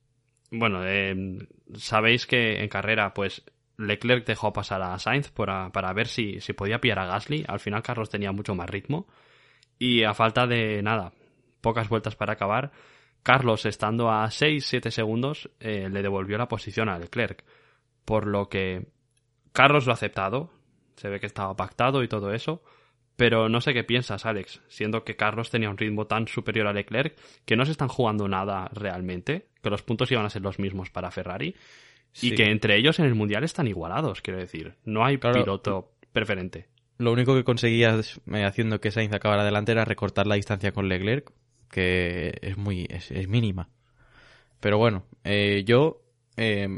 bueno, 0.52 0.82
eh, 0.86 1.38
sabéis 1.76 2.26
que 2.26 2.62
en 2.62 2.70
carrera 2.70 3.14
pues 3.14 3.44
Leclerc 3.78 4.26
dejó 4.26 4.52
pasar 4.52 4.82
a 4.82 4.98
Sainz 5.00 5.30
para, 5.32 5.72
para 5.72 5.94
ver 5.94 6.08
si, 6.08 6.42
si 6.42 6.54
podía 6.54 6.82
pillar 6.82 7.00
a 7.00 7.06
Gasly, 7.06 7.46
al 7.48 7.60
final 7.60 7.82
Carlos 7.82 8.10
tenía 8.10 8.32
mucho 8.32 8.56
más 8.56 8.70
ritmo. 8.70 9.08
Y 9.78 10.04
a 10.04 10.14
falta 10.14 10.46
de 10.46 10.82
nada, 10.82 11.14
pocas 11.62 11.88
vueltas 11.88 12.16
para 12.16 12.34
acabar, 12.34 12.72
Carlos 13.24 13.66
estando 13.66 14.10
a 14.12 14.26
6-7 14.26 14.90
segundos 14.92 15.50
eh, 15.60 15.90
le 15.90 16.02
devolvió 16.02 16.38
la 16.38 16.48
posición 16.48 16.90
a 16.90 17.00
Leclerc, 17.00 17.46
por 18.04 18.28
lo 18.28 18.50
que 18.50 18.88
Carlos 19.54 19.86
lo 19.86 19.92
ha 19.92 19.96
aceptado, 19.96 20.52
se 20.96 21.10
ve 21.10 21.20
que 21.20 21.28
estaba 21.28 21.56
pactado 21.56 22.04
y 22.04 22.10
todo 22.10 22.34
eso, 22.34 22.62
pero 23.20 23.50
no 23.50 23.60
sé 23.60 23.74
qué 23.74 23.84
piensas, 23.84 24.26
Alex, 24.26 24.62
siendo 24.70 25.04
que 25.04 25.18
Carlos 25.18 25.50
tenía 25.50 25.70
un 25.70 25.78
ritmo 25.78 26.08
tan 26.08 26.26
superior 26.30 26.68
a 26.68 26.74
Leclerc 26.74 27.20
que 27.44 27.58
no 27.58 27.66
se 27.66 27.72
están 27.72 27.90
jugando 27.90 28.30
nada 28.30 28.70
realmente, 28.72 29.48
que 29.62 29.70
los 29.70 29.82
puntos 29.82 30.10
iban 30.10 30.26
a 30.26 30.30
ser 30.30 30.42
los 30.42 30.58
mismos 30.58 30.90
para 30.90 31.12
Ferrari 31.12 31.54
sí. 32.14 32.30
y 32.30 32.36
que 32.36 32.46
entre 32.46 32.78
ellos 32.78 32.98
en 32.98 33.06
el 33.06 33.16
Mundial 33.16 33.44
están 33.44 33.68
igualados, 33.68 34.22
quiero 34.22 34.40
decir. 34.40 34.76
No 34.86 35.04
hay 35.04 35.18
claro, 35.18 35.44
piloto 35.44 35.92
preferente. 36.14 36.68
Lo 36.98 37.12
único 37.12 37.36
que 37.36 37.44
conseguías 37.44 38.22
eh, 38.32 38.46
haciendo 38.46 38.80
que 38.80 38.90
Sainz 38.90 39.12
acabara 39.12 39.44
delante 39.44 39.74
era 39.74 39.84
recortar 39.84 40.26
la 40.26 40.36
distancia 40.36 40.72
con 40.72 40.88
Leclerc, 40.88 41.30
que 41.70 42.38
es 42.42 42.56
muy 42.56 42.88
es, 42.90 43.12
es 43.12 43.28
mínima. 43.28 43.68
Pero 44.62 44.78
bueno, 44.78 45.04
eh, 45.26 45.64
yo 45.66 46.02
eh, 46.42 46.70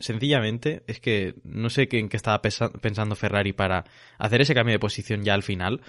sencillamente 0.00 0.82
es 0.86 0.98
que 0.98 1.34
no 1.44 1.68
sé 1.68 1.86
en 1.92 2.08
qué 2.08 2.16
estaba 2.16 2.40
pensando 2.40 3.14
Ferrari 3.16 3.52
para 3.52 3.84
hacer 4.16 4.40
ese 4.40 4.54
cambio 4.54 4.72
de 4.72 4.78
posición 4.78 5.24
ya 5.24 5.34
al 5.34 5.42
final, 5.42 5.82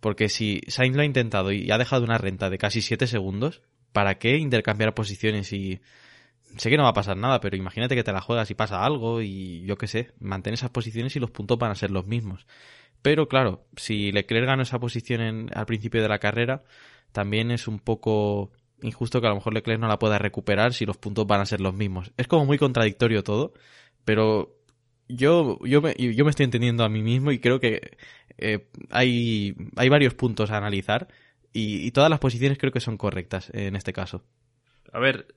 porque 0.00 0.28
si 0.28 0.60
Sainz 0.68 0.94
lo 0.94 1.00
ha 1.00 1.06
intentado 1.06 1.50
y 1.50 1.70
ha 1.70 1.78
dejado 1.78 2.04
una 2.04 2.18
renta 2.18 2.50
de 2.50 2.58
casi 2.58 2.82
7 2.82 3.06
segundos, 3.06 3.62
¿para 3.92 4.18
qué 4.18 4.36
intercambiar 4.36 4.92
posiciones 4.92 5.50
y 5.54 5.80
sé 6.58 6.68
que 6.68 6.76
no 6.76 6.82
va 6.82 6.90
a 6.90 6.94
pasar 6.94 7.16
nada, 7.16 7.40
pero 7.40 7.56
imagínate 7.56 7.94
que 7.94 8.04
te 8.04 8.12
la 8.12 8.20
juegas 8.20 8.50
y 8.50 8.54
pasa 8.54 8.84
algo 8.84 9.22
y 9.22 9.64
yo 9.64 9.78
qué 9.78 9.86
sé, 9.86 10.10
mantén 10.20 10.52
esas 10.52 10.68
posiciones 10.68 11.16
y 11.16 11.20
los 11.20 11.30
puntos 11.30 11.58
van 11.58 11.70
a 11.70 11.76
ser 11.76 11.90
los 11.90 12.06
mismos. 12.06 12.46
Pero 13.00 13.28
claro, 13.28 13.66
si 13.76 14.12
Leclerc 14.12 14.46
ganó 14.46 14.62
esa 14.62 14.78
posición 14.78 15.50
al 15.54 15.66
principio 15.66 16.02
de 16.02 16.08
la 16.08 16.18
carrera, 16.18 16.64
también 17.12 17.50
es 17.50 17.66
un 17.66 17.78
poco 17.78 18.52
injusto 18.82 19.20
que 19.20 19.26
a 19.26 19.30
lo 19.30 19.36
mejor 19.36 19.54
Leclerc 19.54 19.80
no 19.80 19.88
la 19.88 19.98
pueda 19.98 20.18
recuperar 20.18 20.72
si 20.74 20.86
los 20.86 20.96
puntos 20.96 21.26
van 21.26 21.40
a 21.40 21.46
ser 21.46 21.60
los 21.60 21.74
mismos. 21.74 22.12
Es 22.16 22.28
como 22.28 22.44
muy 22.44 22.58
contradictorio 22.58 23.22
todo, 23.22 23.54
pero 24.04 24.56
yo, 25.08 25.58
yo, 25.64 25.82
me, 25.82 25.94
yo 25.94 26.24
me 26.24 26.30
estoy 26.30 26.44
entendiendo 26.44 26.84
a 26.84 26.88
mí 26.88 27.02
mismo 27.02 27.32
y 27.32 27.38
creo 27.38 27.60
que 27.60 27.96
eh, 28.38 28.66
hay, 28.90 29.54
hay 29.76 29.88
varios 29.88 30.14
puntos 30.14 30.50
a 30.50 30.56
analizar 30.56 31.08
y, 31.52 31.92
todas 31.92 32.10
las 32.10 32.18
posiciones 32.18 32.58
creo 32.58 32.72
que 32.72 32.80
son 32.80 32.96
correctas 32.96 33.48
en 33.54 33.76
este 33.76 33.92
caso. 33.92 34.24
A 34.92 34.98
ver, 34.98 35.34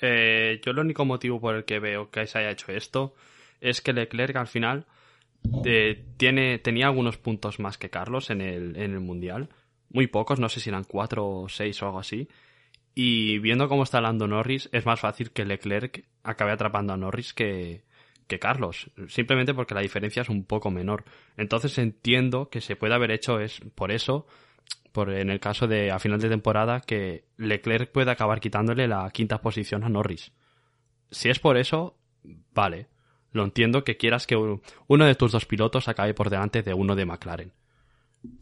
eh, 0.00 0.60
yo 0.64 0.72
el 0.72 0.80
único 0.80 1.04
motivo 1.04 1.40
por 1.40 1.54
el 1.54 1.64
que 1.64 1.78
veo 1.78 2.10
que 2.10 2.26
se 2.26 2.38
haya 2.38 2.50
hecho 2.50 2.72
esto 2.72 3.14
es 3.60 3.80
que 3.80 3.92
Leclerc 3.92 4.34
al 4.34 4.48
final 4.48 4.86
eh, 5.64 6.04
tiene, 6.16 6.58
tenía 6.58 6.86
algunos 6.86 7.18
puntos 7.18 7.60
más 7.60 7.78
que 7.78 7.88
Carlos 7.88 8.30
en 8.30 8.40
el, 8.40 8.76
en 8.76 8.92
el 8.92 9.00
Mundial. 9.00 9.48
Muy 9.90 10.08
pocos, 10.08 10.40
no 10.40 10.48
sé 10.48 10.58
si 10.58 10.70
eran 10.70 10.84
cuatro 10.84 11.28
o 11.28 11.48
seis 11.48 11.80
o 11.82 11.86
algo 11.86 12.00
así. 12.00 12.28
Y 12.94 13.38
viendo 13.38 13.68
cómo 13.68 13.84
está 13.84 14.00
Lando 14.00 14.26
Norris, 14.26 14.68
es 14.72 14.84
más 14.84 15.00
fácil 15.00 15.30
que 15.30 15.44
Leclerc 15.44 16.04
acabe 16.22 16.52
atrapando 16.52 16.92
a 16.92 16.96
Norris 16.96 17.32
que, 17.32 17.84
que 18.26 18.38
Carlos, 18.38 18.90
simplemente 19.08 19.54
porque 19.54 19.74
la 19.74 19.80
diferencia 19.80 20.22
es 20.22 20.28
un 20.28 20.44
poco 20.44 20.70
menor. 20.70 21.04
Entonces 21.36 21.76
entiendo 21.78 22.48
que 22.48 22.60
se 22.60 22.76
puede 22.76 22.94
haber 22.94 23.10
hecho 23.10 23.40
es 23.40 23.60
por 23.74 23.90
eso, 23.90 24.26
por 24.92 25.12
en 25.12 25.30
el 25.30 25.40
caso 25.40 25.66
de 25.66 25.90
a 25.90 25.98
final 25.98 26.20
de 26.20 26.28
temporada, 26.28 26.80
que 26.80 27.24
Leclerc 27.36 27.90
puede 27.90 28.10
acabar 28.10 28.40
quitándole 28.40 28.86
la 28.86 29.10
quinta 29.10 29.40
posición 29.40 29.84
a 29.84 29.88
Norris. 29.88 30.32
Si 31.10 31.28
es 31.28 31.40
por 31.40 31.56
eso, 31.56 31.96
vale. 32.54 32.88
Lo 33.32 33.44
entiendo 33.44 33.84
que 33.84 33.96
quieras 33.96 34.26
que 34.26 34.36
uno 34.36 35.04
de 35.04 35.14
tus 35.14 35.32
dos 35.32 35.46
pilotos 35.46 35.88
acabe 35.88 36.14
por 36.14 36.30
delante 36.30 36.62
de 36.62 36.74
uno 36.74 36.96
de 36.96 37.06
McLaren. 37.06 37.52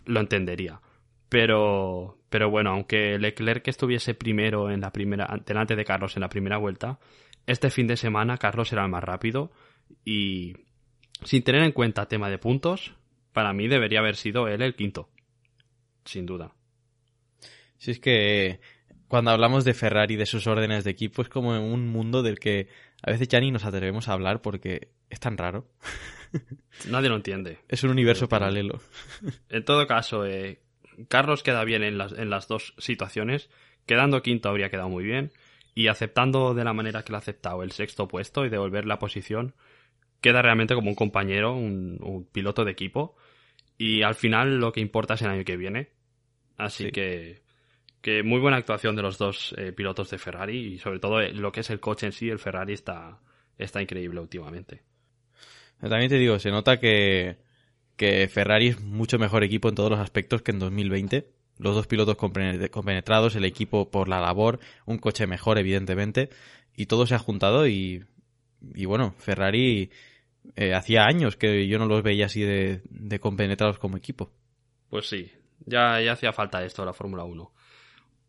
Lo 0.05 0.21
entendería. 0.21 0.81
Pero, 1.29 2.18
pero 2.29 2.51
bueno, 2.51 2.71
aunque 2.71 3.19
Leclerc 3.19 3.67
estuviese 3.69 4.15
primero 4.15 4.71
en 4.71 4.81
la 4.81 4.93
primera, 4.93 5.41
delante 5.45 5.77
de 5.77 5.85
Carlos 5.85 6.17
en 6.17 6.23
la 6.23 6.29
primera 6.29 6.59
vuelta, 6.59 6.99
este 7.47 7.71
fin 7.71 7.87
de 7.87 7.97
semana 7.97 8.37
Carlos 8.37 8.73
era 8.73 8.85
el 8.85 8.91
más 8.91 9.03
rápido 9.03 9.51
y 10.05 10.55
sin 11.25 11.43
tener 11.43 11.63
en 11.63 11.73
cuenta 11.73 12.07
tema 12.07 12.31
de 12.31 12.39
puntos, 12.39 12.95
para 13.33 13.53
mí 13.53 13.69
debería 13.69 14.01
haber 14.01 14.17
sido 14.17 14.49
él 14.49 14.63
el 14.63 14.75
quinto. 14.75 15.09
Sin 16.05 16.27
duda. 16.27 16.55
Si 17.77 17.91
es 17.91 18.01
que 18.01 18.61
cuando 19.09 19.31
hablamos 19.31 19.65
de 19.65 19.75
Ferrari, 19.75 20.17
de 20.17 20.27
sus 20.27 20.47
órdenes 20.47 20.85
de 20.85 20.91
equipo, 20.91 21.23
es 21.23 21.29
como 21.29 21.51
un 21.51 21.89
mundo 21.89 22.23
del 22.23 22.39
que 22.39 22.69
a 23.03 23.11
veces 23.11 23.29
ya 23.29 23.41
ni 23.41 23.51
nos 23.51 23.65
atrevemos 23.65 24.09
a 24.09 24.13
hablar 24.13 24.43
porque 24.43 24.91
es 25.09 25.21
tan 25.21 25.39
raro. 25.39 25.67
Nadie 26.89 27.09
lo 27.09 27.17
entiende. 27.17 27.59
Es 27.69 27.83
un 27.85 27.91
universo 27.91 28.29
paralelo. 28.29 28.81
En 29.49 29.65
todo 29.65 29.87
caso, 29.87 30.27
eh, 30.27 30.61
Carlos 31.09 31.43
queda 31.43 31.65
bien 31.65 31.83
en 31.83 31.99
las, 31.99 32.13
en 32.13 32.31
las 32.31 32.49
dos 32.49 32.75
situaciones. 32.79 33.51
Quedando 33.87 34.23
quinto 34.23 34.49
habría 34.49 34.71
quedado 34.71 34.89
muy 34.89 35.05
bien. 35.05 35.33
Y 35.75 35.89
aceptando 35.89 36.55
de 36.55 36.65
la 36.65 36.73
manera 36.73 37.03
que 37.05 37.13
lo 37.13 37.17
ha 37.17 37.21
aceptado 37.21 37.63
el 37.63 37.71
sexto 37.73 38.09
puesto 38.09 38.45
y 38.45 38.49
devolver 38.49 38.85
la 38.85 38.99
posición, 38.99 39.55
queda 40.21 40.43
realmente 40.43 40.75
como 40.75 40.91
un 40.91 40.97
compañero, 40.97 41.55
un, 41.55 41.99
un 42.03 42.25
piloto 42.25 42.65
de 42.65 42.73
equipo. 42.73 43.17
Y 43.77 44.03
al 44.03 44.17
final 44.17 44.59
lo 44.59 44.73
que 44.73 44.81
importa 44.81 45.15
es 45.15 45.23
el 45.23 45.29
año 45.29 45.45
que 45.45 45.57
viene. 45.57 45.91
Así 46.57 46.87
Sí. 46.87 46.91
que, 46.91 47.43
que 48.01 48.25
muy 48.25 48.41
buena 48.41 48.57
actuación 48.57 48.97
de 48.97 49.03
los 49.03 49.19
dos 49.19 49.55
eh, 49.57 49.73
pilotos 49.73 50.11
de 50.11 50.19
Ferrari 50.19 50.75
y 50.75 50.79
sobre 50.79 50.99
todo 50.99 51.21
eh, 51.21 51.33
lo 51.33 51.53
que 51.53 51.61
es 51.61 51.71
el 51.71 51.79
coche 51.79 52.07
en 52.07 52.13
sí, 52.13 52.29
el 52.29 52.41
Ferrari 52.41 52.73
está, 52.73 53.21
está 53.57 53.81
increíble 53.81 54.19
últimamente. 54.19 54.83
También 55.81 56.09
te 56.09 56.17
digo, 56.17 56.39
se 56.41 56.51
nota 56.51 56.81
que, 56.81 57.37
que 57.99 58.27
Ferrari 58.29 58.69
es 58.69 58.81
mucho 58.81 59.19
mejor 59.19 59.45
equipo 59.45 59.69
en 59.69 59.75
todos 59.75 59.91
los 59.91 59.99
aspectos 60.01 60.41
que 60.41 60.53
en 60.53 60.59
2020. 60.61 61.29
Los 61.59 61.75
dos 61.75 61.87
pilotos 61.87 62.17
compene- 62.17 62.71
compenetrados, 62.71 63.35
el 63.37 63.45
equipo 63.45 63.91
por 63.91 64.09
la 64.09 64.21
labor, 64.21 64.61
un 64.87 64.97
coche 64.99 65.27
mejor, 65.27 65.59
evidentemente, 65.59 66.31
y 66.75 66.87
todo 66.87 67.05
se 67.05 67.15
ha 67.17 67.19
juntado 67.19 67.67
y, 67.67 68.05
y 68.75 68.85
bueno, 68.87 69.15
Ferrari 69.19 69.91
eh, 70.55 70.73
hacía 70.75 71.05
años 71.05 71.37
que 71.37 71.67
yo 71.67 71.79
no 71.81 71.87
los 71.87 72.03
veía 72.05 72.27
así 72.27 72.41
de, 72.43 72.81
compenetrados 73.21 73.79
como 73.81 73.97
equipo. 73.97 74.31
Pues 74.89 75.09
sí, 75.09 75.31
ya, 75.67 76.01
ya 76.01 76.13
hacía 76.13 76.33
falta 76.33 76.65
esto 76.65 76.85
la 76.85 76.93
Fórmula 76.93 77.25
1. 77.25 77.53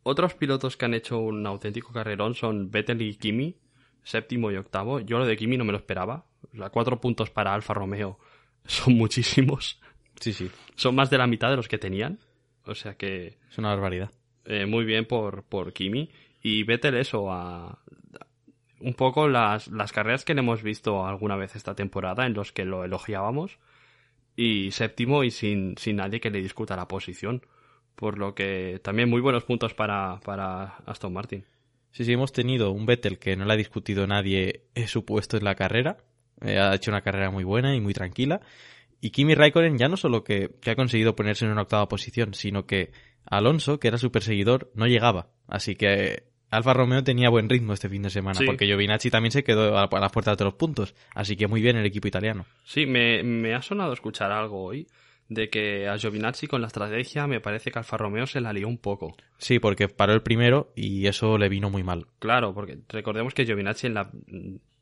Otros 0.01 0.33
pilotos 0.33 0.75
que 0.75 0.85
han 0.85 0.95
hecho 0.95 1.19
un 1.19 1.45
auténtico 1.45 1.93
carrerón 1.93 2.33
son 2.33 2.71
Vettel 2.71 3.01
y 3.03 3.15
Kimi, 3.15 3.55
séptimo 4.03 4.49
y 4.51 4.55
octavo. 4.55 5.01
Yo 5.01 5.19
lo 5.19 5.25
de 5.27 5.37
Kimi 5.37 5.55
no 5.57 5.65
me 5.65 5.71
lo 5.71 5.77
esperaba. 5.77 6.25
O 6.59 6.69
cuatro 6.71 6.99
puntos 6.99 7.29
para 7.29 7.53
Alfa 7.53 7.75
Romeo 7.75 8.17
son 8.65 8.93
muchísimos. 8.95 9.79
Sí, 10.19 10.33
sí, 10.33 10.51
Son 10.75 10.95
más 10.95 11.09
de 11.09 11.17
la 11.17 11.27
mitad 11.27 11.49
de 11.49 11.55
los 11.55 11.67
que 11.67 11.77
tenían. 11.77 12.19
O 12.65 12.75
sea 12.75 12.95
que 12.95 13.37
es 13.49 13.57
una 13.57 13.69
barbaridad. 13.69 14.11
eh, 14.45 14.65
muy 14.65 14.85
bien 14.85 15.05
por, 15.05 15.43
por 15.43 15.73
Kimi. 15.73 16.09
Y 16.41 16.63
Vettel 16.63 16.95
eso, 16.95 17.31
a, 17.31 17.79
un 18.79 18.93
poco 18.93 19.27
las, 19.27 19.67
las 19.67 19.91
carreras 19.91 20.25
que 20.25 20.33
le 20.33 20.39
hemos 20.41 20.63
visto 20.63 21.05
alguna 21.05 21.35
vez 21.35 21.55
esta 21.55 21.75
temporada 21.75 22.25
en 22.25 22.33
los 22.33 22.51
que 22.51 22.65
lo 22.65 22.83
elogiábamos. 22.83 23.59
Y 24.35 24.71
séptimo 24.71 25.23
y 25.23 25.31
sin, 25.31 25.77
sin 25.77 25.97
nadie 25.97 26.19
que 26.21 26.29
le 26.31 26.41
discuta 26.41 26.75
la 26.75 26.87
posición. 26.87 27.45
Por 27.95 28.17
lo 28.17 28.33
que 28.35 28.79
también 28.83 29.09
muy 29.09 29.19
buenos 29.21 29.43
puntos 29.43 29.73
para, 29.73 30.19
para 30.23 30.77
Aston 30.85 31.11
Martin. 31.13 31.45
Sí, 31.91 32.05
sí, 32.05 32.13
hemos 32.13 32.31
tenido 32.31 32.71
un 32.71 32.85
Vettel 32.85 33.19
que 33.19 33.35
no 33.35 33.45
le 33.45 33.53
ha 33.53 33.57
discutido 33.57 34.07
nadie 34.07 34.63
eh, 34.75 34.87
su 34.87 35.03
puesto 35.05 35.37
en 35.37 35.43
la 35.43 35.55
carrera. 35.55 35.97
Eh, 36.41 36.57
ha 36.59 36.73
hecho 36.75 36.91
una 36.91 37.01
carrera 37.01 37.31
muy 37.31 37.43
buena 37.43 37.75
y 37.75 37.81
muy 37.81 37.93
tranquila. 37.93 38.41
Y 39.01 39.11
Kimi 39.11 39.33
Raikkonen 39.35 39.77
ya 39.77 39.87
no 39.87 39.97
solo 39.97 40.23
que, 40.23 40.49
que 40.61 40.71
ha 40.71 40.75
conseguido 40.75 41.15
ponerse 41.15 41.45
en 41.45 41.51
una 41.51 41.61
octava 41.63 41.87
posición, 41.87 42.33
sino 42.33 42.65
que 42.65 42.91
Alonso, 43.25 43.79
que 43.79 43.87
era 43.87 43.97
su 43.97 44.11
perseguidor, 44.11 44.71
no 44.75 44.87
llegaba. 44.87 45.27
Así 45.47 45.75
que 45.75 46.23
Alfa 46.49 46.73
Romeo 46.73 47.03
tenía 47.03 47.29
buen 47.29 47.47
ritmo 47.47 47.73
este 47.73 47.89
fin 47.89 48.01
de 48.01 48.09
semana, 48.09 48.37
Sí. 48.39 48.45
porque 48.45 48.65
Giovinazzi 48.65 49.09
también 49.11 49.31
se 49.31 49.43
quedó 49.43 49.77
a, 49.77 49.83
a 49.85 49.99
las 49.99 50.11
puertas 50.11 50.37
de 50.37 50.45
los 50.45 50.55
puntos. 50.55 50.95
Así 51.13 51.35
que 51.37 51.47
muy 51.47 51.61
bien 51.61 51.77
el 51.77 51.85
equipo 51.85 52.07
italiano. 52.07 52.45
Sí, 52.63 52.85
me, 52.85 53.23
me 53.23 53.53
ha 53.53 53.61
sonado 53.61 53.93
escuchar 53.93 54.31
algo 54.31 54.63
hoy 54.63 54.87
de 55.29 55.49
que 55.51 55.87
a 55.87 55.95
Giovinazzi 55.97 56.47
con 56.47 56.59
la 56.61 56.67
estrategia 56.67 57.27
me 57.27 57.39
parece 57.39 57.69
que 57.71 57.77
Alfa 57.77 57.97
Romeo 57.97 58.25
se 58.25 58.41
la 58.41 58.51
lió 58.51 58.67
un 58.67 58.79
poco. 58.79 59.15
Sí, 59.37 59.59
porque 59.59 59.87
paró 59.87 60.13
el 60.13 60.23
primero 60.23 60.73
y 60.75 61.05
eso 61.05 61.37
le 61.37 61.49
vino 61.49 61.69
muy 61.69 61.83
mal. 61.83 62.07
Claro, 62.17 62.53
porque 62.53 62.79
recordemos 62.89 63.35
que 63.35 63.45
Giovinazzi 63.45 63.85
en, 63.87 63.93
la, 63.93 64.09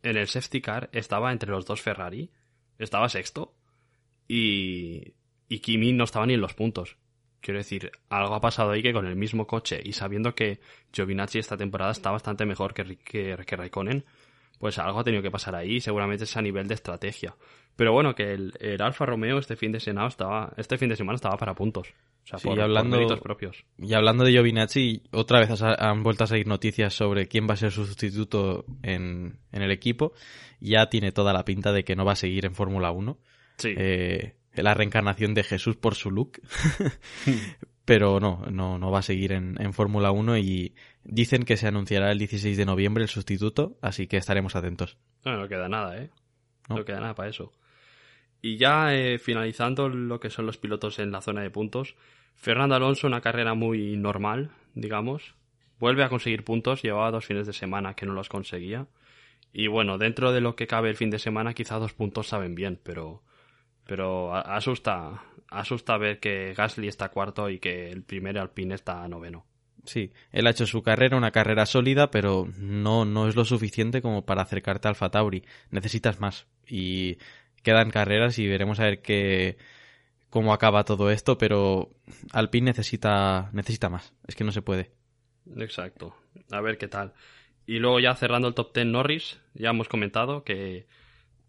en 0.10 0.18
el 0.18 0.28
safety 0.28 0.62
car 0.62 0.90
estaba 0.92 1.32
entre 1.32 1.52
los 1.52 1.66
dos 1.66 1.82
Ferrari, 1.82 2.30
estaba 2.78 3.10
sexto, 3.10 3.54
y, 4.28 5.14
y 5.48 5.60
Kimi 5.60 5.94
no 5.94 6.04
estaba 6.04 6.26
ni 6.26 6.34
en 6.34 6.42
los 6.42 6.54
puntos. 6.54 6.98
Quiero 7.40 7.60
decir, 7.60 7.92
algo 8.10 8.34
ha 8.36 8.42
pasado 8.42 8.72
ahí 8.72 8.82
que 8.82 8.94
con 8.94 9.06
el 9.06 9.16
mismo 9.16 9.48
coche 9.48 9.80
y 9.84 9.94
sabiendo 9.94 10.36
que 10.36 10.60
Giovinazzi 10.92 11.40
esta 11.40 11.56
temporada 11.56 11.92
está 11.92 12.12
bastante 12.12 12.46
mejor 12.46 12.74
que, 12.74 12.98
que, 12.98 13.38
que 13.46 13.56
Raikkonen, 13.56 14.06
pues 14.60 14.80
algo 14.80 15.00
ha 15.00 15.04
tenido 15.04 15.22
que 15.22 15.32
pasar 15.32 15.56
ahí 15.56 15.80
seguramente 15.80 16.24
es 16.24 16.36
a 16.36 16.42
nivel 16.42 16.68
de 16.68 16.74
estrategia. 16.74 17.36
Pero 17.76 17.94
bueno, 17.94 18.16
que 18.16 18.34
el, 18.34 18.54
el 18.60 18.82
Alfa 18.82 19.06
Romeo 19.06 19.38
este 19.38 19.56
fin 19.56 19.72
de 19.72 19.80
semana 19.80 20.08
estaba, 20.08 20.52
este 20.58 20.78
fin 20.78 20.90
de 20.90 20.96
semana 20.96 21.16
estaba 21.16 21.38
para 21.38 21.54
puntos. 21.54 21.94
O 22.28 22.30
sea, 22.30 22.40
Sí, 22.40 22.48
por, 22.50 22.56
por 22.56 22.64
hablando- 22.66 23.20
propios. 23.22 23.64
Y 23.78 23.94
hablando 23.94 24.26
de 24.26 24.32
Giovinazzi, 24.32 25.02
otra 25.14 25.40
vez 25.40 25.62
ha- 25.62 25.90
han 25.90 26.04
vuelto 26.04 26.26
a 26.26 26.28
salir 26.28 26.46
noticias 26.46 26.94
sobre 26.94 27.30
quién 27.30 27.48
va 27.50 27.54
a 27.54 27.58
ser 27.58 27.72
su 27.72 27.86
sustituto 27.86 28.66
en, 28.84 29.40
en 29.54 29.62
el 29.62 29.72
equipo. 29.72 30.12
Ya 30.60 30.90
tiene 30.90 31.14
toda 31.14 31.32
la 31.32 31.46
pinta 31.46 31.72
de 31.72 31.86
que 31.86 31.96
no 31.96 32.04
va 32.04 32.12
a 32.12 32.16
seguir 32.18 32.46
en 32.46 32.54
Fórmula 32.54 32.92
1. 32.92 33.18
Sí. 33.60 33.74
Eh, 33.78 34.36
la 34.56 34.74
reencarnación 34.74 35.34
de 35.36 35.44
Jesús 35.44 35.78
por 35.78 35.96
su 35.96 36.12
look. 36.12 36.42
Pero 37.86 38.20
no, 38.20 38.44
no, 38.52 38.78
no 38.78 38.92
va 38.92 39.00
a 39.00 39.04
seguir 39.04 39.32
en, 39.32 39.56
en 39.62 39.72
Fórmula 39.72 40.12
1 40.12 40.38
y 40.40 40.76
dicen 41.06 41.44
que 41.44 41.56
se 41.56 41.68
anunciará 41.68 42.12
el 42.12 42.20
16 42.20 42.58
de 42.58 42.66
noviembre 42.66 43.04
el 43.04 43.10
sustituto, 43.10 43.78
así 43.82 44.08
que 44.08 44.18
estaremos 44.18 44.58
atentos. 44.58 44.98
No, 45.24 45.38
no 45.38 45.48
queda 45.48 45.70
nada, 45.70 45.98
¿eh? 45.98 46.10
No. 46.68 46.76
No, 46.78 46.84
queda 46.86 47.00
nada 47.00 47.16
para 47.16 47.30
eso. 47.30 47.54
Y 48.42 48.58
ya 48.58 48.94
eh, 48.96 49.20
finalizando 49.20 49.90
lo 49.90 50.20
que 50.20 50.30
son 50.30 50.46
los 50.46 50.58
pilotos 50.58 51.00
en 51.00 51.12
la 51.12 51.22
zona 51.22 51.42
de 51.42 51.50
puntos, 51.50 51.96
Fernando 52.36 52.76
Alonso, 52.76 53.08
una 53.08 53.22
carrera 53.22 53.56
muy 53.56 53.98
normal, 53.98 54.52
digamos. 54.76 55.36
Vuelve 55.80 56.04
a 56.04 56.10
conseguir 56.10 56.44
puntos, 56.44 56.82
llevaba 56.82 57.12
dos 57.12 57.26
fines 57.26 57.48
de 57.48 57.54
semana 57.54 57.96
que 57.96 58.06
no 58.06 58.14
los 58.14 58.30
conseguía. 58.30 58.88
Y 59.54 59.68
bueno, 59.68 59.98
dentro 59.98 60.32
de 60.32 60.42
lo 60.42 60.56
que 60.56 60.68
cabe 60.68 60.90
el 60.90 60.96
fin 60.96 61.10
de 61.10 61.20
semana, 61.20 61.54
quizá 61.54 61.80
dos 61.80 61.94
puntos 61.94 62.28
saben 62.28 62.56
bien, 62.56 62.80
pero, 62.84 63.24
pero 63.86 64.36
asusta, 64.36 65.24
asusta 65.50 65.98
ver 65.98 66.20
que 66.20 66.54
Gasly 66.56 66.88
está 66.88 67.10
cuarto 67.10 67.50
y 67.50 67.60
que 67.60 67.90
el 67.90 68.04
primer 68.04 68.38
Alpine 68.38 68.76
está 68.76 69.08
noveno. 69.08 69.46
Sí, 69.84 70.12
él 70.32 70.46
ha 70.48 70.52
hecho 70.52 70.66
su 70.66 70.84
carrera, 70.84 71.18
una 71.18 71.32
carrera 71.32 71.66
sólida, 71.66 72.12
pero 72.12 72.48
no, 72.58 73.06
no 73.06 73.28
es 73.28 73.36
lo 73.36 73.46
suficiente 73.46 74.02
como 74.02 74.26
para 74.26 74.42
acercarte 74.42 74.90
al 74.90 74.96
Fatauri. 74.96 75.44
Necesitas 75.72 76.20
más. 76.20 76.46
Y 76.68 77.18
quedan 77.68 77.92
carreras 77.92 78.40
y 78.40 78.48
veremos 78.48 78.80
a 78.80 78.86
ver 78.86 79.02
qué, 79.02 79.58
cómo 80.30 80.54
acaba 80.54 80.86
todo 80.86 81.12
esto, 81.12 81.38
pero 81.38 81.90
Alpine 82.32 82.68
necesita, 82.68 83.50
necesita 83.52 83.90
más. 83.90 84.14
Es 84.26 84.36
que 84.38 84.46
no 84.46 84.54
se 84.54 84.62
puede. 84.62 84.92
Exacto. 85.58 86.16
A 86.50 86.62
ver 86.62 86.78
qué 86.78 86.88
tal. 86.88 87.12
Y 87.66 87.80
luego 87.80 88.00
ya 88.00 88.16
cerrando 88.16 88.48
el 88.48 88.54
top 88.54 88.74
10 88.74 88.88
Norris, 88.88 89.42
ya 89.54 89.72
hemos 89.72 89.90
comentado 89.90 90.46
que 90.46 90.88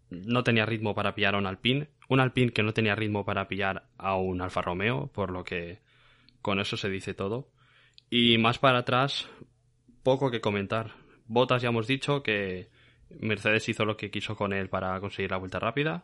no 0.09 0.43
tenía 0.43 0.65
ritmo 0.65 0.93
para 0.93 1.15
pillar 1.15 1.35
a 1.35 1.37
un 1.37 1.47
Alpine. 1.47 1.87
Un 2.09 2.19
Alpine 2.19 2.51
que 2.51 2.63
no 2.63 2.73
tenía 2.73 2.95
ritmo 2.95 3.23
para 3.23 3.47
pillar 3.47 3.87
a 3.97 4.17
un 4.17 4.41
Alfa 4.41 4.61
Romeo, 4.61 5.07
por 5.13 5.31
lo 5.31 5.45
que 5.45 5.79
con 6.41 6.59
eso 6.59 6.75
se 6.75 6.89
dice 6.89 7.13
todo. 7.13 7.47
Y 8.09 8.37
más 8.39 8.59
para 8.59 8.79
atrás, 8.79 9.25
poco 10.03 10.31
que 10.31 10.41
comentar. 10.41 10.95
Botas 11.27 11.61
ya 11.61 11.69
hemos 11.69 11.87
dicho 11.87 12.23
que 12.23 12.67
Mercedes 13.09 13.69
hizo 13.69 13.85
lo 13.85 13.95
que 13.95 14.11
quiso 14.11 14.35
con 14.35 14.51
él 14.51 14.67
para 14.67 14.99
conseguir 14.99 15.31
la 15.31 15.37
vuelta 15.37 15.59
rápida. 15.59 16.03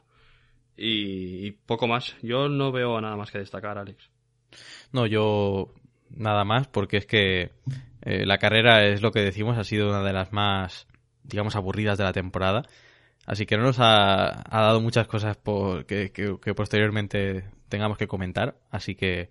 Y, 0.77 1.47
y 1.47 1.51
poco 1.51 1.87
más. 1.87 2.15
Yo 2.21 2.49
no 2.49 2.71
veo 2.71 2.99
nada 3.01 3.15
más 3.15 3.31
que 3.31 3.39
destacar, 3.39 3.77
Alex. 3.77 4.09
No, 4.91 5.05
yo 5.05 5.73
nada 6.09 6.43
más, 6.45 6.67
porque 6.67 6.97
es 6.97 7.05
que 7.05 7.51
eh, 8.01 8.25
la 8.25 8.37
carrera 8.37 8.85
es 8.85 9.01
lo 9.01 9.11
que 9.11 9.21
decimos, 9.21 9.57
ha 9.57 9.63
sido 9.63 9.89
una 9.89 10.03
de 10.03 10.13
las 10.13 10.31
más, 10.33 10.87
digamos, 11.23 11.55
aburridas 11.55 11.97
de 11.97 12.03
la 12.03 12.13
temporada. 12.13 12.63
Así 13.25 13.45
que 13.45 13.57
no 13.57 13.63
nos 13.63 13.79
ha, 13.79 14.27
ha 14.41 14.61
dado 14.61 14.81
muchas 14.81 15.07
cosas 15.07 15.35
por, 15.37 15.85
que, 15.85 16.11
que- 16.11 16.37
que 16.41 16.53
posteriormente 16.53 17.45
tengamos 17.69 17.97
que 17.97 18.07
comentar. 18.07 18.55
Así 18.69 18.95
que 18.95 19.29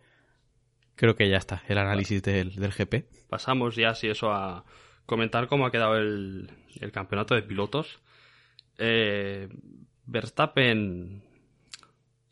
creo 0.97 1.15
que 1.15 1.29
ya 1.29 1.37
está 1.37 1.63
el 1.69 1.79
análisis 1.79 2.23
del, 2.23 2.55
del 2.57 2.73
GP. 2.73 3.05
pasamos 3.29 3.77
ya, 3.77 3.95
si 3.95 4.09
eso, 4.09 4.33
a 4.33 4.65
comentar 5.07 5.47
cómo 5.47 5.67
ha 5.67 5.71
quedado 5.71 5.97
el, 5.97 6.51
el 6.81 6.91
campeonato 6.93 7.35
de 7.35 7.43
pilotos. 7.43 8.01
Eh, 8.79 9.49
Verstappen 10.07 11.23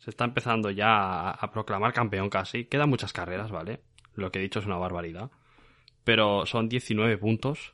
se 0.03 0.09
está 0.09 0.25
empezando 0.25 0.69
ya 0.69 0.89
a, 0.89 1.31
a 1.31 1.51
proclamar 1.51 1.93
campeón 1.93 2.29
casi. 2.29 2.65
Quedan 2.65 2.89
muchas 2.89 3.13
carreras, 3.13 3.51
¿vale? 3.51 3.79
Lo 4.15 4.31
que 4.31 4.39
he 4.39 4.41
dicho 4.41 4.59
es 4.59 4.65
una 4.65 4.75
barbaridad. 4.75 5.31
Pero 6.03 6.45
son 6.45 6.67
19 6.67 7.17
puntos. 7.17 7.73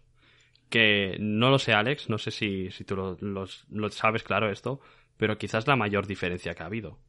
Que 0.70 1.18
no 1.20 1.50
lo 1.50 1.58
sé, 1.58 1.74
Alex. 1.74 2.08
No 2.08 2.20
sé 2.20 2.30
si, 2.30 2.70
si 2.70 2.84
tú 2.84 2.96
lo, 2.96 3.18
lo 3.20 3.90
sabes 3.90 4.22
claro 4.22 4.52
esto. 4.52 4.80
Pero 5.18 5.40
quizás 5.40 5.66
la 5.66 5.76
mayor 5.76 6.06
diferencia 6.06 6.54
que 6.54 6.62
ha 6.62 6.68
habido. 6.68 7.00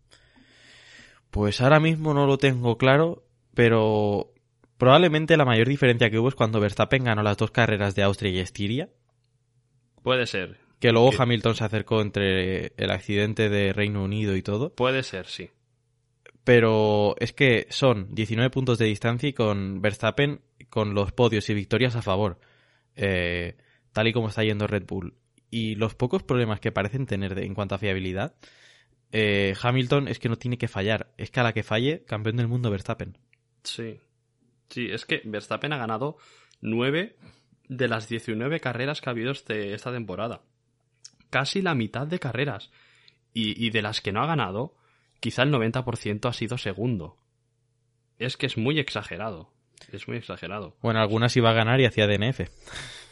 Pues 1.30 1.60
ahora 1.60 1.80
mismo 1.80 2.14
no 2.14 2.26
lo 2.26 2.38
tengo 2.38 2.78
claro, 2.78 3.22
pero 3.54 4.32
probablemente 4.78 5.36
la 5.36 5.44
mayor 5.44 5.68
diferencia 5.68 6.10
que 6.10 6.18
hubo 6.18 6.30
es 6.30 6.34
cuando 6.34 6.60
Verstappen 6.60 7.04
ganó 7.04 7.22
las 7.22 7.36
dos 7.36 7.50
carreras 7.50 7.94
de 7.94 8.02
Austria 8.02 8.32
y 8.32 8.38
Estiria. 8.38 8.88
Puede 10.02 10.26
ser. 10.26 10.58
Que 10.80 10.90
luego 10.92 11.10
Que- 11.10 11.16
Hamilton 11.22 11.54
se 11.54 11.64
acercó 11.64 12.00
entre 12.00 12.72
el 12.76 12.90
accidente 12.90 13.48
de 13.48 13.72
Reino 13.72 14.02
Unido 14.02 14.34
y 14.34 14.42
todo. 14.42 14.74
Puede 14.74 15.02
ser, 15.04 15.26
sí. 15.26 15.50
Pero 16.44 17.14
es 17.18 17.32
que 17.32 17.66
son 17.70 18.14
19 18.14 18.50
puntos 18.50 18.78
de 18.78 18.86
distancia 18.86 19.28
y 19.28 19.32
con 19.32 19.80
Verstappen 19.82 20.40
con 20.68 20.94
los 20.94 21.12
podios 21.12 21.48
y 21.50 21.54
victorias 21.54 21.96
a 21.96 22.02
favor. 22.02 22.38
eh, 22.96 23.56
tal 23.92 24.08
y 24.08 24.12
como 24.12 24.28
está 24.28 24.42
yendo 24.44 24.66
Red 24.66 24.84
Bull. 24.86 25.14
Y 25.50 25.74
los 25.76 25.94
pocos 25.94 26.22
problemas 26.22 26.60
que 26.60 26.70
parecen 26.72 27.06
tener 27.06 27.34
de- 27.34 27.44
en 27.46 27.54
cuanto 27.54 27.74
a 27.74 27.78
fiabilidad, 27.78 28.34
eh, 29.12 29.54
Hamilton 29.60 30.06
es 30.08 30.18
que 30.18 30.28
no 30.28 30.36
tiene 30.36 30.58
que 30.58 30.68
fallar. 30.68 31.12
Es 31.16 31.30
que 31.30 31.40
a 31.40 31.42
la 31.44 31.52
que 31.52 31.62
falle, 31.62 32.04
campeón 32.04 32.36
del 32.36 32.48
mundo 32.48 32.70
Verstappen. 32.70 33.16
Sí. 33.64 33.98
Sí, 34.68 34.88
es 34.90 35.06
que 35.06 35.22
Verstappen 35.24 35.72
ha 35.72 35.78
ganado 35.78 36.18
9 36.60 37.16
de 37.68 37.88
las 37.88 38.08
19 38.08 38.60
carreras 38.60 39.00
que 39.00 39.08
ha 39.08 39.12
habido 39.12 39.30
este- 39.32 39.72
esta 39.72 39.92
temporada. 39.92 40.42
Casi 41.30 41.62
la 41.62 41.74
mitad 41.74 42.06
de 42.06 42.18
carreras. 42.18 42.70
Y, 43.32 43.64
y 43.64 43.70
de 43.70 43.82
las 43.82 44.00
que 44.00 44.12
no 44.12 44.22
ha 44.22 44.26
ganado, 44.26 44.74
quizá 45.20 45.42
el 45.44 45.52
90% 45.52 46.28
ha 46.28 46.32
sido 46.32 46.58
segundo. 46.58 47.16
Es 48.18 48.36
que 48.36 48.46
es 48.46 48.58
muy 48.58 48.78
exagerado. 48.78 49.52
Es 49.92 50.06
muy 50.08 50.16
exagerado. 50.18 50.76
Bueno, 50.82 51.00
algunas 51.00 51.36
iba 51.36 51.50
a 51.50 51.54
ganar 51.54 51.80
y 51.80 51.86
hacía 51.86 52.06
DNF. 52.06 52.40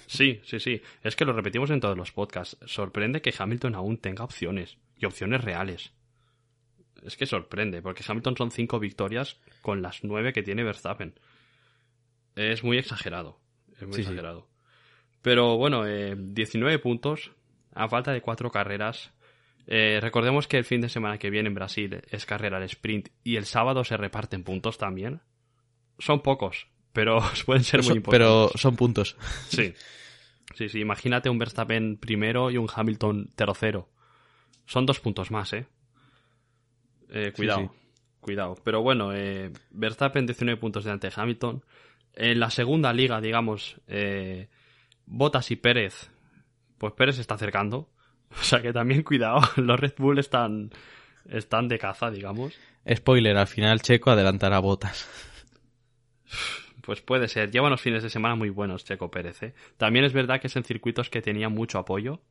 Sí, 0.07 0.41
sí, 0.45 0.59
sí. 0.61 0.83
Es 1.03 1.16
que 1.16 1.25
lo 1.25 1.33
repetimos 1.33 1.71
en 1.71 1.81
todos 1.81 1.97
los 1.97 2.12
podcasts. 2.12 2.59
Sorprende 2.66 3.23
que 3.23 3.33
Hamilton 3.37 3.75
aún 3.75 3.99
tenga 3.99 4.25
opciones. 4.25 4.77
Y 4.97 5.07
opciones 5.07 5.43
reales. 5.45 5.93
Es 7.05 7.16
que 7.16 7.27
sorprende, 7.27 7.81
porque 7.81 8.03
Hamilton 8.07 8.37
son 8.37 8.51
cinco 8.51 8.81
victorias 8.81 9.39
con 9.62 9.81
las 9.83 10.03
nueve 10.03 10.33
que 10.33 10.43
tiene 10.43 10.64
Verstappen. 10.64 11.14
Es 12.35 12.64
muy 12.64 12.79
exagerado. 12.79 13.39
Es 13.77 13.83
muy 13.83 13.93
Sí, 13.95 14.03
sí. 14.03 14.09
exagerado. 14.09 14.49
Pero 15.23 15.57
bueno, 15.57 15.87
eh, 15.87 16.14
19 16.19 16.79
puntos 16.81 17.33
a 17.79 17.89
falta 17.89 18.12
de 18.12 18.20
cuatro 18.20 18.51
carreras. 18.51 19.12
Eh, 19.66 19.99
recordemos 20.01 20.49
que 20.49 20.59
el 20.59 20.64
fin 20.64 20.81
de 20.81 20.89
semana 20.89 21.18
que 21.18 21.31
viene 21.31 21.49
en 21.49 21.55
Brasil 21.55 22.03
es 22.11 22.26
carrera 22.26 22.57
al 22.57 22.64
sprint 22.64 23.11
y 23.22 23.37
el 23.37 23.47
sábado 23.47 23.85
se 23.85 23.97
reparten 23.97 24.43
puntos 24.43 24.79
también. 24.79 25.20
Son 25.99 26.20
pocos, 26.20 26.66
pero 26.93 27.18
pueden 27.47 27.62
ser 27.62 27.83
muy 27.85 27.99
importantes. 27.99 28.11
pero 28.11 28.51
son 28.57 28.76
puntos. 28.76 29.16
Sí. 29.49 29.74
Sí, 30.55 30.68
sí. 30.68 30.81
Imagínate 30.81 31.31
un 31.31 31.39
Verstappen 31.39 31.99
primero 31.99 32.51
y 32.51 32.57
un 32.57 32.68
Hamilton 32.74 33.31
tercero. 33.37 33.89
Son 34.66 34.85
dos 34.85 34.99
puntos 34.99 35.31
más, 35.31 35.53
¿eh? 35.53 35.66
Eh, 37.11 37.33
cuidado. 37.35 37.61
sí. 37.61 37.68
Cuidado. 38.20 38.57
Pero 38.64 38.83
bueno, 38.83 39.14
eh, 39.14 39.53
Verstappen 39.70 40.26
19 40.26 40.59
puntos 40.59 40.85
delante 40.85 41.09
de 41.09 41.12
Hamilton. 41.14 41.62
En 42.14 42.41
la 42.41 42.51
segunda 42.51 42.93
liga, 42.93 43.20
digamos, 43.20 43.81
eh, 43.87 44.49
Bottas 45.07 45.51
y 45.53 45.57
Pérez. 45.57 46.11
Pues 46.79 46.93
Pérez 46.95 47.16
se 47.16 47.20
está 47.20 47.35
acercando. 47.35 47.91
O 48.31 48.43
sea 48.43 48.61
que 48.61 48.74
también 48.74 49.03
cuidado. 49.03 49.41
Los 49.57 49.81
Red 49.81 49.95
Bull 49.97 50.18
están, 50.18 50.70
están 51.29 51.66
de 51.66 51.79
caza, 51.79 52.11
digamos. 52.11 52.55
Spoiler, 52.95 53.37
al 53.37 53.47
final 53.47 53.81
Checo 53.81 54.11
adelantará 54.11 54.59
botas. 54.59 55.09
Pues 56.83 57.03
puede 57.03 57.29
ser. 57.29 57.51
Lleva 57.51 57.66
unos 57.66 57.83
fines 57.83 58.03
de 58.03 58.09
semana 58.09 58.35
muy 58.35 58.49
buenos 58.49 58.83
Checo 58.83 59.11
Pérez. 59.11 59.43
¿eh? 59.43 59.55
También 59.76 60.07
es 60.07 60.14
verdad 60.14 60.41
que 60.41 60.47
es 60.47 60.57
en 60.57 60.64
circuitos 60.64 61.11
que 61.11 61.20
tenía 61.20 61.51
mucho 61.51 61.79
apoyo. 61.79 62.22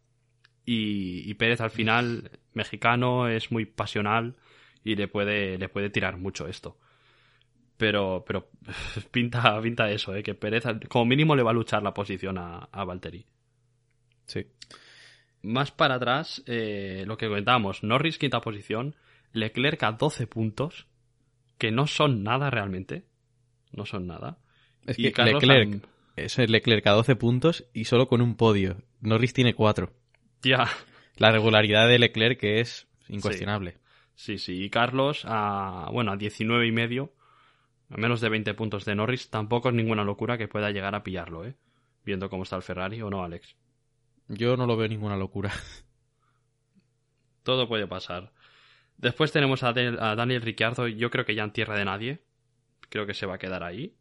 Y, 0.66 1.30
y 1.30 1.34
Pérez 1.36 1.62
al 1.62 1.70
final, 1.70 2.32
mexicano, 2.54 3.28
es 3.28 3.52
muy 3.52 3.66
pasional 3.66 4.36
y 4.84 4.95
le 4.95 5.08
puede, 5.08 5.60
le 5.60 5.70
puede 5.70 5.91
tirar 5.91 6.18
mucho 6.18 6.48
esto. 6.48 6.76
Pero, 7.78 8.24
pero 8.26 8.50
pinta, 9.12 9.62
pinta 9.62 9.91
eso, 9.91 10.16
¿eh? 10.16 10.24
que 10.24 10.34
Pérez 10.34 10.64
como 10.89 11.06
mínimo 11.06 11.36
le 11.36 11.43
va 11.43 11.52
a 11.52 11.54
luchar 11.54 11.84
la 11.84 11.93
posición 11.93 12.39
a, 12.39 12.68
a 12.72 12.84
Valtteri. 12.84 13.28
Sí. 14.28 14.45
Más 15.41 15.71
para 15.71 15.95
atrás, 15.95 16.43
eh, 16.45 17.03
lo 17.07 17.17
que 17.17 17.28
comentábamos, 17.28 17.84
Norris 17.84 18.17
quinta 18.17 18.41
posición, 18.41 18.95
Leclerc 19.34 19.82
a 19.84 19.93
12 19.93 20.28
puntos, 20.28 20.88
que 21.57 21.71
no 21.71 21.88
son 21.88 22.23
nada 22.23 22.49
realmente. 22.49 23.05
No 23.71 23.86
son 23.86 24.07
nada. 24.07 24.38
Es 24.86 24.97
Y 24.99 25.03
que 25.03 25.11
Carlos 25.11 25.43
Leclerc, 25.43 25.88
eso 26.15 26.41
es 26.41 26.49
Leclerc 26.49 26.86
a 26.88 26.91
12 26.91 27.15
puntos 27.15 27.65
y 27.73 27.86
solo 27.86 28.07
con 28.07 28.21
un 28.21 28.36
podio. 28.36 28.78
Norris 29.01 29.34
tiene 29.34 29.53
4. 29.53 29.91
Ya, 30.43 30.67
La 31.17 31.32
regularidad 31.32 31.88
de 31.88 31.99
Leclerc 31.99 32.39
que 32.39 32.59
es 32.59 32.88
incuestionable. 33.09 33.75
sí, 34.15 34.38
sí. 34.38 34.63
Y 34.63 34.69
Carlos 34.69 35.23
a, 35.25 35.89
bueno, 35.91 36.11
a 36.11 36.17
19 36.17 36.67
y 36.67 36.71
medio, 36.71 37.13
a 37.89 37.97
menos 37.97 38.21
de 38.21 38.30
20 38.30 38.53
puntos 38.53 38.86
de 38.86 38.95
Norris, 38.95 39.30
tampoco 39.30 39.69
es 39.69 39.75
ninguna 39.75 40.03
locura 40.03 40.38
que 40.38 40.47
pueda 40.47 40.71
llegar 40.71 40.95
a 40.95 41.03
pillarlo, 41.03 41.45
¿eh? 41.45 41.55
Viendo 42.05 42.30
cómo 42.30 42.43
está 42.43 42.55
el 42.55 42.63
Ferrari 42.63 43.01
o 43.01 43.09
no, 43.09 43.23
Alex. 43.23 43.55
Yo 44.28 44.57
no 44.57 44.65
lo 44.65 44.75
veo 44.78 44.88
ninguna 44.88 45.15
locura. 45.17 45.51
Todo 47.43 47.67
puede 47.67 47.88
pasar. 47.88 48.32
Después 48.97 49.32
tenemos 49.32 49.63
a, 49.63 49.73
Del- 49.73 49.99
a 49.99 50.15
Daniel 50.15 50.41
Ricciardo, 50.41 50.88
yo 50.88 51.09
creo 51.09 51.25
que 51.25 51.36
ya 51.36 51.43
en 51.43 51.51
tierra 51.53 51.78
de 51.78 51.86
nadie. 51.86 52.21
Creo 52.89 53.05
que 53.05 53.13
se 53.13 53.25
va 53.25 53.36
a 53.36 53.39
quedar 53.39 53.63
ahí. 53.63 53.95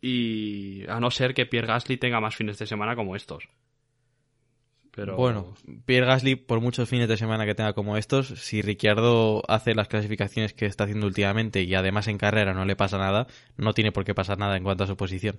Y 0.00 0.86
a 0.88 0.98
no 1.00 1.10
ser 1.10 1.34
que 1.34 1.46
Pierre 1.46 1.66
Gasly 1.66 1.96
tenga 1.96 2.20
más 2.20 2.34
fines 2.36 2.58
de 2.58 2.66
semana 2.66 2.96
como 2.96 3.16
estos. 3.16 3.48
Pero 4.92 5.16
Bueno, 5.16 5.54
Pierre 5.84 6.06
Gasly, 6.06 6.34
por 6.36 6.60
muchos 6.60 6.88
fines 6.88 7.08
de 7.08 7.16
semana 7.16 7.46
que 7.46 7.54
tenga 7.54 7.74
como 7.74 7.96
estos, 7.96 8.28
si 8.28 8.60
Ricciardo 8.60 9.42
hace 9.48 9.74
las 9.74 9.88
clasificaciones 9.88 10.52
que 10.52 10.66
está 10.66 10.84
haciendo 10.84 11.06
últimamente 11.06 11.62
y 11.62 11.74
además 11.74 12.08
en 12.08 12.18
carrera 12.18 12.54
no 12.54 12.64
le 12.64 12.74
pasa 12.76 12.98
nada, 12.98 13.26
no 13.56 13.72
tiene 13.72 13.92
por 13.92 14.04
qué 14.04 14.14
pasar 14.14 14.38
nada 14.38 14.56
en 14.56 14.64
cuanto 14.64 14.84
a 14.84 14.86
su 14.88 14.96
posición. 14.96 15.36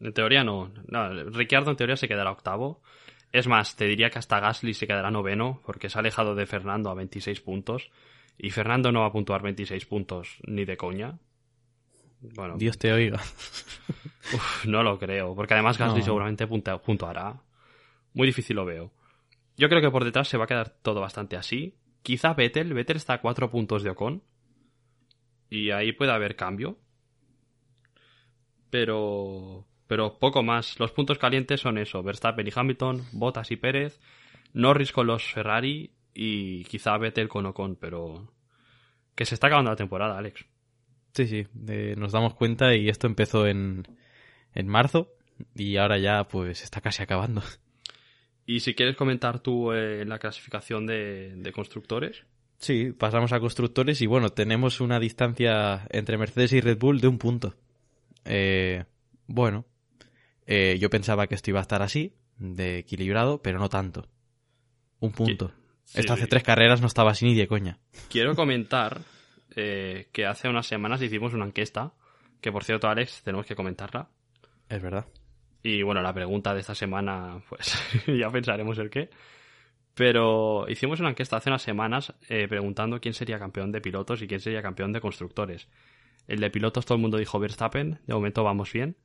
En 0.00 0.12
teoría 0.12 0.44
no. 0.44 0.70
no. 0.86 1.12
Ricciardo 1.30 1.70
en 1.70 1.76
teoría 1.76 1.96
se 1.96 2.08
quedará 2.08 2.30
octavo. 2.30 2.80
Es 3.32 3.46
más, 3.46 3.76
te 3.76 3.84
diría 3.86 4.10
que 4.10 4.18
hasta 4.18 4.40
Gasly 4.40 4.72
se 4.74 4.86
quedará 4.86 5.10
noveno 5.10 5.60
porque 5.66 5.90
se 5.90 5.98
ha 5.98 6.00
alejado 6.00 6.34
de 6.34 6.46
Fernando 6.46 6.90
a 6.90 6.94
26 6.94 7.40
puntos. 7.40 7.90
Y 8.38 8.50
Fernando 8.50 8.92
no 8.92 9.00
va 9.00 9.06
a 9.06 9.12
puntuar 9.12 9.42
26 9.42 9.84
puntos 9.86 10.38
ni 10.46 10.64
de 10.64 10.76
coña. 10.76 11.18
Bueno, 12.20 12.56
Dios 12.56 12.78
te 12.78 12.92
oiga. 12.92 13.20
uf, 14.34 14.64
no 14.66 14.82
lo 14.82 14.98
creo. 14.98 15.34
Porque 15.34 15.54
además 15.54 15.76
Gasly 15.78 15.98
No. 16.00 16.04
seguramente 16.04 16.46
punta- 16.46 16.78
puntuará. 16.78 17.40
Muy 18.14 18.26
difícil 18.28 18.56
lo 18.56 18.64
veo. 18.64 18.92
Yo 19.56 19.68
creo 19.68 19.80
que 19.82 19.90
por 19.90 20.04
detrás 20.04 20.28
se 20.28 20.38
va 20.38 20.44
a 20.44 20.46
quedar 20.48 20.70
todo 20.70 21.00
bastante 21.00 21.36
así. 21.36 21.74
Quizá 22.02 22.32
Vettel. 22.34 22.72
Vettel 22.74 22.96
está 22.96 23.14
a 23.14 23.20
4 23.20 23.50
puntos 23.50 23.82
de 23.82 23.90
Ocon. 23.90 24.22
Y 25.50 25.70
ahí 25.70 25.92
puede 25.92 26.12
haber 26.12 26.36
cambio. 26.36 26.78
Pero. 28.70 29.66
Pero 29.88 30.20
poco 30.20 30.44
más. 30.44 30.78
Los 30.78 30.92
puntos 30.92 31.18
calientes 31.18 31.60
son 31.60 31.78
eso: 31.78 32.04
Verstappen 32.04 32.46
y 32.46 32.52
Hamilton, 32.54 33.04
Bottas 33.12 33.50
y 33.50 33.56
Pérez, 33.56 33.98
Norris 34.52 34.92
con 34.92 35.08
los 35.08 35.24
Ferrari 35.24 35.90
y 36.14 36.62
quizá 36.64 36.96
Vettel 36.96 37.28
con 37.28 37.46
Ocon, 37.46 37.74
pero. 37.74 38.32
Que 39.16 39.24
se 39.24 39.34
está 39.34 39.48
acabando 39.48 39.70
la 39.72 39.76
temporada, 39.76 40.16
Alex. 40.16 40.46
Sí, 41.14 41.26
sí, 41.26 41.46
eh, 41.66 41.96
nos 41.98 42.12
damos 42.12 42.34
cuenta 42.34 42.76
y 42.76 42.88
esto 42.88 43.08
empezó 43.08 43.48
en, 43.48 43.82
en 44.54 44.68
marzo 44.68 45.16
y 45.54 45.76
ahora 45.76 45.98
ya 45.98 46.28
pues 46.28 46.62
está 46.62 46.80
casi 46.80 47.02
acabando. 47.02 47.42
Y 48.46 48.60
si 48.60 48.74
quieres 48.74 48.96
comentar 48.96 49.40
tú 49.40 49.72
eh, 49.72 50.04
la 50.06 50.18
clasificación 50.18 50.86
de, 50.86 51.34
de 51.36 51.52
constructores. 51.52 52.24
Sí, 52.58 52.92
pasamos 52.92 53.32
a 53.32 53.40
constructores 53.40 54.00
y 54.00 54.06
bueno, 54.06 54.30
tenemos 54.30 54.80
una 54.80 54.98
distancia 54.98 55.86
entre 55.90 56.18
Mercedes 56.18 56.52
y 56.52 56.60
Red 56.60 56.78
Bull 56.78 57.00
de 57.00 57.08
un 57.08 57.18
punto. 57.18 57.54
Eh, 58.24 58.84
bueno, 59.26 59.64
eh, 60.50 60.78
yo 60.80 60.88
pensaba 60.88 61.26
que 61.26 61.34
esto 61.34 61.50
iba 61.50 61.60
a 61.60 61.62
estar 61.62 61.82
así, 61.82 62.16
de 62.38 62.78
equilibrado, 62.78 63.42
pero 63.42 63.58
no 63.58 63.68
tanto. 63.68 64.08
Un 64.98 65.12
punto. 65.12 65.52
Sí, 65.84 66.00
Esto 66.00 66.14
hace 66.14 66.26
tres 66.26 66.42
carreras 66.42 66.80
no 66.80 66.86
estaba 66.86 67.10
así 67.10 67.26
ni 67.26 67.34
de 67.34 67.46
coña. 67.46 67.78
Quiero 68.08 68.34
comentar 68.34 69.02
eh, 69.54 70.08
que 70.10 70.24
hace 70.24 70.48
unas 70.48 70.66
semanas 70.66 71.02
hicimos 71.02 71.34
una 71.34 71.44
encuesta, 71.44 71.92
que 72.40 72.50
por 72.50 72.64
cierto, 72.64 72.88
Alex, 72.88 73.22
tenemos 73.22 73.44
que 73.44 73.54
comentarla. 73.54 74.08
Es 74.70 74.80
verdad. 74.80 75.04
Y 75.62 75.82
bueno, 75.82 76.00
la 76.00 76.14
pregunta 76.14 76.54
de 76.54 76.60
esta 76.60 76.74
semana, 76.74 77.42
pues 77.46 77.78
ya 78.06 78.30
pensaremos 78.30 78.78
el 78.78 78.88
qué. 78.88 79.10
Pero 79.92 80.66
hicimos 80.70 80.98
una 81.00 81.10
encuesta 81.10 81.36
hace 81.36 81.50
unas 81.50 81.60
semanas 81.60 82.14
eh, 82.30 82.48
preguntando 82.48 83.02
quién 83.02 83.12
sería 83.12 83.38
campeón 83.38 83.70
de 83.70 83.82
pilotos 83.82 84.22
y 84.22 84.26
quién 84.26 84.40
sería 84.40 84.62
campeón 84.62 84.94
de 84.94 85.02
constructores. 85.02 85.68
El 86.26 86.40
de 86.40 86.50
pilotos 86.50 86.86
todo 86.86 86.96
el 86.96 87.02
mundo 87.02 87.18
dijo 87.18 87.38
Verstappen, 87.38 88.00
de 88.06 88.14
momento 88.14 88.42
vamos 88.44 88.72
bien. 88.72 88.96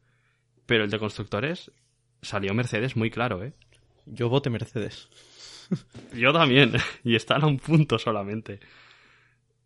Pero 0.65 0.83
el 0.85 0.89
de 0.89 0.99
constructores 0.99 1.71
salió 2.21 2.53
Mercedes 2.53 2.95
muy 2.95 3.09
claro, 3.09 3.43
¿eh? 3.43 3.53
Yo 4.05 4.29
voté 4.29 4.49
Mercedes. 4.49 5.09
Yo 6.13 6.31
también, 6.33 6.73
y 7.03 7.15
están 7.15 7.43
a 7.43 7.47
un 7.47 7.57
punto 7.59 7.97
solamente. 7.97 8.59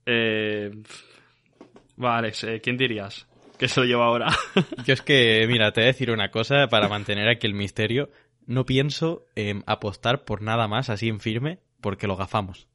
Eh... 0.05 0.71
Va, 2.01 2.17
Alex, 2.17 2.43
eh, 2.43 2.61
¿quién 2.61 2.77
dirías 2.77 3.27
que 3.57 3.67
se 3.67 3.79
lo 3.79 3.85
lleva 3.87 4.05
ahora? 4.05 4.27
Yo 4.85 4.93
es 4.93 5.01
que, 5.01 5.45
mira, 5.47 5.71
te 5.71 5.81
voy 5.81 5.85
a 5.85 5.93
decir 5.93 6.11
una 6.11 6.29
cosa 6.29 6.67
para 6.67 6.87
mantener 6.87 7.27
aquí 7.27 7.47
el 7.47 7.55
misterio. 7.55 8.11
No 8.45 8.65
pienso 8.65 9.25
en 9.35 9.63
apostar 9.65 10.23
por 10.23 10.41
nada 10.43 10.67
más 10.67 10.89
así 10.91 11.09
en 11.09 11.19
firme 11.19 11.59
porque 11.81 12.07
lo 12.07 12.15
gafamos. 12.15 12.67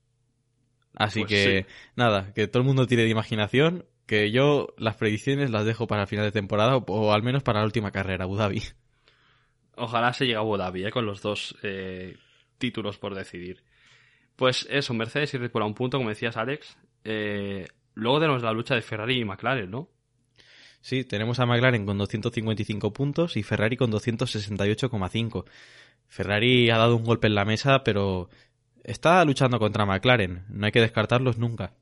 Así 0.94 1.20
Pues 1.20 1.30
que, 1.30 1.62
sí. 1.62 1.74
nada, 1.96 2.32
que 2.34 2.48
todo 2.48 2.62
el 2.62 2.66
mundo 2.66 2.86
tire 2.86 3.04
de 3.04 3.08
imaginación, 3.10 3.86
que 4.06 4.30
yo 4.30 4.68
las 4.76 4.96
predicciones 4.96 5.50
las 5.50 5.64
dejo 5.64 5.86
para 5.86 6.02
el 6.02 6.08
final 6.08 6.24
de 6.24 6.32
temporada 6.32 6.76
o, 6.76 6.84
o 6.86 7.12
al 7.12 7.22
menos 7.22 7.42
para 7.42 7.60
la 7.60 7.64
última 7.64 7.90
carrera, 7.90 8.24
Abu 8.24 8.36
Dhabi. 8.36 8.62
Ojalá 9.76 10.12
se 10.12 10.24
llegue 10.26 10.36
a 10.36 10.40
Abu 10.40 10.56
Dhabi, 10.56 10.84
¿eh? 10.84 10.90
con 10.90 11.06
los 11.06 11.22
dos 11.22 11.56
eh, 11.62 12.16
títulos 12.58 12.98
por 12.98 13.14
decidir. 13.14 13.62
Pues 14.36 14.66
eso, 14.70 14.94
Mercedes 14.94 15.34
y 15.34 15.38
Red 15.38 15.50
Bull 15.52 15.62
a 15.62 15.66
un 15.66 15.74
punto, 15.74 15.98
como 15.98 16.10
decías, 16.10 16.36
Alex. 16.36 16.76
Eh, 17.04 17.66
luego 17.94 18.20
tenemos 18.20 18.42
la 18.42 18.52
lucha 18.52 18.74
de 18.74 18.82
Ferrari 18.82 19.20
y 19.20 19.24
McLaren, 19.24 19.70
¿no? 19.70 19.88
Sí, 20.80 21.04
tenemos 21.04 21.38
a 21.38 21.46
McLaren 21.46 21.86
con 21.86 21.96
255 21.96 22.92
puntos 22.92 23.36
y 23.36 23.42
Ferrari 23.42 23.76
con 23.76 23.90
268,5. 23.92 25.44
Ferrari 26.08 26.70
ha 26.70 26.78
dado 26.78 26.96
un 26.96 27.04
golpe 27.04 27.28
en 27.28 27.34
la 27.34 27.44
mesa, 27.44 27.84
pero 27.84 28.28
está 28.82 29.24
luchando 29.24 29.58
contra 29.58 29.86
McLaren. 29.86 30.44
No 30.48 30.66
hay 30.66 30.72
que 30.72 30.80
descartarlos 30.80 31.38
nunca. 31.38 31.74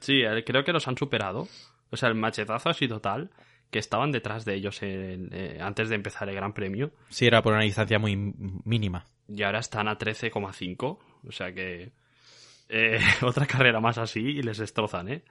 Sí, 0.00 0.22
eh, 0.22 0.44
creo 0.44 0.64
que 0.64 0.72
los 0.72 0.86
han 0.88 0.96
superado. 0.96 1.48
O 1.90 1.96
sea, 1.96 2.08
el 2.08 2.14
machetazo 2.14 2.68
ha 2.68 2.74
sido 2.74 3.00
tal 3.00 3.30
que 3.70 3.78
estaban 3.78 4.10
detrás 4.10 4.44
de 4.44 4.54
ellos 4.54 4.78
eh, 4.82 5.58
antes 5.60 5.88
de 5.88 5.94
empezar 5.94 6.28
el 6.28 6.34
Gran 6.34 6.52
Premio 6.52 6.90
Sí, 7.08 7.26
era 7.26 7.40
por 7.40 7.52
una 7.52 7.62
distancia 7.62 8.00
muy 8.00 8.16
mínima. 8.16 9.04
y 9.28 9.42
ahora 9.44 9.60
están 9.60 9.86
a 9.88 9.96
13,5. 9.96 10.98
O 11.28 11.32
sea 11.32 11.52
que 11.52 11.92
eh, 12.68 12.98
otra 13.22 13.46
carrera 13.46 13.80
más 13.80 13.98
así 13.98 14.20
y 14.20 14.42
les 14.42 14.58
destrozan, 14.58 15.08
¿eh? 15.08 15.22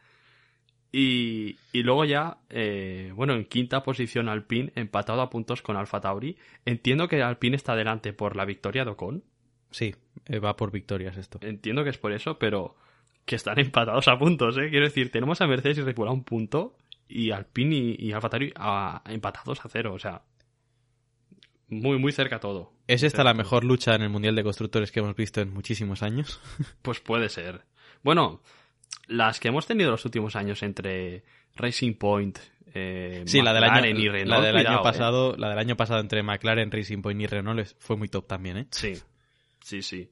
Y, 0.91 1.57
y 1.71 1.83
luego 1.83 2.03
ya, 2.05 2.37
eh, 2.49 3.11
bueno, 3.15 3.33
en 3.35 3.45
quinta 3.45 3.83
posición 3.83 4.27
Alpine, 4.27 4.71
empatado 4.75 5.21
a 5.21 5.29
puntos 5.29 5.61
con 5.61 5.77
Alfa 5.77 6.01
Tauri. 6.01 6.35
Entiendo 6.65 7.07
que 7.07 7.21
Alpine 7.21 7.55
está 7.57 7.75
delante 7.75 8.11
por 8.11 8.35
la 8.35 8.45
victoria 8.45 8.85
de 8.85 8.91
Ocon. 8.91 9.23
Sí, 9.69 9.93
va 10.43 10.55
por 10.55 10.71
victorias 10.71 11.15
esto. 11.17 11.37
Entiendo 11.43 11.83
que 11.83 11.91
es 11.91 11.99
por 11.99 12.11
eso, 12.11 12.39
pero 12.39 12.75
que 13.29 13.35
están 13.35 13.59
empatados 13.59 14.07
a 14.07 14.17
puntos, 14.17 14.57
¿eh? 14.57 14.69
Quiero 14.71 14.85
decir, 14.85 15.11
tenemos 15.11 15.39
a 15.39 15.45
Mercedes 15.45 15.77
y 15.77 15.81
Red 15.83 15.95
Bull 15.95 16.07
a 16.07 16.11
un 16.11 16.23
punto 16.23 16.75
y 17.07 17.29
Alpine 17.29 17.75
y, 17.75 17.95
y 18.09 18.11
a- 18.11 19.01
empatados 19.05 19.63
a 19.63 19.69
cero, 19.69 19.93
o 19.93 19.99
sea, 19.99 20.23
muy, 21.67 21.99
muy 21.99 22.11
cerca 22.11 22.39
todo. 22.39 22.73
¿Es 22.87 23.03
esta 23.03 23.17
Cerca 23.17 23.23
la 23.25 23.33
mejor 23.35 23.63
lucha 23.63 23.93
en 23.93 24.01
el 24.01 24.09
Mundial 24.09 24.35
de 24.35 24.41
Constructores 24.43 24.91
que 24.91 24.99
hemos 25.01 25.15
visto 25.15 25.41
en 25.41 25.53
muchísimos 25.53 26.01
años? 26.01 26.39
Pues 26.81 26.99
puede 27.01 27.29
ser. 27.29 27.61
Bueno, 28.01 28.41
las 29.07 29.39
que 29.39 29.49
hemos 29.49 29.67
tenido 29.67 29.91
los 29.91 30.03
últimos 30.05 30.35
años 30.35 30.63
entre 30.63 31.23
Racing 31.55 31.93
Point, 31.93 32.39
eh, 32.73 33.23
Sí, 33.27 33.41
la 33.43 33.53
del 33.53 33.63
año, 33.65 33.85
y 33.85 34.05
la 34.07 34.11
Renault, 34.11 34.43
del 34.43 34.53
cuidado, 34.55 34.69
año 34.69 34.79
¿eh? 34.79 34.83
pasado, 34.83 35.35
la 35.37 35.49
del 35.49 35.59
año 35.59 35.77
pasado 35.77 35.99
entre 35.99 36.23
McLaren, 36.23 36.71
Racing 36.71 37.01
Point 37.03 37.21
y 37.21 37.27
Renault 37.27 37.67
fue 37.77 37.95
muy 37.95 38.07
top 38.07 38.25
también, 38.27 38.57
¿eh? 38.57 38.67
Sí, 38.71 38.93
sí, 39.61 39.83
sí. 39.83 40.09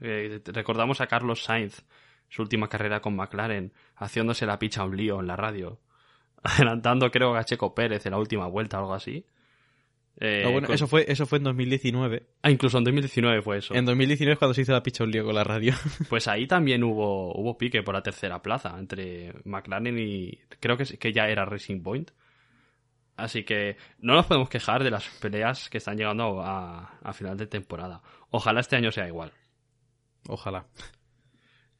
Eh, 0.00 0.40
recordamos 0.46 1.02
a 1.02 1.06
Carlos 1.06 1.42
Sainz, 1.44 1.84
su 2.34 2.42
última 2.42 2.68
carrera 2.68 3.00
con 3.00 3.14
McLaren, 3.14 3.72
haciéndose 3.96 4.44
la 4.46 4.58
picha 4.58 4.84
un 4.84 4.96
lío 4.96 5.20
en 5.20 5.26
la 5.28 5.36
radio. 5.36 5.78
Adelantando, 6.42 7.10
creo, 7.10 7.36
a 7.36 7.44
Checo 7.44 7.74
Pérez 7.74 8.04
en 8.06 8.12
la 8.12 8.18
última 8.18 8.46
vuelta 8.48 8.78
o 8.78 8.80
algo 8.80 8.94
así. 8.94 9.24
Eh, 10.20 10.42
No, 10.44 10.52
bueno, 10.52 10.66
con- 10.66 10.74
eso 10.74 10.86
fue, 10.86 11.04
eso 11.08 11.26
fue 11.26 11.38
en 11.38 11.44
2019. 11.44 12.26
Ah, 12.42 12.50
incluso 12.50 12.78
en 12.78 12.84
2019 12.84 13.42
fue 13.42 13.58
eso. 13.58 13.74
En 13.74 13.84
2019 13.84 14.32
es 14.34 14.38
cuando 14.38 14.54
se 14.54 14.62
hizo 14.62 14.72
la 14.72 14.82
picha 14.82 15.04
un 15.04 15.10
lío 15.10 15.24
con 15.24 15.34
la 15.34 15.44
radio. 15.44 15.74
Pues 16.08 16.26
ahí 16.28 16.46
también 16.46 16.82
hubo, 16.84 17.32
hubo 17.38 17.56
pique 17.58 17.82
por 17.82 17.94
la 17.94 18.02
tercera 18.02 18.40
plaza 18.42 18.76
entre 18.78 19.32
McLaren 19.44 19.98
y 19.98 20.38
creo 20.60 20.76
que, 20.76 20.84
que 20.98 21.12
ya 21.12 21.28
era 21.28 21.44
Racing 21.44 21.82
Point. 21.82 22.10
Así 23.16 23.44
que 23.44 23.76
no 23.98 24.14
nos 24.14 24.26
podemos 24.26 24.48
quejar 24.48 24.82
de 24.82 24.90
las 24.90 25.06
peleas 25.20 25.68
que 25.70 25.78
están 25.78 25.96
llegando 25.96 26.42
a, 26.42 26.98
a 27.00 27.12
final 27.12 27.36
de 27.36 27.46
temporada. 27.46 28.02
Ojalá 28.30 28.58
este 28.60 28.74
año 28.76 28.90
sea 28.90 29.06
igual. 29.06 29.32
Ojalá. 30.28 30.66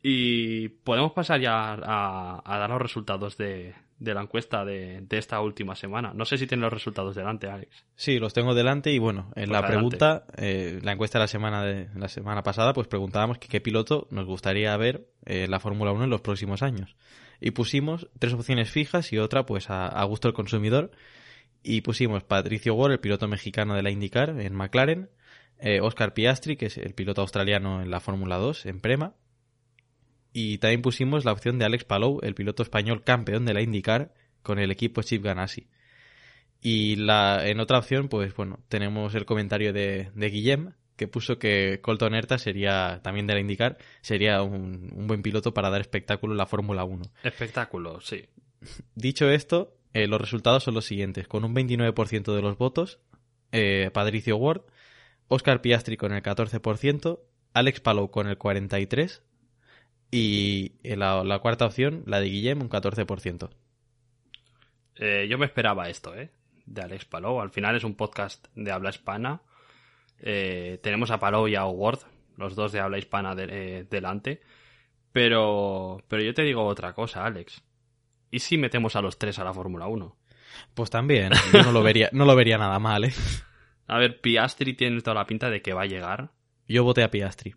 Y 0.06 0.68
podemos 0.68 1.12
pasar 1.12 1.40
ya 1.40 1.72
a, 1.72 2.42
a 2.44 2.58
dar 2.58 2.68
los 2.68 2.82
resultados 2.82 3.38
de, 3.38 3.74
de 3.98 4.12
la 4.12 4.20
encuesta 4.20 4.62
de, 4.62 5.00
de 5.00 5.16
esta 5.16 5.40
última 5.40 5.74
semana. 5.76 6.12
No 6.14 6.26
sé 6.26 6.36
si 6.36 6.46
tienes 6.46 6.62
los 6.62 6.72
resultados 6.74 7.14
delante, 7.16 7.48
Alex. 7.48 7.86
Sí, 7.96 8.18
los 8.18 8.34
tengo 8.34 8.54
delante 8.54 8.92
y 8.92 8.98
bueno, 8.98 9.30
en 9.34 9.46
Pues 9.46 9.48
la 9.48 9.58
adelante. 9.60 9.96
pregunta, 9.96 10.26
eh, 10.36 10.78
la 10.82 10.92
encuesta 10.92 11.18
de 11.18 11.22
la 11.24 11.28
semana 11.28 11.64
de 11.64 11.88
la 11.96 12.08
semana 12.08 12.42
pasada, 12.42 12.74
pues 12.74 12.86
preguntábamos 12.86 13.38
que 13.38 13.48
qué 13.48 13.62
piloto 13.62 14.06
nos 14.10 14.26
gustaría 14.26 14.76
ver 14.76 15.06
eh, 15.24 15.44
en 15.44 15.50
la 15.50 15.58
Fórmula 15.58 15.92
1 15.92 16.04
en 16.04 16.10
los 16.10 16.20
próximos 16.20 16.62
años. 16.62 16.96
Y 17.40 17.52
pusimos 17.52 18.08
tres 18.18 18.34
opciones 18.34 18.70
fijas 18.70 19.10
y 19.10 19.18
otra 19.18 19.46
pues 19.46 19.70
a, 19.70 19.86
a 19.88 20.04
gusto 20.04 20.28
del 20.28 20.34
consumidor. 20.34 20.90
Y 21.62 21.80
pusimos 21.80 22.24
Patricio 22.24 22.74
Ward, 22.74 22.92
el 22.92 23.00
piloto 23.00 23.26
mexicano 23.26 23.74
de 23.74 23.82
la 23.82 23.90
IndyCar 23.90 24.38
en 24.38 24.54
McLaren, 24.54 25.08
eh, 25.58 25.80
Oscar 25.80 26.12
Piastri, 26.12 26.58
que 26.58 26.66
es 26.66 26.76
el 26.76 26.92
piloto 26.92 27.22
australiano 27.22 27.80
en 27.80 27.90
la 27.90 28.00
Fórmula 28.00 28.36
2 28.36 28.66
en 28.66 28.80
Prema. 28.82 29.14
Y 30.36 30.58
también 30.58 30.82
pusimos 30.82 31.24
la 31.24 31.32
opción 31.32 31.58
de 31.60 31.64
Alex 31.64 31.84
Palou, 31.84 32.18
el 32.22 32.34
piloto 32.34 32.64
español 32.64 33.04
campeón 33.04 33.46
de 33.46 33.54
la 33.54 33.62
IndyCar 33.62 34.12
con 34.42 34.58
el 34.58 34.72
equipo 34.72 35.00
Chip 35.00 35.22
Ganassi. 35.22 35.68
Y 36.60 36.96
la, 36.96 37.46
en 37.46 37.60
otra 37.60 37.78
opción, 37.78 38.08
pues 38.08 38.34
bueno, 38.34 38.58
tenemos 38.68 39.14
el 39.14 39.26
comentario 39.26 39.72
de, 39.72 40.10
de 40.12 40.30
Guillem, 40.30 40.72
que 40.96 41.06
puso 41.06 41.38
que 41.38 41.78
Colton 41.80 42.16
Herta 42.16 42.38
sería, 42.38 43.00
también 43.04 43.28
de 43.28 43.34
la 43.34 43.40
IndyCar, 43.40 43.78
sería 44.00 44.42
un, 44.42 44.90
un 44.92 45.06
buen 45.06 45.22
piloto 45.22 45.54
para 45.54 45.70
dar 45.70 45.80
espectáculo 45.80 46.32
en 46.32 46.38
la 46.38 46.46
Fórmula 46.46 46.82
1. 46.82 47.04
Espectáculo, 47.22 48.00
sí. 48.00 48.24
Dicho 48.96 49.30
esto, 49.30 49.76
eh, 49.92 50.08
los 50.08 50.20
resultados 50.20 50.64
son 50.64 50.74
los 50.74 50.84
siguientes. 50.84 51.28
Con 51.28 51.44
un 51.44 51.54
29% 51.54 52.34
de 52.34 52.42
los 52.42 52.58
votos, 52.58 52.98
eh, 53.52 53.90
Patricio 53.92 54.36
Ward, 54.36 54.62
Oscar 55.28 55.60
Piastri 55.60 55.96
con 55.96 56.12
el 56.12 56.24
14%, 56.24 57.20
Alex 57.52 57.80
Palou 57.80 58.10
con 58.10 58.26
el 58.26 58.36
43%, 58.36 59.20
y 60.16 60.72
en 60.82 61.00
la, 61.00 61.24
la 61.24 61.38
cuarta 61.40 61.66
opción, 61.66 62.02
la 62.06 62.20
de 62.20 62.26
Guillem, 62.28 62.60
un 62.62 62.68
14%. 62.70 63.50
Eh, 64.96 65.26
yo 65.28 65.38
me 65.38 65.46
esperaba 65.46 65.88
esto, 65.88 66.14
¿eh? 66.14 66.30
De 66.66 66.82
Alex 66.82 67.04
Palou. 67.04 67.40
Al 67.40 67.50
final 67.50 67.76
es 67.76 67.84
un 67.84 67.94
podcast 67.94 68.46
de 68.54 68.70
habla 68.70 68.90
hispana. 68.90 69.42
Eh, 70.20 70.78
tenemos 70.82 71.10
a 71.10 71.18
Palou 71.18 71.48
y 71.48 71.56
a 71.56 71.64
Ward, 71.66 72.00
los 72.36 72.54
dos 72.54 72.72
de 72.72 72.80
habla 72.80 72.98
hispana 72.98 73.34
de- 73.34 73.48
eh, 73.80 73.84
delante. 73.90 74.40
Pero, 75.12 75.98
pero 76.08 76.22
yo 76.22 76.34
te 76.34 76.42
digo 76.42 76.64
otra 76.64 76.92
cosa, 76.92 77.24
Alex. 77.24 77.62
¿Y 78.30 78.40
si 78.40 78.58
metemos 78.58 78.96
a 78.96 79.02
los 79.02 79.18
tres 79.18 79.38
a 79.38 79.44
la 79.44 79.52
Fórmula 79.54 79.86
1? 79.86 80.16
Pues 80.74 80.90
también, 80.90 81.32
yo 81.52 81.62
no 81.62 81.72
lo 81.72 81.82
vería, 81.82 82.08
no 82.12 82.24
lo 82.24 82.34
vería 82.36 82.58
nada 82.58 82.78
mal, 82.78 83.04
¿eh? 83.04 83.12
A 83.86 83.98
ver, 83.98 84.20
Piastri 84.20 84.74
tiene 84.74 85.00
toda 85.02 85.14
la 85.14 85.26
pinta 85.26 85.50
de 85.50 85.60
que 85.60 85.74
va 85.74 85.82
a 85.82 85.86
llegar. 85.86 86.30
Yo 86.66 86.84
voté 86.84 87.02
a 87.02 87.10
Piastri. 87.10 87.54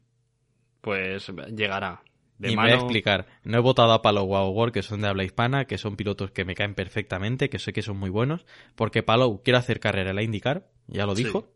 Pues 0.81 1.31
llegará. 1.55 2.01
De 2.37 2.51
y 2.51 2.55
mano... 2.55 2.67
me 2.67 2.73
voy 2.73 2.79
a 2.81 2.83
explicar. 2.83 3.27
No 3.43 3.57
he 3.57 3.61
votado 3.61 3.91
a 3.93 4.01
Palou 4.01 4.31
o 4.31 4.65
a 4.65 4.71
que 4.71 4.83
son 4.83 5.01
de 5.01 5.07
habla 5.07 5.23
hispana, 5.23 5.65
que 5.65 5.77
son 5.77 5.95
pilotos 5.95 6.31
que 6.31 6.45
me 6.45 6.55
caen 6.55 6.75
perfectamente, 6.75 7.49
que 7.49 7.59
sé 7.59 7.73
que 7.73 7.81
son 7.81 7.97
muy 7.97 8.09
buenos, 8.09 8.45
porque 8.75 9.03
Palou 9.03 9.41
quiere 9.43 9.57
hacer 9.57 9.79
carrera 9.79 10.11
en 10.11 10.15
la 10.15 10.23
IndyCar, 10.23 10.67
ya 10.87 11.05
lo 11.05 11.15
Sí. 11.15 11.23
dijo. 11.23 11.51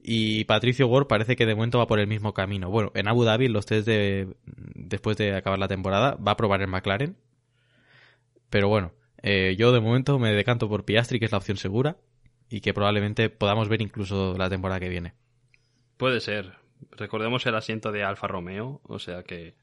Y 0.00 0.44
Patricio 0.44 0.86
Ward 0.86 1.08
parece 1.08 1.34
que 1.34 1.44
de 1.44 1.54
momento 1.54 1.78
va 1.78 1.86
por 1.86 1.98
el 1.98 2.06
mismo 2.06 2.32
camino. 2.32 2.70
Bueno, 2.70 2.92
en 2.94 3.08
Abu 3.08 3.24
Dhabi, 3.24 3.48
los 3.48 3.66
test 3.66 3.86
de 3.86 4.28
después 4.46 5.16
de 5.16 5.34
acabar 5.34 5.58
la 5.58 5.68
temporada, 5.68 6.14
va 6.14 6.32
a 6.32 6.36
probar 6.36 6.62
el 6.62 6.68
McLaren. 6.68 7.16
Pero 8.48 8.68
bueno, 8.68 8.92
eh, 9.22 9.56
yo 9.58 9.72
de 9.72 9.80
momento 9.80 10.18
me 10.18 10.32
decanto 10.32 10.68
por 10.68 10.84
Piastri, 10.84 11.18
que 11.18 11.24
es 11.26 11.32
la 11.32 11.38
opción 11.38 11.56
segura, 11.56 11.96
y 12.48 12.60
que 12.60 12.72
probablemente 12.72 13.28
podamos 13.28 13.68
ver 13.68 13.82
incluso 13.82 14.34
la 14.38 14.48
temporada 14.48 14.80
que 14.80 14.88
viene. 14.88 15.14
Puede 15.96 16.20
ser. 16.20 16.54
Recordemos 16.92 17.44
el 17.46 17.56
asiento 17.56 17.90
de 17.90 18.04
Alfa 18.04 18.28
Romeo, 18.28 18.80
o 18.84 18.98
sea 19.00 19.24
que, 19.24 19.54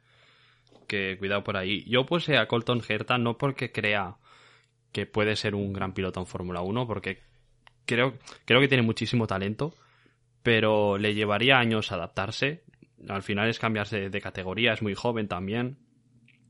que 0.88 1.18
cuidado 1.18 1.44
por 1.44 1.58
ahí. 1.58 1.84
Yo 1.88 2.06
puse 2.06 2.38
a 2.38 2.48
Colton 2.48 2.82
Herta 2.88 3.18
no 3.18 3.38
porque 3.38 3.72
crea 3.72 4.18
que 4.92 5.06
puede 5.06 5.36
ser 5.36 5.56
un 5.56 5.74
gran 5.74 5.94
piloto 5.94 6.20
en 6.20 6.26
Fórmula 6.26 6.62
1, 6.62 6.88
porque 6.88 7.22
creo, 7.86 8.18
creo 8.46 8.62
que 8.62 8.68
tiene 8.68 8.84
muchísimo 8.84 9.28
talento, 9.28 9.74
pero 10.44 10.98
le 10.98 11.14
llevaría 11.14 11.60
años 11.60 11.92
adaptarse. 11.92 12.64
Al 13.10 13.24
final 13.24 13.50
es 13.50 13.60
cambiarse 13.60 14.10
de 14.10 14.22
categoría, 14.22 14.74
es 14.74 14.82
muy 14.82 14.96
joven 14.96 15.28
también. 15.28 15.78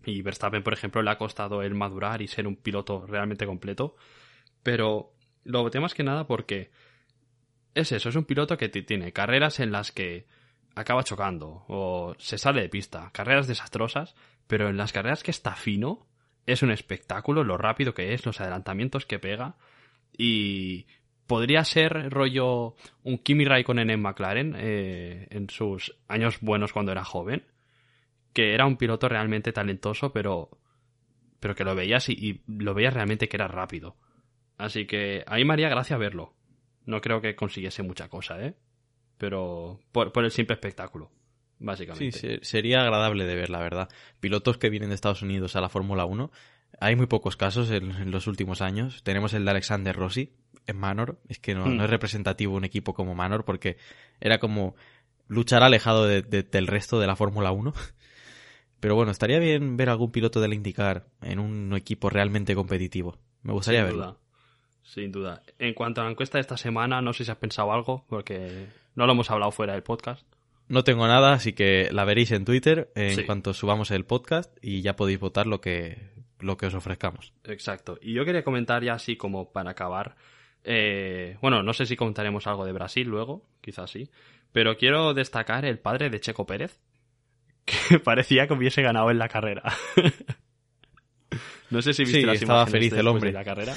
Y 0.05 0.21
Verstappen, 0.21 0.63
por 0.63 0.73
ejemplo, 0.73 1.01
le 1.01 1.09
ha 1.09 1.17
costado 1.17 1.63
el 1.63 1.73
madurar 1.73 2.21
y 2.21 2.27
ser 2.27 2.45
un 2.45 2.55
piloto 2.55 3.05
realmente 3.07 3.45
completo. 3.45 3.95
Pero 4.61 5.13
lo 5.43 5.63
voté 5.63 5.79
más 5.79 5.93
que 5.93 6.03
nada 6.03 6.27
porque 6.27 6.69
es 7.73 7.91
eso, 7.91 8.09
es 8.09 8.15
un 8.15 8.25
piloto 8.25 8.57
que 8.57 8.69
tiene 8.69 9.11
carreras 9.11 9.59
en 9.59 9.71
las 9.71 9.91
que 9.91 10.25
acaba 10.75 11.03
chocando 11.03 11.63
o 11.67 12.15
se 12.19 12.37
sale 12.37 12.61
de 12.61 12.69
pista, 12.69 13.09
carreras 13.13 13.47
desastrosas, 13.47 14.15
pero 14.47 14.69
en 14.69 14.77
las 14.77 14.93
carreras 14.93 15.23
que 15.23 15.31
está 15.31 15.55
fino 15.55 16.05
es 16.45 16.61
un 16.61 16.71
espectáculo 16.71 17.43
lo 17.43 17.57
rápido 17.57 17.93
que 17.93 18.13
es, 18.13 18.25
los 18.25 18.39
adelantamientos 18.41 19.05
que 19.05 19.19
pega 19.19 19.55
y 20.17 20.85
podría 21.27 21.63
ser 21.63 22.09
rollo 22.11 22.75
un 23.03 23.17
Kimi 23.17 23.45
Raikkonen 23.45 23.89
en 23.89 24.01
McLaren 24.01 24.55
eh, 24.57 25.27
en 25.31 25.49
sus 25.49 25.97
años 26.07 26.39
buenos 26.41 26.73
cuando 26.73 26.91
era 26.91 27.03
joven, 27.03 27.45
que 28.33 28.53
era 28.53 28.65
un 28.65 28.77
piloto 28.77 29.09
realmente 29.09 29.51
talentoso, 29.51 30.11
pero 30.11 30.49
pero 31.39 31.55
que 31.55 31.63
lo 31.63 31.75
veías 31.75 32.09
y, 32.09 32.13
y 32.13 32.41
lo 32.47 32.73
veías 32.73 32.93
realmente 32.93 33.27
que 33.27 33.37
era 33.37 33.47
rápido. 33.47 33.97
Así 34.57 34.85
que 34.87 35.23
a 35.27 35.35
mí 35.35 35.45
me 35.45 35.53
haría 35.53 35.69
gracia 35.69 35.97
verlo. 35.97 36.33
No 36.85 37.01
creo 37.01 37.21
que 37.21 37.35
consiguiese 37.35 37.83
mucha 37.83 38.09
cosa, 38.09 38.43
¿eh? 38.43 38.55
Pero 39.17 39.79
por, 39.91 40.11
por 40.11 40.25
el 40.25 40.31
simple 40.31 40.53
espectáculo, 40.55 41.09
Sí, 41.57 41.65
básicamente. 41.65 42.11
se- 42.17 42.39
sería 42.43 42.81
agradable 42.81 43.25
de 43.25 43.35
ver, 43.35 43.49
la 43.49 43.59
verdad. 43.59 43.89
Pilotos 44.19 44.57
que 44.57 44.69
vienen 44.69 44.89
de 44.89 44.95
Estados 44.95 45.21
Unidos 45.21 45.55
a 45.55 45.61
la 45.61 45.69
Fórmula 45.69 46.05
1, 46.05 46.31
Hay 46.81 46.97
muy 46.97 47.05
pocos 47.07 47.37
casos 47.37 47.71
en, 47.71 47.91
en 47.91 48.11
los 48.11 48.27
últimos 48.27 48.61
años. 48.61 49.01
Tenemos 49.03 49.33
el 49.33 49.45
de 49.45 49.51
Alexander 49.51 49.95
Rossi 49.95 50.33
en 50.67 50.75
Manor. 50.77 51.21
Es 51.29 51.39
que 51.39 51.55
no, 51.55 51.65
Hmm. 51.67 51.77
no 51.77 51.85
es 51.85 51.89
representativo 51.89 52.53
un 52.53 52.65
equipo 52.65 52.93
como 52.93 53.15
Manor 53.15 53.45
porque 53.45 53.77
era 54.19 54.39
como 54.39 54.75
luchar 55.29 55.63
alejado 55.63 56.05
de- 56.05 56.21
de- 56.21 56.43
del 56.43 56.67
resto 56.67 56.99
de 56.99 57.07
la 57.07 57.15
Fórmula 57.15 57.51
1. 57.53 57.73
Pero 58.81 58.95
bueno, 58.95 59.11
estaría 59.11 59.39
bien 59.39 59.77
ver 59.77 59.87
algún 59.89 60.11
piloto 60.11 60.41
del 60.41 60.53
IndyCar 60.53 61.07
en 61.21 61.39
un 61.39 61.73
equipo 61.75 62.09
realmente 62.09 62.55
competitivo. 62.55 63.17
Me 63.41 63.53
gustaría 63.53 63.79
Sin 63.81 63.87
verlo. 63.87 64.03
duda. 64.05 64.17
Sin 64.83 65.11
duda. 65.13 65.41
En 65.57 65.73
cuanto 65.73 66.01
a 66.01 66.03
la 66.03 66.11
encuesta 66.11 66.37
de 66.37 66.41
esta 66.41 66.57
semana, 66.57 67.01
no 67.01 67.13
sé 67.13 67.23
si 67.25 67.31
has 67.31 67.37
pensado 67.37 67.71
algo, 67.71 68.05
porque 68.09 68.67
no 68.95 69.05
lo 69.05 69.11
hemos 69.13 69.29
hablado 69.31 69.51
fuera 69.51 69.73
del 69.73 69.83
podcast. 69.83 70.25
No 70.67 70.83
tengo 70.83 71.07
nada, 71.07 71.33
así 71.33 71.53
que 71.53 71.89
la 71.91 72.05
veréis 72.05 72.31
en 72.31 72.43
Twitter 72.45 72.91
en 72.95 73.15
Sí. 73.17 73.23
cuanto 73.25 73.53
subamos 73.53 73.91
el 73.91 74.03
podcast 74.05 74.55
y 74.63 74.81
ya 74.81 74.95
podéis 74.95 75.19
votar 75.19 75.45
lo 75.45 75.61
que, 75.61 76.09
lo 76.39 76.57
que 76.57 76.65
os 76.65 76.73
ofrezcamos. 76.73 77.33
Exacto. 77.43 77.99
Y 78.01 78.13
yo 78.13 78.25
quería 78.25 78.43
comentar 78.43 78.83
ya 78.83 78.93
así 78.93 79.15
como 79.15 79.51
para 79.51 79.71
acabar. 79.71 80.15
eh, 80.63 81.37
bueno, 81.41 81.61
no 81.61 81.73
sé 81.73 81.85
si 81.85 81.95
comentaremos 81.95 82.47
algo 82.47 82.65
de 82.65 82.71
Brasil 82.71 83.07
luego, 83.07 83.45
quizás 83.61 83.91
sí. 83.91 84.09
Pero 84.51 84.75
quiero 84.77 85.13
destacar 85.13 85.63
el 85.65 85.77
padre 85.77 86.09
de 86.09 86.19
Checo 86.19 86.47
Pérez, 86.47 86.79
que 87.65 87.99
parecía 87.99 88.47
que 88.47 88.53
hubiese 88.53 88.81
ganado 88.81 89.11
en 89.11 89.19
la 89.19 89.29
carrera. 89.29 89.61
no 91.69 91.81
sé 91.83 91.93
si 91.93 92.03
viste 92.03 92.21
Sí, 92.21 92.25
las 92.25 92.41
estaba 92.41 92.61
imágenes 92.61 92.71
feliz 92.71 92.93
el 92.99 93.07
hombre. 93.07 93.29
de 93.29 93.33
la 93.33 93.43
carrera. 93.43 93.75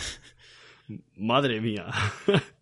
Madre 1.16 1.60
mía. 1.60 1.86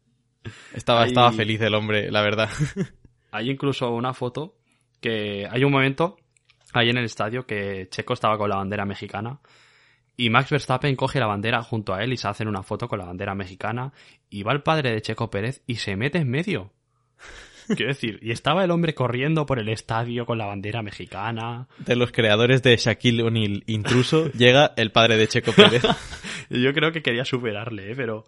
Estaba, 0.74 1.06
estaba 1.06 1.32
feliz 1.32 1.60
el 1.60 1.74
hombre, 1.74 2.10
la 2.10 2.22
verdad. 2.22 2.50
Hay 3.30 3.50
incluso 3.50 3.90
una 3.90 4.14
foto 4.14 4.56
que 5.00 5.46
hay 5.50 5.62
un 5.62 5.70
momento 5.70 6.16
ahí 6.72 6.88
en 6.88 6.96
el 6.96 7.04
estadio 7.04 7.46
que 7.46 7.86
Checo 7.90 8.14
estaba 8.14 8.38
con 8.38 8.48
la 8.48 8.56
bandera 8.56 8.86
mexicana 8.86 9.40
y 10.16 10.30
Max 10.30 10.50
Verstappen 10.50 10.96
coge 10.96 11.20
la 11.20 11.26
bandera 11.26 11.62
junto 11.62 11.92
a 11.92 12.02
él 12.02 12.12
y 12.12 12.16
se 12.16 12.28
hacen 12.28 12.48
una 12.48 12.62
foto 12.62 12.88
con 12.88 12.98
la 12.98 13.04
bandera 13.04 13.34
mexicana 13.34 13.92
y 14.30 14.42
va 14.42 14.52
el 14.52 14.62
padre 14.62 14.92
de 14.92 15.02
Checo 15.02 15.30
Pérez 15.30 15.62
y 15.66 15.76
se 15.76 15.96
mete 15.96 16.18
en 16.18 16.30
medio. 16.30 16.72
Quiero 17.66 17.88
decir, 17.88 18.20
y 18.22 18.30
estaba 18.30 18.64
el 18.64 18.70
hombre 18.70 18.94
corriendo 18.94 19.44
por 19.44 19.58
el 19.58 19.68
estadio 19.68 20.24
con 20.24 20.38
la 20.38 20.46
bandera 20.46 20.82
mexicana. 20.82 21.68
De 21.78 21.96
los 21.96 22.12
creadores 22.12 22.62
de 22.62 22.76
Shaquille 22.76 23.24
O'Neal 23.24 23.64
Intruso, 23.66 24.30
llega 24.32 24.72
el 24.76 24.92
padre 24.92 25.16
de 25.16 25.26
Checo 25.26 25.52
Pérez. 25.52 25.82
Yo 26.50 26.72
creo 26.72 26.92
que 26.92 27.02
quería 27.02 27.24
superarle, 27.24 27.90
¿eh? 27.90 27.94
pero, 27.96 28.24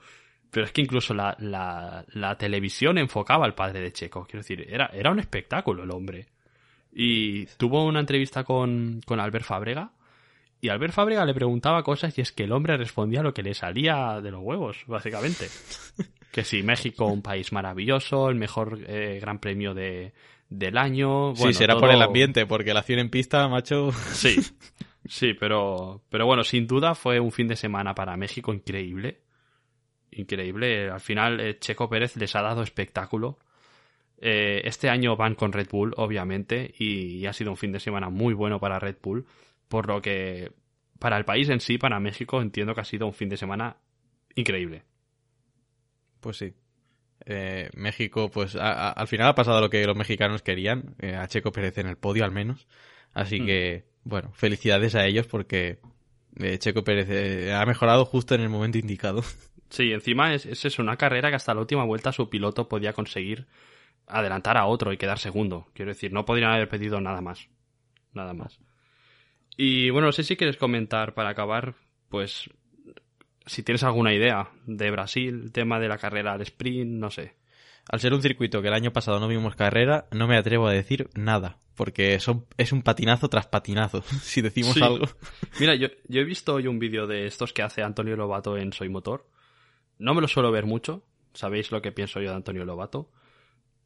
pero 0.51 0.66
es 0.66 0.72
que 0.72 0.80
incluso 0.80 1.14
la, 1.14 1.36
la, 1.38 2.05
la 2.12 2.38
televisión 2.38 2.99
enfocaba 2.99 3.44
al 3.44 3.55
padre 3.55 3.80
de 3.80 3.92
Checo. 3.92 4.26
Quiero 4.26 4.40
decir, 4.40 4.66
era, 4.68 4.86
era 4.92 5.11
un 5.11 5.18
espectáculo 5.18 5.82
el 5.82 5.90
hombre. 5.90 6.26
Y 6.92 7.46
tuvo 7.59 7.84
una 7.84 8.01
entrevista 8.01 8.44
con, 8.44 9.01
con 9.05 9.20
Albert 9.20 9.44
Fábrega. 9.44 9.92
Y 10.61 10.70
Albert 10.70 10.94
Fábrega 10.94 11.24
le 11.24 11.34
preguntaba 11.34 11.82
cosas 11.82 12.16
y 12.18 12.22
es 12.22 12.32
que 12.32 12.44
el 12.44 12.53
hombre 12.53 12.76
respondía 12.76 13.22
lo 13.22 13.32
que 13.32 13.42
le 13.42 13.55
salía 13.55 14.20
de 14.20 14.30
los 14.30 14.40
huevos, 14.42 14.78
básicamente. 14.86 15.46
que 16.32 16.44
si 16.44 16.62
México, 16.62 17.07
un 17.07 17.22
país 17.22 17.53
maravilloso, 17.53 18.28
el 18.28 18.36
mejor 18.36 18.80
eh, 18.86 19.18
gran 19.20 19.38
premio 19.38 19.74
de, 19.74 20.12
del 20.49 20.78
año. 20.78 21.34
sí, 21.34 21.42
Bueno, 21.42 21.59
será 21.59 21.78
por 21.78 21.90
el 21.90 22.03
ambiente, 22.03 22.46
porque 22.46 22.72
la 22.72 22.80
acción 22.80 22.99
en 22.99 23.11
pista, 23.11 23.46
macho. 23.49 23.92
Sí, 24.12 24.36
sí, 25.07 25.34
pero, 25.34 26.03
pero 26.09 26.26
bueno, 26.26 26.42
sin 26.42 26.66
duda 26.66 26.94
fue 26.94 27.20
un 27.20 27.32
fin 27.32 27.49
de 27.49 27.57
semana 27.57 27.94
para 27.94 28.16
México 28.16 28.53
increíble. 28.53 29.20
Increíble. 30.12 30.90
Al 30.90 31.00
final, 31.00 31.40
eh, 31.40 31.59
Checo 31.59 31.88
Pérez 31.88 32.16
les 32.16 32.34
ha 32.36 32.42
dado 32.42 32.62
espectáculo. 32.62 33.38
Eh, 34.20 34.62
este 34.64 34.88
año 34.88 35.16
van 35.16 35.34
con 35.34 35.52
Red 35.52 35.68
Bull, 35.70 35.94
obviamente, 35.96 36.74
y, 36.78 37.24
ha 37.26 37.32
sido 37.32 37.50
un 37.50 37.56
fin 37.56 37.72
de 37.72 37.78
semana 37.80 38.09
muy 38.09 38.34
bueno 38.34 38.59
para 38.59 38.78
Red 38.80 38.96
Bull. 39.02 39.26
Por 39.68 39.86
lo 39.86 40.00
que, 40.02 40.50
para 40.98 41.16
el 41.18 41.24
país 41.24 41.48
en 41.50 41.61
sí, 41.61 41.78
para 41.78 42.00
México, 42.00 42.40
entiendo 42.42 42.74
que 42.74 42.80
ha 42.80 42.84
sido 42.84 43.06
un 43.06 43.12
fin 43.14 43.28
de 43.28 43.36
semana 43.36 43.76
increíble. 44.34 44.82
Pues 46.20 46.36
sí. 46.38 46.52
Eh, 47.26 47.68
México, 47.74 48.30
pues 48.30 48.56
a- 48.56 48.88
a- 48.88 48.90
al 48.92 49.06
final 49.09 49.28
ha 49.28 49.34
pasado 49.34 49.61
lo 49.61 49.70
que 49.70 49.84
los 49.86 49.96
mexicanos 49.96 50.42
querían, 50.42 50.96
a 51.16 51.26
Checo 51.28 51.52
Pérez 51.52 51.76
en 51.78 51.86
el 51.86 51.96
podio 51.96 52.24
al 52.24 52.32
menos. 52.32 52.66
Así 53.12 53.40
Mm. 53.40 53.46
que, 53.46 53.84
bueno, 54.04 54.32
felicidades 54.32 54.94
a 54.94 55.06
ellos 55.06 55.26
porque 55.26 55.78
Checo 56.59 56.82
Pérez 56.84 57.52
ha 57.52 57.64
mejorado 57.66 58.04
justo 58.04 58.34
en 58.34 58.40
el 58.40 58.48
momento 58.48 58.78
indicado. 58.78 59.22
Sí, 59.71 59.93
encima 59.93 60.33
es, 60.35 60.47
es 60.47 60.64
eso, 60.64 60.83
una 60.83 60.97
carrera 60.97 61.29
que 61.31 61.37
hasta 61.37 61.55
la 61.55 61.61
última 61.61 61.85
vuelta 61.85 62.12
su 62.12 62.29
piloto 62.31 62.69
podía 62.69 62.93
conseguir 62.93 63.47
adelantar 64.07 64.57
a 64.57 64.66
otro 64.66 64.93
y 64.93 64.97
quedar 64.97 65.19
segundo. 65.19 65.66
Quiero 65.75 65.91
decir, 65.91 66.12
no 66.12 66.25
podrían 66.25 66.53
haber 66.53 66.69
pedido 66.69 67.01
nada 67.01 67.21
más. 67.21 67.49
Nada 68.14 68.33
más. 68.33 68.59
Y 69.57 69.91
bueno, 69.91 70.07
no 70.07 70.12
sé 70.12 70.23
si 70.23 70.37
quieres 70.37 70.57
comentar 70.57 71.14
para 71.14 71.31
acabar, 71.31 71.75
pues, 72.09 72.49
si 73.45 73.62
tienes 73.62 73.83
alguna 73.83 74.14
idea 74.14 74.49
de 74.66 74.91
Brasil, 74.91 75.41
el 75.45 75.53
tema 75.53 75.79
de 75.81 75.89
la 75.89 75.99
carrera 75.99 76.33
al 76.33 76.41
sprint, 76.43 76.91
no 76.93 77.11
sé. 77.11 77.35
Al 77.91 78.01
ser 78.01 78.12
un 78.14 78.23
circuito 78.23 78.61
que 78.62 78.69
el 78.69 78.75
año 78.75 78.93
pasado 78.93 79.19
no 79.19 79.29
vimos 79.29 79.57
carrera, 79.57 80.07
no 80.12 80.27
me 80.29 80.37
atrevo 80.37 80.66
a 80.69 80.73
decir 80.73 81.09
nada, 81.14 81.59
porque 81.75 82.21
son, 82.21 82.47
es 82.57 82.73
un 82.73 82.83
patinazo 82.83 83.29
tras 83.29 83.47
patinazo, 83.47 84.03
si 84.23 84.43
decimos 84.43 84.75
Sí. 84.75 84.83
algo. 84.83 85.07
Mira, 85.59 85.75
yo, 85.75 85.89
yo 86.07 86.21
he 86.21 86.25
visto 86.25 86.55
hoy 86.55 86.66
un 86.66 86.79
vídeo 86.79 87.07
de 87.07 87.27
estos 87.27 87.53
que 87.53 87.62
hace 87.62 87.83
Antonio 87.83 88.16
Lobato 88.16 88.57
en 88.57 88.73
Soy 88.73 88.89
Motor. 88.89 89.27
No 89.99 90.14
me 90.14 90.20
lo 90.20 90.28
suelo 90.28 90.51
ver 90.53 90.64
mucho, 90.66 91.05
sabéis 91.34 91.70
lo 91.72 91.82
que 91.82 91.92
pienso 91.92 92.20
yo 92.20 92.30
de 92.30 92.36
Antonio 92.36 92.64
Lobato, 92.64 93.11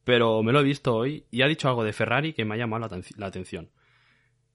pero 0.05 0.43
me 0.43 0.53
lo 0.53 0.61
he 0.61 0.65
visto 0.65 0.95
hoy 0.95 1.25
y 1.31 1.43
ha 1.43 1.47
dicho 1.49 1.69
algo 1.69 1.85
de 1.85 1.93
Ferrari 1.93 2.33
que 2.33 2.45
me 2.45 2.55
ha 2.55 2.59
llamado 2.59 2.81
la, 2.81 2.89
aten- 2.91 3.17
la 3.17 3.27
atención. 3.27 3.71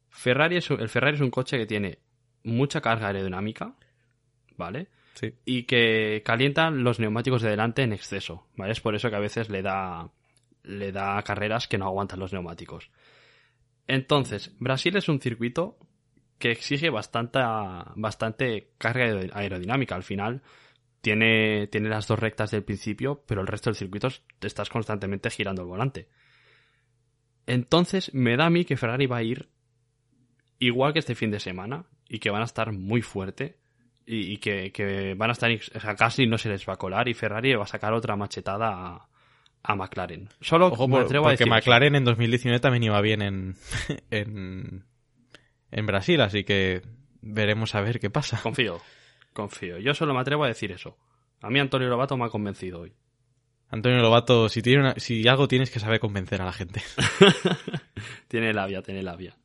Ferrari 0.09 0.57
es, 0.57 0.69
un- 0.69 0.79
el 0.79 0.89
Ferrari 0.89 1.15
es 1.15 1.21
un 1.21 1.31
coche 1.31 1.57
que 1.57 1.65
tiene 1.65 1.99
mucha 2.43 2.81
carga 2.81 3.07
aerodinámica, 3.07 3.75
¿vale? 4.55 4.87
Sí. 5.15 5.33
Y 5.45 5.63
que 5.63 6.21
calientan 6.25 6.83
los 6.83 6.99
neumáticos 6.99 7.41
de 7.41 7.49
delante 7.49 7.81
en 7.81 7.93
exceso, 7.93 8.47
¿vale? 8.55 8.71
Es 8.73 8.81
por 8.81 8.93
eso 8.95 9.09
que 9.09 9.15
a 9.15 9.19
veces 9.19 9.49
le 9.49 9.61
da, 9.61 10.11
le 10.63 10.91
da 10.91 11.21
carreras 11.23 11.67
que 11.67 11.77
no 11.77 11.85
aguantan 11.85 12.19
los 12.19 12.33
neumáticos. 12.33 12.91
Entonces, 13.87 14.53
Brasil 14.59 14.95
es 14.97 15.09
un 15.09 15.19
circuito 15.21 15.77
que 16.39 16.51
exige 16.51 16.89
bastante, 16.89 17.39
bastante 17.95 18.69
carga 18.77 19.05
aer- 19.07 19.31
aerodinámica. 19.33 19.95
Al 19.95 20.03
final, 20.03 20.41
tiene, 21.01 21.67
tiene 21.67 21.89
las 21.89 22.07
dos 22.07 22.19
rectas 22.19 22.51
del 22.51 22.63
principio, 22.63 23.23
pero 23.27 23.41
el 23.41 23.47
resto 23.47 23.69
del 23.69 23.77
circuito 23.77 24.09
te 24.39 24.47
estás 24.47 24.69
constantemente 24.69 25.29
girando 25.29 25.61
el 25.61 25.67
volante. 25.67 26.07
Entonces, 27.45 28.13
me 28.13 28.35
da 28.35 28.45
a 28.47 28.49
mí 28.49 28.65
que 28.65 28.77
Ferrari 28.77 29.05
va 29.05 29.17
a 29.17 29.23
ir 29.23 29.49
igual 30.59 30.93
que 30.93 30.99
este 30.99 31.15
fin 31.15 31.31
de 31.31 31.39
semana 31.39 31.85
y 32.09 32.19
que 32.19 32.29
van 32.29 32.41
a 32.41 32.45
estar 32.45 32.71
muy 32.73 33.01
fuerte 33.01 33.57
y, 34.05 34.33
y 34.33 34.37
que, 34.37 34.71
que 34.71 35.13
van 35.15 35.29
a 35.29 35.33
estar, 35.33 35.49
casi 35.97 36.27
no 36.27 36.37
se 36.37 36.49
les 36.49 36.67
va 36.67 36.73
a 36.73 36.77
colar 36.77 37.07
y 37.07 37.13
Ferrari 37.13 37.53
va 37.55 37.63
a 37.63 37.67
sacar 37.67 37.93
otra 37.93 38.15
machetada 38.15 38.69
a, 38.71 39.09
a 39.63 39.75
McLaren. 39.75 40.29
Solo 40.41 40.67
Ojo, 40.67 40.87
me 40.87 40.95
por- 40.95 41.03
atrevo 41.05 41.25
a 41.25 41.29
porque 41.31 41.43
decir 41.43 41.47
eso. 41.47 41.55
McLaren 41.55 41.95
en 41.95 42.03
2019 42.05 42.59
también 42.59 42.83
iba 42.83 42.99
bien 43.01 43.21
en, 43.21 43.55
en, 44.11 44.85
en 45.71 45.85
Brasil, 45.85 46.19
así 46.21 46.43
que 46.43 46.81
veremos 47.21 47.75
a 47.75 47.81
ver 47.81 47.99
qué 47.99 48.09
pasa. 48.09 48.39
Confío, 48.41 48.81
confío. 49.37 49.77
Yo 49.77 49.93
solo 49.93 50.13
me 50.13 50.19
atrevo 50.19 50.43
a 50.43 50.47
decir 50.47 50.71
eso. 50.71 50.97
A 51.41 51.49
mí 51.49 51.59
Antonio 51.59 51.87
Lobato 51.87 52.17
me 52.17 52.25
ha 52.25 52.29
convencido 52.29 52.81
hoy. 52.81 52.93
Antonio 53.69 53.99
Lobato, 54.01 54.49
si, 54.49 54.61
tiene 54.61 54.81
una- 54.81 54.95
si 54.97 55.27
algo 55.27 55.47
tienes 55.47 55.69
que 55.71 55.79
saber 55.79 55.99
convencer 55.99 56.41
a 56.41 56.45
la 56.45 56.53
gente. 56.53 56.81
tiene 58.27 58.53
labia, 58.53 58.81
tiene 58.81 59.03
labia. 59.03 59.37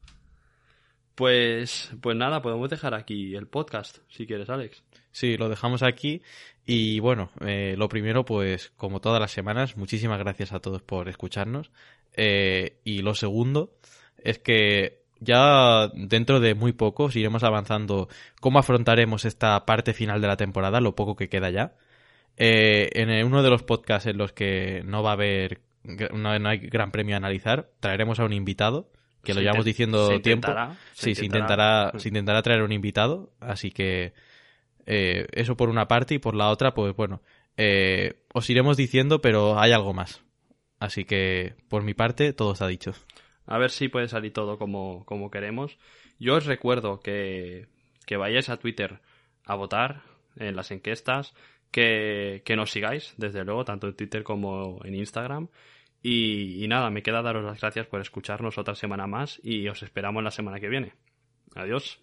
Pues, 1.14 1.90
pues 2.01 2.16
nada, 2.16 2.40
podemos 2.40 2.70
dejar 2.70 2.95
aquí 2.95 3.34
el 3.36 3.47
podcast, 3.47 3.99
si 4.09 4.26
quieres, 4.26 4.49
Alex. 4.49 4.82
Sí, 5.11 5.36
lo 5.36 5.49
dejamos 5.49 5.82
aquí. 5.82 6.22
Y 6.64 7.01
bueno, 7.01 7.30
eh, 7.40 7.74
lo 7.76 7.88
primero, 7.88 8.24
pues 8.24 8.72
como 8.76 9.01
todas 9.01 9.20
las 9.20 9.30
semanas, 9.32 9.76
muchísimas 9.76 10.18
gracias 10.18 10.53
a 10.53 10.61
todos 10.61 10.82
por 10.82 11.09
escucharnos. 11.09 11.70
Eh, 12.14 12.78
y 12.84 13.03
lo 13.03 13.14
segundo 13.14 13.76
es 14.16 14.38
que 14.38 15.01
ya 15.22 15.88
dentro 15.94 16.40
de 16.40 16.54
muy 16.54 16.72
poco 16.72 17.08
iremos 17.12 17.42
avanzando 17.44 18.08
cómo 18.40 18.58
afrontaremos 18.58 19.24
esta 19.24 19.64
parte 19.64 19.94
final 19.94 20.20
de 20.20 20.28
la 20.28 20.36
temporada, 20.36 20.80
lo 20.80 20.94
poco 20.94 21.16
que 21.16 21.28
queda 21.28 21.50
ya. 21.50 21.74
Eh, 22.36 22.90
en 22.94 23.26
uno 23.26 23.42
de 23.42 23.50
los 23.50 23.62
podcasts 23.62 24.06
en 24.06 24.18
los 24.18 24.32
que 24.32 24.82
no 24.84 25.02
va 25.02 25.10
a 25.10 25.14
haber, 25.14 25.60
no, 25.84 26.38
no 26.38 26.48
hay 26.48 26.58
gran 26.58 26.90
premio 26.90 27.14
a 27.14 27.18
analizar, 27.18 27.70
traeremos 27.80 28.20
a 28.20 28.24
un 28.24 28.32
invitado, 28.32 28.90
que 29.22 29.34
lo 29.34 29.40
llevamos 29.40 29.64
diciendo 29.64 30.08
se 30.08 30.18
tiempo. 30.20 30.48
intentará, 30.48 30.76
sí, 30.92 31.14
se 31.14 31.24
intentará. 31.24 31.64
intentará, 31.64 32.00
se 32.00 32.08
intentará 32.08 32.42
traer 32.42 32.62
un 32.62 32.72
invitado, 32.72 33.32
así 33.40 33.70
que 33.70 34.14
eh, 34.86 35.26
eso 35.32 35.56
por 35.56 35.68
una 35.68 35.86
parte 35.88 36.14
y 36.14 36.18
por 36.18 36.34
la 36.34 36.48
otra, 36.48 36.74
pues 36.74 36.94
bueno, 36.96 37.22
eh, 37.56 38.14
os 38.32 38.48
iremos 38.50 38.76
diciendo, 38.76 39.20
pero 39.20 39.58
hay 39.58 39.72
algo 39.72 39.92
más. 39.92 40.22
Así 40.78 41.04
que 41.04 41.54
por 41.68 41.84
mi 41.84 41.94
parte 41.94 42.32
todo 42.32 42.54
está 42.54 42.66
dicho. 42.66 42.92
A 43.47 43.59
ver 43.59 43.70
si 43.70 43.88
puede 43.88 44.09
salir 44.09 44.32
todo 44.32 44.59
como, 44.59 45.05
como 45.05 45.30
queremos. 45.30 45.78
Yo 46.18 46.36
os 46.36 46.47
recuerdo 46.47 47.01
que, 47.01 47.66
que 48.07 48.16
vayáis 48.16 48.49
a 48.49 48.59
Twitter 48.59 49.01
a 49.45 49.55
votar 49.55 50.03
en 50.36 50.57
las 50.57 50.70
encuestas, 50.70 51.34
que, 51.70 52.43
que 52.45 52.57
nos 52.57 52.70
sigáis, 52.70 53.14
desde 53.16 53.45
luego, 53.45 53.64
tanto 53.64 53.88
en 53.88 53.97
Twitter 53.97 54.22
como 54.22 54.80
en 54.84 54.95
Instagram. 54.95 55.49
Y, 56.03 56.64
y 56.64 56.68
nada, 56.68 56.90
me 56.90 57.03
queda 57.03 57.22
daros 57.22 57.45
las 57.45 57.61
gracias 57.61 57.86
por 57.86 58.01
escucharnos 58.01 58.59
otra 58.59 58.74
semana 58.74 59.07
más 59.07 59.40
y 59.43 59.68
os 59.68 59.82
esperamos 59.82 60.22
la 60.22 60.30
semana 60.30 60.61
que 60.61 60.68
viene. 60.68 60.95
Adiós. 61.55 62.01